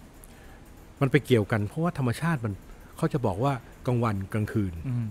[1.01, 2.55] มันไปเกี่ยวกันเพราะว่าธรรมชาติมัน
[2.97, 3.53] เขาจะบอกว่า
[3.87, 5.07] กลางวันกลางคืนอืม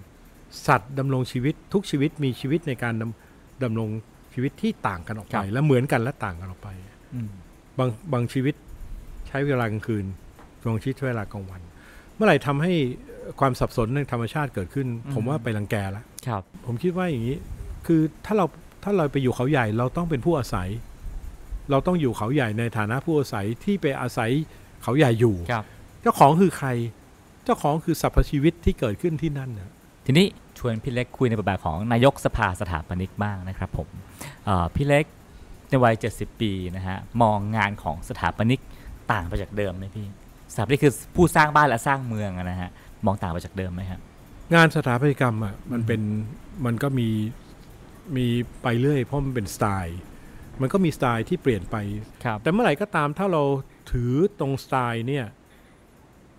[0.68, 3.90] สัตว์ดำรงชีวิตทุกชีวิตมีชีวิตในการดำดำรง
[4.34, 6.70] ชีวิตที่ต่างกันออกครัไปบและเหมือนกันและต่างกันออกไป
[7.16, 7.30] อืม
[7.78, 8.56] บางบางชีวิต
[9.28, 10.06] ใช้เวลากลางคืน
[10.68, 11.62] บางชีวิตใช้เวลากลางวัน
[12.16, 12.74] เมื่อไหร่ทำให้
[13.40, 17.38] ความสับสนในธรรมชาติเกิดขึ้น ผมว่าไปรังแกแล้วครับ ผมคิดว่าอย่างนี้
[17.86, 18.46] คือถ้าเรา
[18.84, 20.70] ถ้าเราไปอยู่เขาใหญ่เราต้องเป็นผู้อาศัย
[21.72, 24.32] เราต้องอยู่เขาใหญ่ในฐานะผู้อาศัยที่ไปอาศัย
[24.84, 25.66] เขาใหญ่อยู่ครับ
[26.02, 26.70] เจ้าของคือใคร
[27.46, 29.72] เจ้าของคือสรรพชีวิตที่เกิดขึ้นที่นั่นน่ะ
[30.06, 33.88] ทีนี้ชวนพี่เล็กคุยในบทบาทของนายกสภาสถาปนิกบ้างนะครับ ผม
[34.46, 35.06] เอ่อพี่เล็ก
[35.70, 38.62] ในวัย 70 ปีนะฮะมองงานของสถาปนิก
[39.12, 40.08] ต่างไปจากเดิมไหมพี่
[40.54, 42.72] สถาปนิกคือผู้สร้างบ้านและสร้างเมืองอะนะฮะ
[43.06, 44.00] มองต่างไปจากเดิมไหมครับ
[44.56, 46.02] งานสถาปัตยกรรมอะมันเป็น
[46.66, 47.10] มันก็มี
[48.18, 48.28] มี
[48.64, 50.00] ไปเรื่อยเพราะมันเป็นสไตล์
[50.62, 51.76] มันก็มีสไตล์ที่เปลี่ยนไป
[52.26, 53.44] ครับแต่เมื่อไหร่ก็ตามถ้าเรา
[53.92, 55.26] ถือตรงสไตล์เนี่ย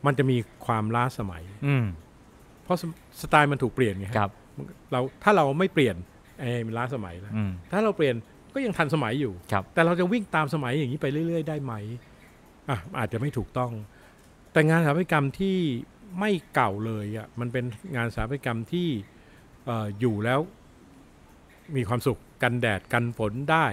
[0.07, 0.37] มันจะมี
[0.67, 1.85] ความล้าสมัย อืม
[2.65, 2.83] เพราะส
[3.21, 4.31] สไตล์มันถูกเปลี่ยนไงครับ
[4.93, 5.97] เราถ้าเราไม่เปลี่ยน
[6.41, 8.15] เอ้ยมันล้าสมัยแล้วอืมถ้าเราเปลี่ยน
[8.55, 11.75] ก็ยังทันสมัยอยู่ครับแต่เราจะวิ่งตามสมัยอย่างนี้ไปเรื่อย ๆ ได้ไหม
[12.69, 13.71] อะอาจจะไม่ถูกต้อง
[14.57, 15.59] แต่งานสถาปัตยกรรมที่
[16.21, 17.65] ไม่เก่าเลยอะมันเป็น
[17.97, 18.89] งานสถาปัตยกรรมที่
[19.67, 20.41] เอ่ออยู่แล้ว
[21.77, 23.67] มีความสุขกันแดดกันฝนได้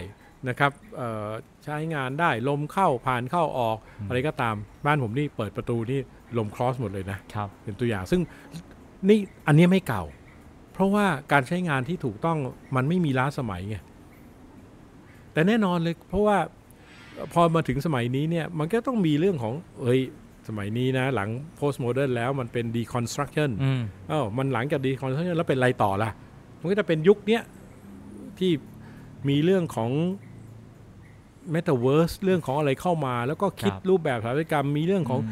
[0.50, 1.30] นะครับเอ่อ
[1.64, 3.78] ใช้งานได้ลมเข้าผ่านเข้าออก
[4.08, 4.56] อะไรก็ตาม
[4.86, 6.00] บ้านผมนี่เปิดประตูนี่
[6.38, 8.22] ลมครอสหมดเลยนะครับเป็นตัวอย่างซึ่ง
[9.10, 10.04] นี่อันนี้ไม่เก่า
[10.74, 12.38] เพราะว่าการใช้งานที่ถูกต้อง
[12.76, 13.76] มันไม่มีล้าสมัยไง
[15.34, 16.38] แต่แน่นอนเลยเพราะว่า
[17.34, 20.02] พอมาถึงสมัยนี้เนี่ยมันก็ต้องมีเรื่องของเอ้ย
[20.48, 21.30] สมัยนี้นะ หลัง
[21.60, 26.10] postmodern แล้วมันเป็น deconstruction อืมเอ้ามันหลังจาก deconstruction แล้วเป็นอะไรต่อล่ะ
[26.60, 27.44] มันก็จะเป็นยุคเนี้ย
[28.40, 28.52] ที่
[29.30, 29.92] มีเรื่องของ
[31.54, 35.26] metaverse เรื่องของอะไรเข้ามา แล้วก็คิดครับรูปแบบสถาปัตยกรรม มีเรื่องของม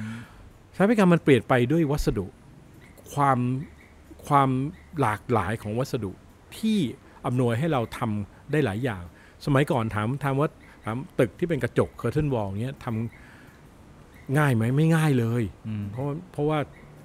[0.75, 2.25] สถาปัตยกรรมมันเปลี่ยนไปด้วยวัสดุ
[3.13, 3.39] ความ
[4.27, 4.49] ความ
[4.99, 6.11] หลากหลายของวัสดุ
[6.57, 6.79] ที่
[7.25, 9.03] อำนวยให้เราทำได้หลายอย่าง
[9.45, 10.49] สมัยก่อนถามถามว่า
[10.85, 13.20] ถามตึกที่เป็นกระจก curtain wall เนี้ยทำ
[14.37, 16.59] ง่ายไหมไม่ง่ายเลยอืมเพราะเพราะว่า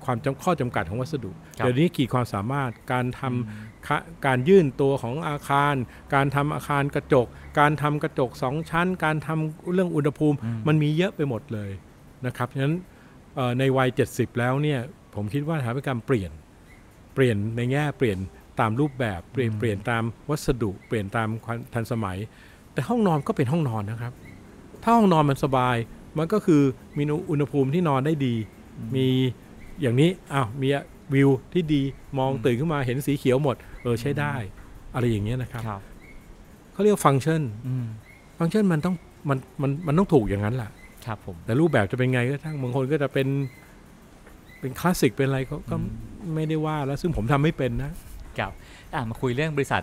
[0.05, 5.75] ความจำข้อจำกัดของวัสดุครับเดี๋ยวนี้ขีดความสามารถการทำคะการยื่นตัวของอาคาร
[6.15, 7.27] การทำอาคารกระจก
[7.59, 11.71] การทำกระจกสองชั้น การทำเรื่องอุณหภูมิอืมมันมีเยอะไปหมดเลย
[12.27, 12.77] นะครับฉะนั้น
[13.37, 14.81] เอ่อในวัย 70 แล้วเนี่ย
[15.15, 16.31] ผมคิดว่าสถาปัตยกรรมเปลี่ยน
[17.15, 18.19] เปลี่ยนในแง่เปลี่ยน
[18.61, 22.19] ตามรูปแบบเปลี่ยนเปลี่ยนตามวัสดุเปลี่ยนตามความทันสมัย
[22.73, 24.13] แต่ห้องนอนก็เป็นห้องนอนนะครับ
[24.83, 25.77] ถ้าห้องนอนมันสบาย
[26.19, 26.63] มันก็คือ
[26.97, 28.35] มีอุณหภูมิที่นอนได้ดี
[28.95, 29.07] มี
[29.81, 30.69] อย่างนี้อ้าวมี
[31.15, 31.83] วิวที่ดี
[32.19, 34.35] มองตื่นขึ้นมาเห็นสีเขียวหมด เออใช้ได้
[34.95, 35.81] อะไรอย่างเงี้ยนะครับครับ
[36.73, 37.87] เขาเรียกฟังก์ชันอืม
[38.39, 38.95] ฟังก์ชันมันต้อง
[39.29, 40.71] มันมันมันต้องถูกอย่างนั้นแหละ
[41.07, 43.29] ครับผมแต่รูปแบบจะเป็นไงก็ช่างบางคนก็จะเป็น
[44.61, 45.77] เป็นคลาสสิกเป็นอะไรก็ก็
[46.35, 47.93] ไม่ได้ว่าแล้วซึ่งผมทำไม่เป็นนะ
[48.39, 48.53] ครับ
[48.95, 49.83] อะมาคุยเรื่องบริษัท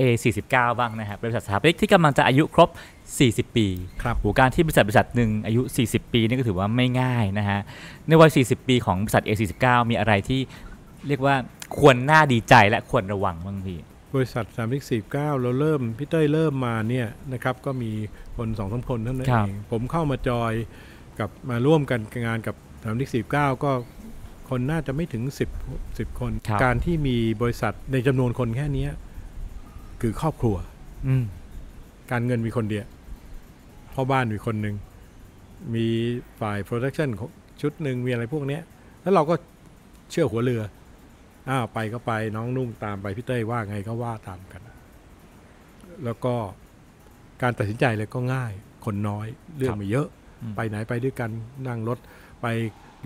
[0.00, 2.68] A49 บ้างนะครับบริษัทสถาปนิกที่กำลังจะอายุครบ
[3.10, 3.66] 40 ปี
[4.02, 7.60] ครับโหการที่บริษัทบริษัทหนึ่งอายุ 40 ปีนี่ก็ถือว่าไม่ง่ายนะฮะ
[8.06, 10.40] ในวัย 40 ปีของบริษัท A49 มีอะไรที่
[11.08, 11.34] เรียกว่า
[11.78, 13.80] ควรน่าดีใจและควรระวังบ้างพี่
[14.14, 17.90] บริษัท3 4 9เราเริ่มพี่เต้ยเริ่มมาเนี่ยนะครับก็มี
[18.36, 20.52] คนสองสามคนเท่านั้นครับเอง ผมเข้ามาจอย
[21.18, 23.34] กับมาร่วมกันงานกับ3 4 9
[23.64, 23.72] ก็
[24.48, 25.22] คนน่าจะไม่ถึง
[25.68, 28.90] 10 10 คนครับการที่มีบริษัทในจำนวนคนแค่เนี้ย
[30.00, 30.56] คือครอบครัว
[31.06, 31.24] อืม
[32.12, 32.86] การเงินมีคนเดียว
[33.94, 34.76] พ่อบ้านมีคนหนึ่ง
[35.74, 35.86] มี
[36.40, 37.08] ฝ่ายโปรดักชัน
[37.62, 38.62] ชุดหนึ่งมีอะไรพวกเนี้ย
[39.02, 39.34] แล้วเราก็
[40.10, 40.62] เชื่อหัวเรือ
[41.48, 44.62] อ้าวไปก็ไปน้องนุ่งตามไปพี่เต้ยว่าไงก็ว่าตามกัน
[46.04, 46.34] แล้วก็
[47.42, 48.52] การตัดสินใจเลยก็ง่าย
[48.84, 50.08] คนน้อยเรื่องไม่เยอะ
[50.42, 51.30] อืมไปไหนไปด้วยกัน
[51.66, 51.98] นั่งรถ
[52.42, 52.46] ไป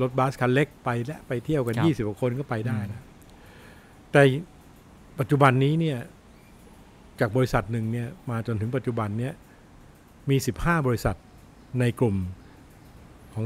[0.01, 3.03] รถบัสคันเล็กไปและไปเที่ยวกันครับยี่สิบกว่าคนก็ไปได้อืมนะ
[4.13, 4.23] แต่
[5.19, 5.99] ปัจจุบันนี้เนี่ย
[7.21, 9.35] จากบริษัทหนึ่งเนี่ยมาจนถึงปัจจุบันเนี่ย
[10.31, 11.17] มี 15 บริษัท
[11.81, 12.17] ในกลุ่ม
[13.35, 13.45] ของ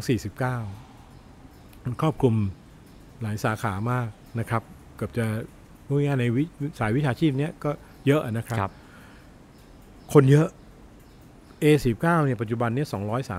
[1.07, 2.35] 49 มันครอบคลุม
[3.23, 4.07] หลายสาขามาก
[4.41, 4.63] นะครับ
[4.97, 5.27] เกือบจะ
[5.87, 6.45] พูดง่ายๆในวิ
[6.79, 7.71] สายวิชาชีพเนี้ยก็
[8.07, 8.73] เยอะนะครับครับ
[10.13, 10.49] คนเยอะ
[11.63, 12.89] A19 เนี่ยปัจจุบันเนี่ย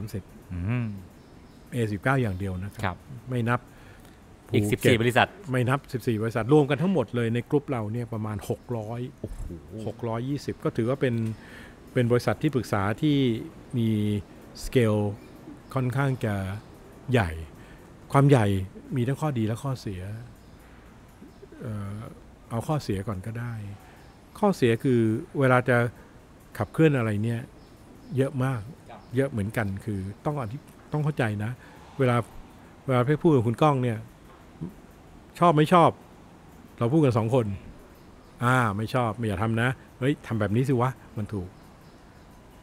[0.01, 0.85] 230อืม
[1.75, 2.97] A19 อย่างเดียวนะคครัรับ
[3.29, 3.59] ไม่นับ
[4.53, 11.15] อีกภูเต14 บริษัท ไม่นับ 14 บริษัท รวมกันทั้งหมดเลยในกลุ่มเราเนี่ยประมาณ 600 620 ก็ถือว่าเป็น
[11.93, 13.17] เป็นบริษัทที่ปรึกษาที่
[13.77, 13.89] มี
[14.63, 14.95] สเกล
[15.73, 16.35] ค่อนข้างจะ
[17.11, 17.31] ใหญ่
[18.11, 18.45] ความใหญ่
[18.95, 20.01] มีทั้งข้อดีและข้อเสีย
[21.61, 21.97] เอ่อ
[22.49, 23.53] เอาข้อเสียก่อนก็ได้
[24.39, 24.99] ข้อเสียคือ
[25.39, 25.77] เวลาจะ
[26.57, 27.41] ขับเคลื่อนอะไรเนี่ย
[28.17, 30.57] เยอะมากครับเยอะเหมือนกันคือต้องอธิ
[30.93, 31.51] ต้องเข้าใจนะ
[31.99, 32.17] เวลา
[32.85, 33.97] เวลาพี่พูดกับคุณก้องเนี่ย
[35.39, 35.89] ชอบไม่ชอบ
[36.79, 37.45] เราพูดกันสองคน
[38.43, 39.69] อ่า ไม่ชอบไม่อยากทำนะ
[39.99, 41.49] เฮ้ยทำแบบนี้สิวะ มันถูก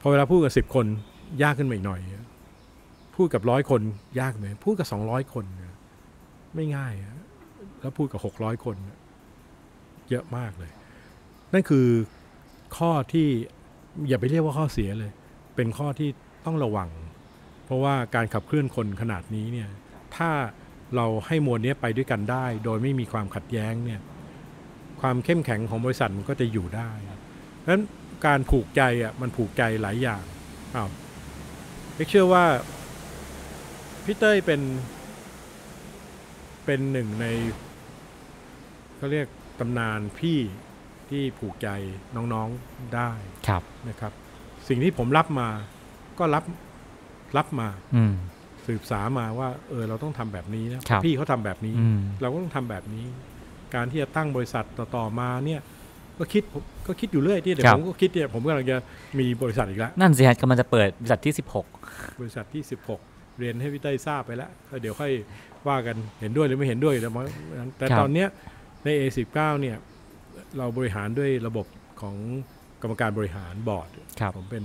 [0.01, 0.87] พอเวลาพูดกับสิบคน
[1.43, 2.01] ยากขึ้นมาอีกหน่อย
[3.17, 3.81] พูดกับร้อยคน
[4.21, 5.45] ยากไหมพูดกับสองร้อยคน
[6.55, 6.93] ไม่ง่าย
[7.81, 8.77] แล้วพูดกับหกร้อยคน
[10.11, 10.71] เยอะมากเลย
[11.53, 11.87] นั่นคือ
[12.77, 13.29] ข้อที่
[14.09, 15.13] อย่าไปเรียกว่าข้อเสียเลย
[15.57, 16.09] เป็นข้อที่
[16.47, 16.89] ต้องระวัง
[17.65, 19.69] เพราะว่าการขับเคลื่อนคนขนาดนี้เนี่ย
[20.17, 20.31] ถ้า
[20.97, 24.01] เราให้มวลเนี้ยไปด้วยกันได้ โดยไม่มีความขัดแย้งเนี่ย
[25.01, 26.91] ความเข้มแข็งของบริษัทมันก็จะอยู่ได้
[27.63, 27.83] ดังนั้น
[28.27, 30.23] การผูกใจอะมันผูกใจหลายอย่าง
[30.75, 30.91] อ้าว
[31.95, 32.45] เอกเชื่อว่า
[34.05, 34.61] พี่เต้ยเป็น
[36.65, 37.27] เป็นหนึ่งใน
[38.97, 39.27] เขาเรียก
[39.59, 40.39] ตำนานพี่
[41.09, 41.69] ที่ผูกใจ
[42.17, 43.11] น้องๆได้
[43.49, 44.13] ครับนะครับ
[44.69, 45.49] สิ่งที่ผมรับมา
[46.19, 46.45] ก็รับ
[47.37, 48.15] รับมาอืม
[48.69, 53.07] สืบสามาว่าเออเราต้องทำแบบนี้นะครับพี่เขาทำแบบนี้อืมเราก็ต้องทำแบบนี้
[53.75, 55.61] การที่จะตั้งบริษัทต่อๆมาเนี่ย
[56.19, 58.77] ก็คิดผมก็คิดอยู่เรื่อยที่เดี๋ยวผมก็คิดเนี่ยผมกำลังจะ
[59.19, 62.63] มีบริษัทอีกแล้วนั่นสิฮะกำลังจะเปิดบริษัทที่ 16 บริษัทที่
[63.01, 65.13] 16 เรียนให้พี่เต้ยทราบไปแล้วก็เดี๋ยวค่อย
[65.69, 67.25] ว่ากันเห็นด้วยหรือไม่เห็นด้วยแต่ว่า
[67.79, 68.29] แต่ครับตอนเนี้ย
[68.85, 69.77] ใน A19 เนี่ย
[70.59, 71.67] เราบริหารด้วยระบบ
[72.01, 72.17] ของ
[72.83, 73.89] กรรมการบริหารบอร์ด
[74.21, 74.65] ครับผมเป็น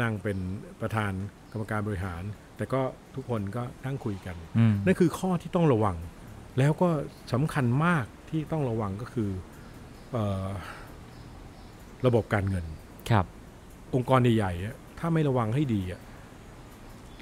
[0.00, 0.38] นั่งเป็น
[0.80, 1.12] ประธาน
[1.52, 2.22] กรรมการบริหาร
[2.56, 2.80] แต่ก็
[3.14, 5.96] ทุกคนก็นั่งคุยกันอืมนั่นคือข้อที่ต้องระวัง
[6.58, 6.88] แล้วก็
[7.32, 9.30] สำคัญมากที่ต้องระวังก็คือ
[10.12, 10.48] เออ
[12.06, 12.64] ระบบการเงิน
[13.10, 13.26] ครับ
[13.94, 16.00] องค์กรใหญ่ๆอะถ้าไม่ระวังให้ดีอะ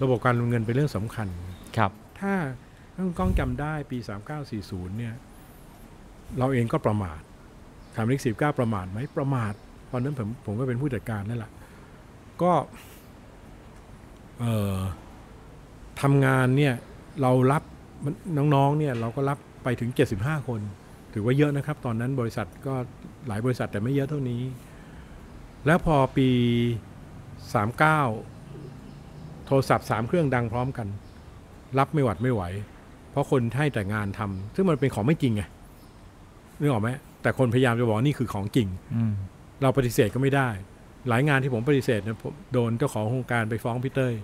[0.02, 1.28] ระบบการเงินเป็นเรื่องสำคัญ
[1.76, 2.32] ครับ ถ้า
[2.94, 3.98] ท่านกล้องจำได้ปี
[4.48, 5.14] 3940เนี่ย
[6.38, 7.20] เราเองก็ประมาท
[7.94, 9.52] ถามเลขสิบเก้าประมาทไหมประมาท
[9.90, 11.52] ตอนนั้นผมผมก็เป็นผู้จัดการนั่นแหละ
[12.42, 12.52] ก็
[14.40, 14.78] เอ่อ
[16.00, 16.74] ทำงานเนี่ย
[17.22, 17.62] เรารับ
[18.54, 20.60] น้องๆเนี่ยเราก็รับไปถึง 75 คน
[21.12, 22.74] ถือว่าเยอะนะครับ ตอนนั้นบริษัทก็
[23.28, 24.42] หลายบริษัทแต่ไม่เยอะเท่านี้
[25.66, 26.28] แล้วพอปี
[28.04, 30.88] 39 โทรศัพท์สามเครื่องดังพร้อมกัน
[31.78, 32.42] รับไม่หวัดไม่ไหว
[33.10, 35.42] เพราะคนให้แต่งานทำซึ่งมันเป็นของไม่จริงไง
[36.60, 36.90] นึกออกไหม
[37.22, 39.12] แต่คนพยายามจะบอกว่านี่คือของจริงอืม
[39.62, 40.48] เราปฏิเสธก็ไม่ได้
[41.08, 44.14] หลายงานที่ผมปฏิเสธเนี่ยผมโดนเจ้าของโครงการไปฟ้องพี่เต้ย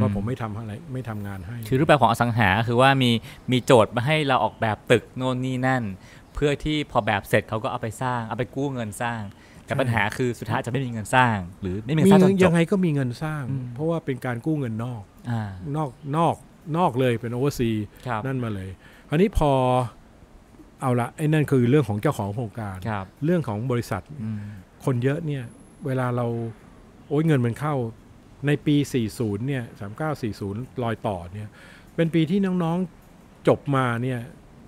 [0.00, 3.10] ว่าผมไม่ทำอะไรไม่ทำงานให้ คือรูปแบบของอสังหาคือว่ามี
[3.52, 5.82] มีโจทย์มาให้เราออกแบบตึกโน่นนี่นั่น
[6.34, 9.20] เพื่อที่พอแบบเสร็จเขาก็เอาไปสร้าง เอาไปกู้เงินสร้าง
[9.64, 15.42] แต่ใช่ปัญหาคือสุดท้ายจะไม่มีเงินสร้าง หรือไม่มีมีเงินสร้างจนจยับงไงก็มีเงินสร้างอืมเพราะว่าเป็นการกู้เงินนอกอ่า
[15.76, 16.34] นอกนอก
[16.76, 17.70] นอกเลยเป็นโอเวอร์ซี
[18.06, 18.70] ครับนั่นมาเลย
[19.08, 19.50] คราวนี้พอ
[20.82, 24.40] เอาละไอ้นั่นคือเรื่องของเจ้าของโครงการครับเรื่องของบริษัทอืม
[24.84, 25.44] คนเยอะเนี่ย
[25.86, 26.26] เวลาเรา
[27.08, 27.74] โอ้ยเงินมันเข้า
[28.46, 28.76] ในปี
[29.10, 29.64] 40 เนี่ย
[30.22, 31.48] 3940รอยต่อเนี่ย
[31.96, 34.20] เป็นปีที่น้องๆจบมาเนี่ย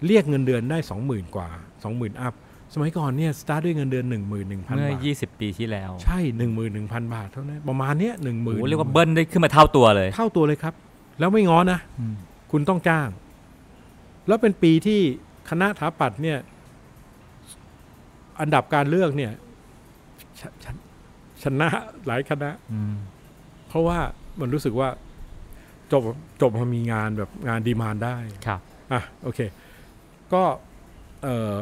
[0.07, 1.49] เรียกเงินเดือนได้ 20,000 กว่า
[1.85, 2.35] 20,000 อัพ
[2.75, 6.19] สมัยก่อนเนี่ย สตาร์ทด้วยเงินเดือน 11,000เมื่อบาท20 ปีที่แล้ว ใช่
[6.67, 10.75] 11,000 บาทเท่านั้น ประมาณเนี้ยโอ้โห10,000เรียกว่าเบิ้ลได้ขึ้นมาเท่าตัวเลย เท่าตัวเลยครับ
[11.19, 12.15] แล้วไม่ง้อนะอืม
[12.53, 13.09] คุณต้องจ้าง
[14.27, 15.01] แล้วเป็นปีที่
[15.51, 16.39] คณะถาปัดเนี่ย
[18.41, 19.33] อันดับการเลือกเนี่ย
[21.43, 21.69] ชชชนะ
[22.07, 22.95] หลายคณะอืม
[23.69, 23.99] เพราะว่า
[24.41, 24.89] มันรู้สึกว่า
[25.93, 26.03] จบ
[26.43, 28.17] จบมามีงานแบบงานดีมานได้
[28.47, 28.61] ครับ
[28.93, 29.41] อะโอเค
[30.33, 30.43] ก็
[31.23, 31.53] เอ่อ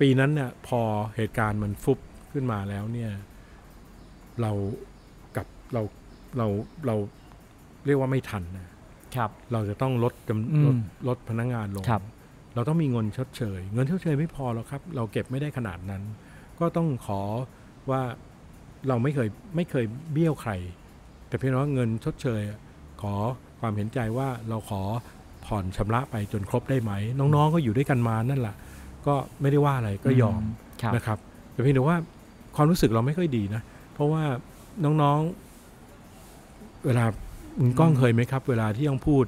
[0.00, 0.80] ปีนั้นเนี่ยพอ
[1.16, 1.98] เหตุการณ์มันฟุบ
[2.32, 3.10] ขึ้นมาแล้วเนี่ย
[4.40, 4.52] เรา
[5.36, 5.82] กับเรา
[6.38, 6.46] เรา
[6.86, 6.96] เรา
[7.86, 8.68] เรียกว่าไม่ทันนะ
[9.16, 10.76] ครับ เราจะต้องลดจอืมำลด
[11.08, 12.02] ลดพนักงานลงครับ
[12.54, 16.02] เราต้องมีเงินชดเชย เงินชดเชยไม่พอแล้วครับ เราเก็บไม่ได้ขนาดนั้น
[16.60, 17.20] ก็ต้องขอ
[17.90, 18.02] ว่า
[18.88, 20.52] เราไม่เคยไม่เคยเบี้ยวใคร
[21.28, 22.42] แต่เพียงแต่ว่าเงินชดเชย
[23.02, 23.14] ขอ
[23.60, 24.82] ความเห็นใจว่าเราขอ
[25.46, 28.54] ผ่อนชำระไปจนครบได้ไหม น้องๆก็อยู่ด้วยกันมานั่นแหละ
[29.06, 30.42] ก็ไม่ได้ว่าอะไรก็ยอม
[30.82, 31.18] ครับนะครับ
[31.52, 31.96] แต่เพียงแต่ว่า
[32.56, 33.62] ความรู้สึกเราไม่ค่อยดีนะ
[33.94, 34.22] เพราะว่า
[34.84, 37.04] น้องๆ เวลา
[37.58, 39.24] คุณก้องเคยไหมครับ เวลาที่ต้องพูด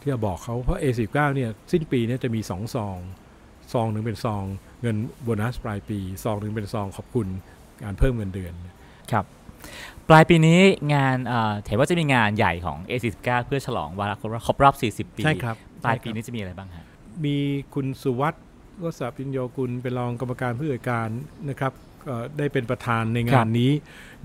[0.00, 2.96] ที่จะบอกเขาเพราะ A19 เนี่ยสิ้นปีเนี่ยจะมีสองซอง
[3.72, 4.42] ซองหนึ่งเป็นซอง
[4.82, 7.28] เงินโบนัสปลายปี ซองหนึ่งเป็นซองขอบคุณ
[7.82, 8.52] การเพิ่มเงินเดือน
[9.12, 9.24] ครับ
[10.08, 10.60] ปลายปีนี้
[10.94, 14.74] งานเอ่อเห็นว่าจะมีงานใหญ่ของ A49 เพื่อฉลองวาระครบรอบครบรอบ
[15.08, 16.84] 40 ปี ใช่ครับ ปลายปีใช่ครับนี้จะมีอะไรบ้างฮะ
[17.24, 17.36] มี
[17.74, 18.44] คุณสุวัสด์
[18.82, 21.08] วสปิญโยกุลเป็นรองกรรมการผู้จัดการ
[21.48, 21.72] นะครับ
[22.06, 23.72] เอ่อได้เป็นประธานในครังานบนี้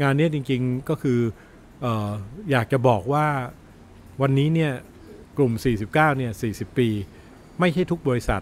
[0.01, 1.20] งานเนี้ยจริงๆก็คือ
[1.82, 2.12] เออ
[2.51, 3.26] อยากจะบอกว่า
[4.22, 4.72] วันนี้เนี่ย
[5.38, 5.51] กลุ่ม
[5.84, 6.89] 49 เนี่ย 40 ปี
[7.60, 8.41] ไม่ใช่ทุกบริษัท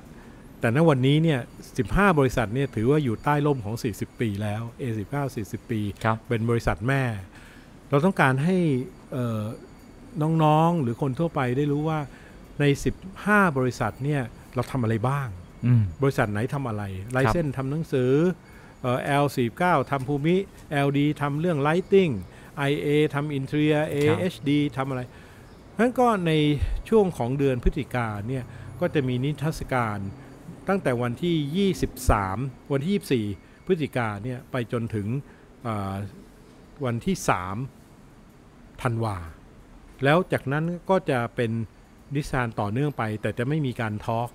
[0.59, 1.39] แต่ณวันนี้เนี่ย
[1.79, 5.15] 15 บริษัทเนี่ยถือว่าอยู่ใต้ร่มของ 40 ปีแล้ว A19
[5.61, 7.03] 40 ปีครับเป็นบริษัทแม่
[7.89, 8.57] เราต้องการให้
[9.13, 9.43] เอ่อ
[10.43, 11.99] น้องๆ หรือคนทั่วไปได้รู้ว่า
[12.59, 12.65] ใน
[13.11, 14.21] 15 บริษัทเนี่ย
[14.55, 15.27] เราทำอะไรบ้าง
[15.65, 18.11] อืมบริษัทไหนทำอะไร ไลเซนทำหนังสือ
[18.81, 20.35] เอ่อ L49 ทำภูมิ
[20.87, 22.13] LD ทำเรื่อง Lighting
[22.69, 25.01] IA ทำ Interior AHD ทำอะไร
[25.79, 26.31] นั้นก็ใน
[26.89, 28.43] ช่วงของเดือนพฤศจิกาเนี่ย
[28.79, 29.99] ก็จะมีนิทรรศการ
[30.69, 31.69] ตั้งแต่วันที่
[32.11, 35.07] 23 วันที่ 24 พฤศจิกาเนี่ยไปจนถึง
[35.63, 35.95] เอ่อ
[36.85, 37.15] วันที่
[37.99, 39.17] 3 ธันวา
[40.03, 41.51] แล้วจากนั้นก็จะเป็น
[42.15, 44.29] นิสานต่อเนื่องไป แต่จะไม่มีการทอล์ก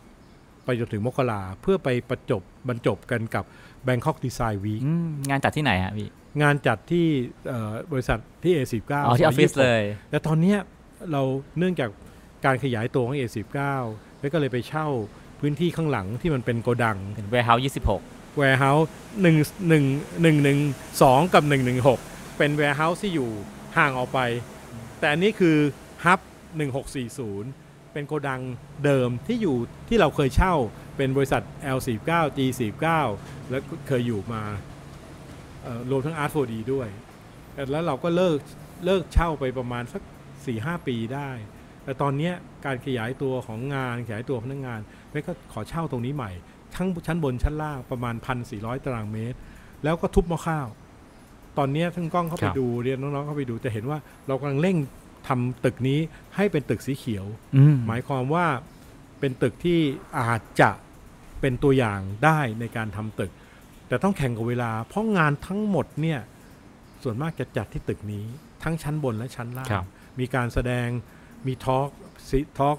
[0.64, 3.45] ไปจนถึงมกราเพื่อไปประจบบรรจบกันกับ
[3.87, 6.09] Bangkok Design Week อืมงานจัดที่ไหนฮะพี่
[6.43, 7.07] งานจัดที่
[7.49, 10.59] เอ่อบริษัทที่ A19 อ๋อที่ออฟฟิศเลย แต่ตอนเนี้ย
[11.12, 11.22] เรา
[11.59, 11.91] เนื่องจาก
[12.45, 13.59] การขยายตัวของ A19
[14.20, 14.87] แล้วก็เลยไปเช่า
[15.41, 17.62] พื้นที่ข้างหลังที่มันเป็นโกดังเป็น warehouse
[18.01, 18.86] 26 warehouse
[19.24, 21.45] 1 1 1 1 2 กับ
[21.91, 23.30] 116 เป็น warehouse ที่อยู่
[23.76, 24.20] ห่างออกไป
[24.99, 25.57] แต่อันนี้คือ
[26.05, 26.20] hub
[27.07, 28.43] 1640 เป็นโกดัง
[28.84, 29.57] เดิมที่อยู่
[29.88, 30.55] ที่เราเคยเช่า
[30.97, 31.43] เป็นบริษัท
[31.76, 32.86] L49 G49
[33.51, 34.43] แล้วก็เคยอยู่มา
[35.62, 36.88] เอ่อรวมทั้ง Art 4D ด้วย
[37.70, 38.38] แล้วเราก็เลิก
[38.84, 40.03] เลิกเช่าไปประมาณสัก
[40.45, 41.30] 4-5 ปีได้
[41.84, 42.34] แต่ตอนเนี้ย
[42.64, 44.80] การขยายตัวของงานขยายตัวพนักงาน
[45.11, 46.31] เป๊กก็ขอเช่าตรงนี้ใหม่
[46.77, 48.15] ทั้งชั้นบนชั้นล่างประมาณ
[48.51, 49.39] 1,400ตารางเมตร
[49.85, 50.67] แล้วก็ทุบหม้อข้าว
[51.59, 53.99] ตอนเนี้ยทั้งกล้องเข้าไปครับดูเรียนน้องๆเข้าไปดูจะเห็นว่า
[54.29, 54.77] เรากำลังเร่ง
[55.29, 55.99] ทำตึกนี้
[56.37, 58.47] ให้เป็นตึกสีเขียวอืมหมายความว่า
[59.21, 59.79] เป็นตึกที่
[60.19, 60.71] อาจจะ
[61.41, 63.33] เป็นตัวอย่างได้ในการทำตึก
[63.89, 66.21] แต่ต้องแข่งกับเวลา เพราะงานทั้งหมดเนี่ย
[67.03, 68.25] ส่วนมากจะจัดที่ตึกนี้
[68.63, 69.87] ทั้งชั้นบนและชั้นล่างครับ
[70.21, 70.89] มีการแสดง
[71.47, 71.89] มีทอล์ก
[72.59, 72.78] ทอล์ก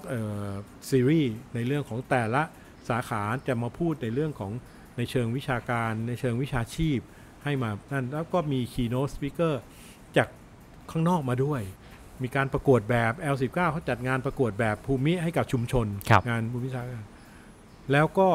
[0.90, 2.42] ซีรีส์ในเรื่องของแต่ละ
[2.88, 4.52] สาขาจะมาพูดในเรื่องของ
[4.96, 6.98] ในเชิงวิชาการในเชิงวิชาชีพ
[7.44, 9.54] ให้มานั่นแล้วก็มี keynote speaker
[10.16, 10.28] จาก
[10.90, 11.62] ข้างนอกมาด้วย
[12.22, 17.02] มีการประกวดแบบ L19 เขาจัดงานประกวดแบบภูมิให้กับชุมชนครับงานภูมิวิชาการ
[17.92, 18.28] แล้วก็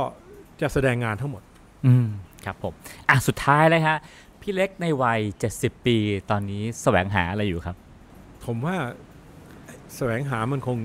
[0.61, 1.43] จะแสดงงานทั้งหมด
[1.85, 2.07] อืม
[2.45, 2.73] ครับผม
[3.09, 3.97] อะ สุดท้ายเลยฮะ
[4.41, 5.19] พี่เล็กในวัย
[5.53, 5.97] 70 ปี
[6.29, 7.75] ตอนนี้แสวงหาอะไรอยู่ครับ
[8.45, 8.75] ผมว่า
[9.95, 10.77] แสวงหามันคง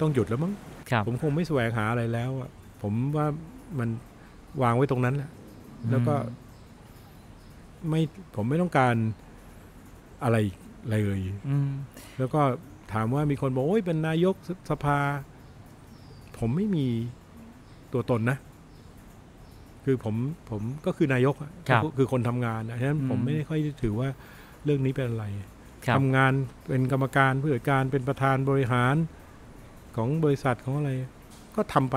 [0.00, 0.52] ต้องหยุดแล้วมั้ง
[0.90, 2.50] ครับผมคงไม่แสวงหาอะไรแล้วอะ
[2.82, 3.26] ผมว่า
[3.78, 3.88] มัน
[4.62, 5.30] วางไว้ตรงนั้นแหละ
[5.90, 6.14] แล้วก็
[7.88, 8.00] ไม่
[8.36, 8.94] ผมไม่ต้องการ
[10.24, 10.36] อะไร
[10.90, 11.70] เลยอืม
[12.18, 12.40] แล้วก็
[12.92, 14.98] ถามว่ามีคนบอกโอ้ยเป็นนายกสสภา
[16.38, 16.86] ผมไม่มี
[17.92, 18.38] ตัวตนนะ
[19.84, 20.14] คือผม
[20.50, 24.08] ผมก็คือนายกอะครับก็คือคนทำงานนะฉะนั้นอืมผมไม่ได้ค่อยถือว่า
[24.64, 25.26] เรื่องนี้เป็นอะไร
[25.86, 26.32] ครับทำงาน
[26.68, 28.94] เป็นกรรมการผู้จัดการเป็นประธานบริหาร
[29.96, 30.90] ของบริษัทของอะไร
[31.56, 31.96] ก็ทำไป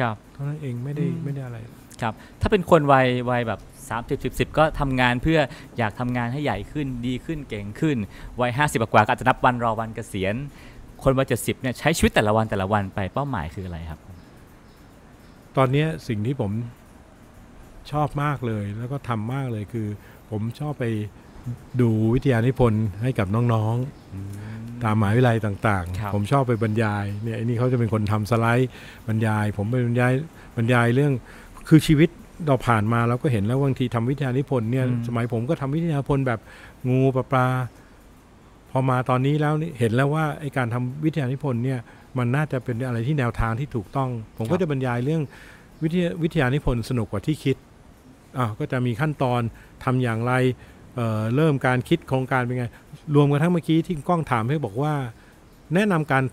[0.00, 1.58] ครับเท่านั้นเองไม่ได้อืมไม่ได้อะไร
[2.02, 5.38] ครับถ้าเป็นคนวัยวัยแบบ30 10 10 ก็ทำงานเพื่อ
[5.78, 7.96] อยากทำงานให้ใหญ่ขึ้นดีขึ้นเก่งขึ้น
[8.40, 10.34] วัย 50กว่าๆก็อาจจะนับวันรอวันเกษียณ
[11.02, 14.00] คนวัย70เนี่ยใช้ชีวิตแต่ละวันแต่ละวันไปเป้าหมายคืออะไรครับ
[15.56, 16.52] ตอนเนี้ยสิ่งที่ผม
[17.92, 19.88] ชอบมากเลยแล้วก็ทำมากเลยคือ
[20.30, 20.84] ผมชอบไป
[21.80, 24.53] ดูวิทยานิพนธ์ให้กับน้องๆ
[24.84, 28.70] ตามมหาวิทยาลัยต่างครับๆผมชอบไปบรรยายเนี่ยไอ้นี่เขาจะเป็นคนทำสไลด์
[29.08, 30.12] บรรยาย ผมไปบรรยาย
[30.56, 31.12] บรรยายเรื่อง
[31.68, 32.08] คือชีวิต
[32.46, 36.40] เราผ่านมาเราก็เห็นแล้วบางทีทำวิทยานิพนธ์เนี่ยอืมสมัยผมก็ทำวิทยานิพนธ์แบบ
[36.88, 37.46] งูปลาปลา
[38.70, 41.78] พอมาตอนนี้แล้วนี่เห็นแล้วว่าไอการทำวิทยานิพนธ์เนี่ย
[42.18, 45.22] มันน่าจะเป็นอะไรที่แนวทางที่ถูกต้อง ผมก็จะบรรยายเรื่อง
[45.82, 47.56] วิทยาวิทยานิพนธ์สนุกกว่าที่คิด
[48.38, 49.40] อ่าก็จะมีขั้นตอน
[49.84, 50.32] ทำอย่างไร
[50.96, 52.66] เอ่อเริ่มการคิดโครงการเป็นไง
[53.14, 54.94] รวมกันทั้งเมื่อกี้ที่กล้องถามให้บอกว่า
[55.74, 56.24] แนะนำการ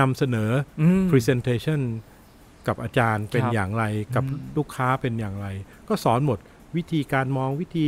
[0.00, 1.80] นำเสนออืม presentation
[2.66, 3.84] กับอาจารย์เป็นครับอย่างไร
[4.14, 5.46] กับอืมลูกค้าเป็นอย่างไร
[5.88, 6.38] ก็สอนหมด
[6.76, 7.86] วิธีการมองวิธี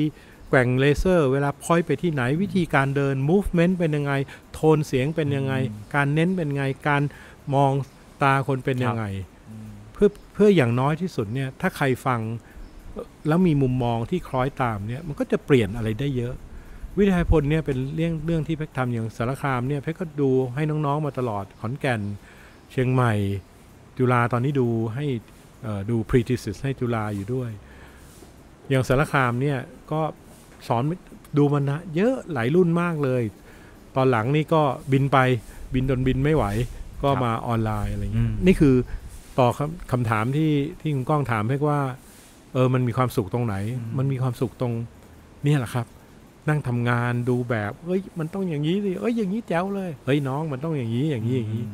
[0.48, 4.12] แกว่งเลเซอร์ เวลาพอยไปที่ไหนวิธีการเดิน movement เป็นยังไง
[4.54, 5.54] โทนเสียงเป็นยังไง
[5.94, 7.02] การเน้นเป็นยังไง การ
[7.54, 7.72] มอง
[8.22, 9.04] ตาคนเป็นยังไง
[9.92, 12.49] เพื่อเพื่ออย่างน้อยที่สุดเนี่ยถ้าใครฟังเอ่อ
[13.28, 16.34] แล้วมีมุมมองที่คล้อยตามเนี่ยมันก็จะเปลี่ยนอะไรได้เยอะ
[16.98, 22.00] วิทยาพลเนี่ยเป็นเรื่องเรื่องที่เพชรทำอย่างสารคามเนี่ยเพชรก็ดูให้น้องๆมาตลอดขอนแก่น
[22.70, 23.14] เชียงใหม่
[23.98, 25.06] จุฬาตอนนี้ดูให้
[25.62, 27.50] เอ่อดู pre thesis ให้จุฬาอยู่ด้วย
[28.68, 29.58] อย่างสารคามเนี่ย
[29.92, 30.00] ก็
[30.68, 30.82] สอน
[31.38, 33.22] ดูมันนะเยอะหลายรุ่นมากเลย
[33.96, 34.62] ตอนหลังนี่ก็
[34.92, 35.18] บินไป
[35.74, 36.44] บินจนบินไม่ไหว
[37.02, 38.74] ก็ครับมาออนไลน์อะไรอย่างเงี้ยอืมนี่คือ
[39.38, 41.80] ต่อบคำคำถามที่ที่คุณก้องถามให้ว่า
[42.52, 43.54] เออมันมีความสุขตรงไหน
[43.98, 44.72] มันมีความสุขตรง
[45.44, 45.86] เนี่ยแหละครับ
[46.48, 51.64] นั่งทำงานดูแบบเอ้ย มันต้องอย่างนี้สิเอ้ยอย่างนี้แจ๋วเลยเฮ้ยน้องมันต้องอย่างนี้อย่างนี้อย่างนี้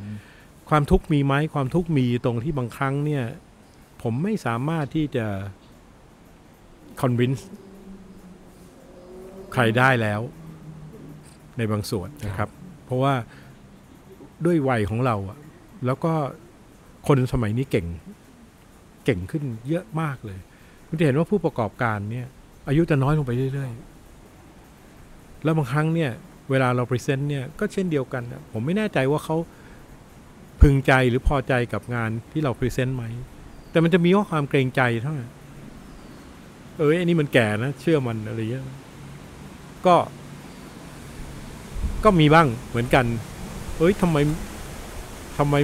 [0.68, 3.24] ความทุกข์มีไหมความทุกข์มีตรงที่บางครั้งเนี่ย
[4.02, 5.26] ผมไม่สามารถที่จะ
[7.00, 7.42] convince
[9.52, 10.20] ใครได้แล้ว
[11.56, 12.48] ในบางส่วนนะครับ
[12.84, 13.14] เพราะว่า
[14.44, 15.38] ด้วยวัยของเราอะ
[15.86, 16.12] แล้วก็
[17.08, 17.86] คนสมัยนี้เก่ง
[19.04, 20.38] เก่งขึ้นเยอะมากเลย
[20.96, 22.26] คุณจะเห็นว่าผู้ประกอบการเนี่ย
[22.68, 23.70] อายุจะน้อยลงไปเรื่อย
[24.56, 26.10] ๆ แล้วบางครั้งเนี่ย
[26.50, 29.36] เวลาเรา present เนี่ยก็เช่นเดียวกัน ผมไม่แน่ใจว่าเขา
[30.60, 33.04] พึงใจหรือพอใจกับงานที่เรา present ไหม
[33.70, 35.30] แต่มันจะมีว่าความเกรงใจเท่านั้น
[36.78, 38.64] เอ้ยอันนี้มันแก่นะ เชื่อมันอะไรเงี้ย
[39.86, 39.96] ก็
[42.04, 43.04] ก็มีบ้างเหมือนกัน
[43.78, 44.16] เอ้ยทำไม
[45.38, 45.54] ทำไม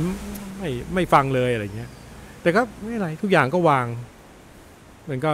[0.58, 1.90] ไม่ไม่ฟังเลยอะไรเงี้ย
[2.42, 3.86] แต่ก็ไม่เป็นไรทุกอย่างก็วาง
[5.10, 5.30] มันก็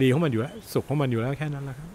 [0.00, 1.88] ดีของมันอยู่แล้วสุขของมันอยู่แล้วแค่นั้นแหละครับ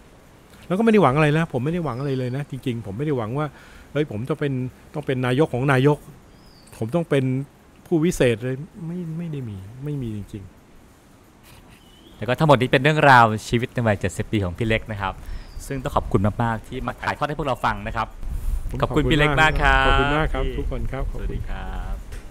[0.66, 3.46] แล้วก็ไม่ได้หวังอะไรนะผมไม่ได้หวังอะไรเลยนะจริง ๆ ผมไม่ได้หวังว่า
[3.92, 4.52] เฮ้ยผมจะเป็น
[4.94, 5.98] ต้องเป็นนายกของนายก
[6.78, 7.24] ผมต้องเป็น
[7.86, 8.56] ผู้วิเศษเลย
[8.86, 10.44] ไม่ไม่ได้มีไม่มีจริง
[12.16, 15.14] แล้วก็ทั้งหมดนี้เป็นเรื่องราวชีวิตในวัย70ปีของพี่เล็กนะครับ
[15.66, 21.85] ซึ่งต้องขอบคุณมากๆที่มาถ่ายทอดให้พวกเราฟังนะครับๆผมขอบคุณพี่เล็กมากครับขอบคุณมากครับพี่ทุกคนครับขสอบวัสคุณดีครับ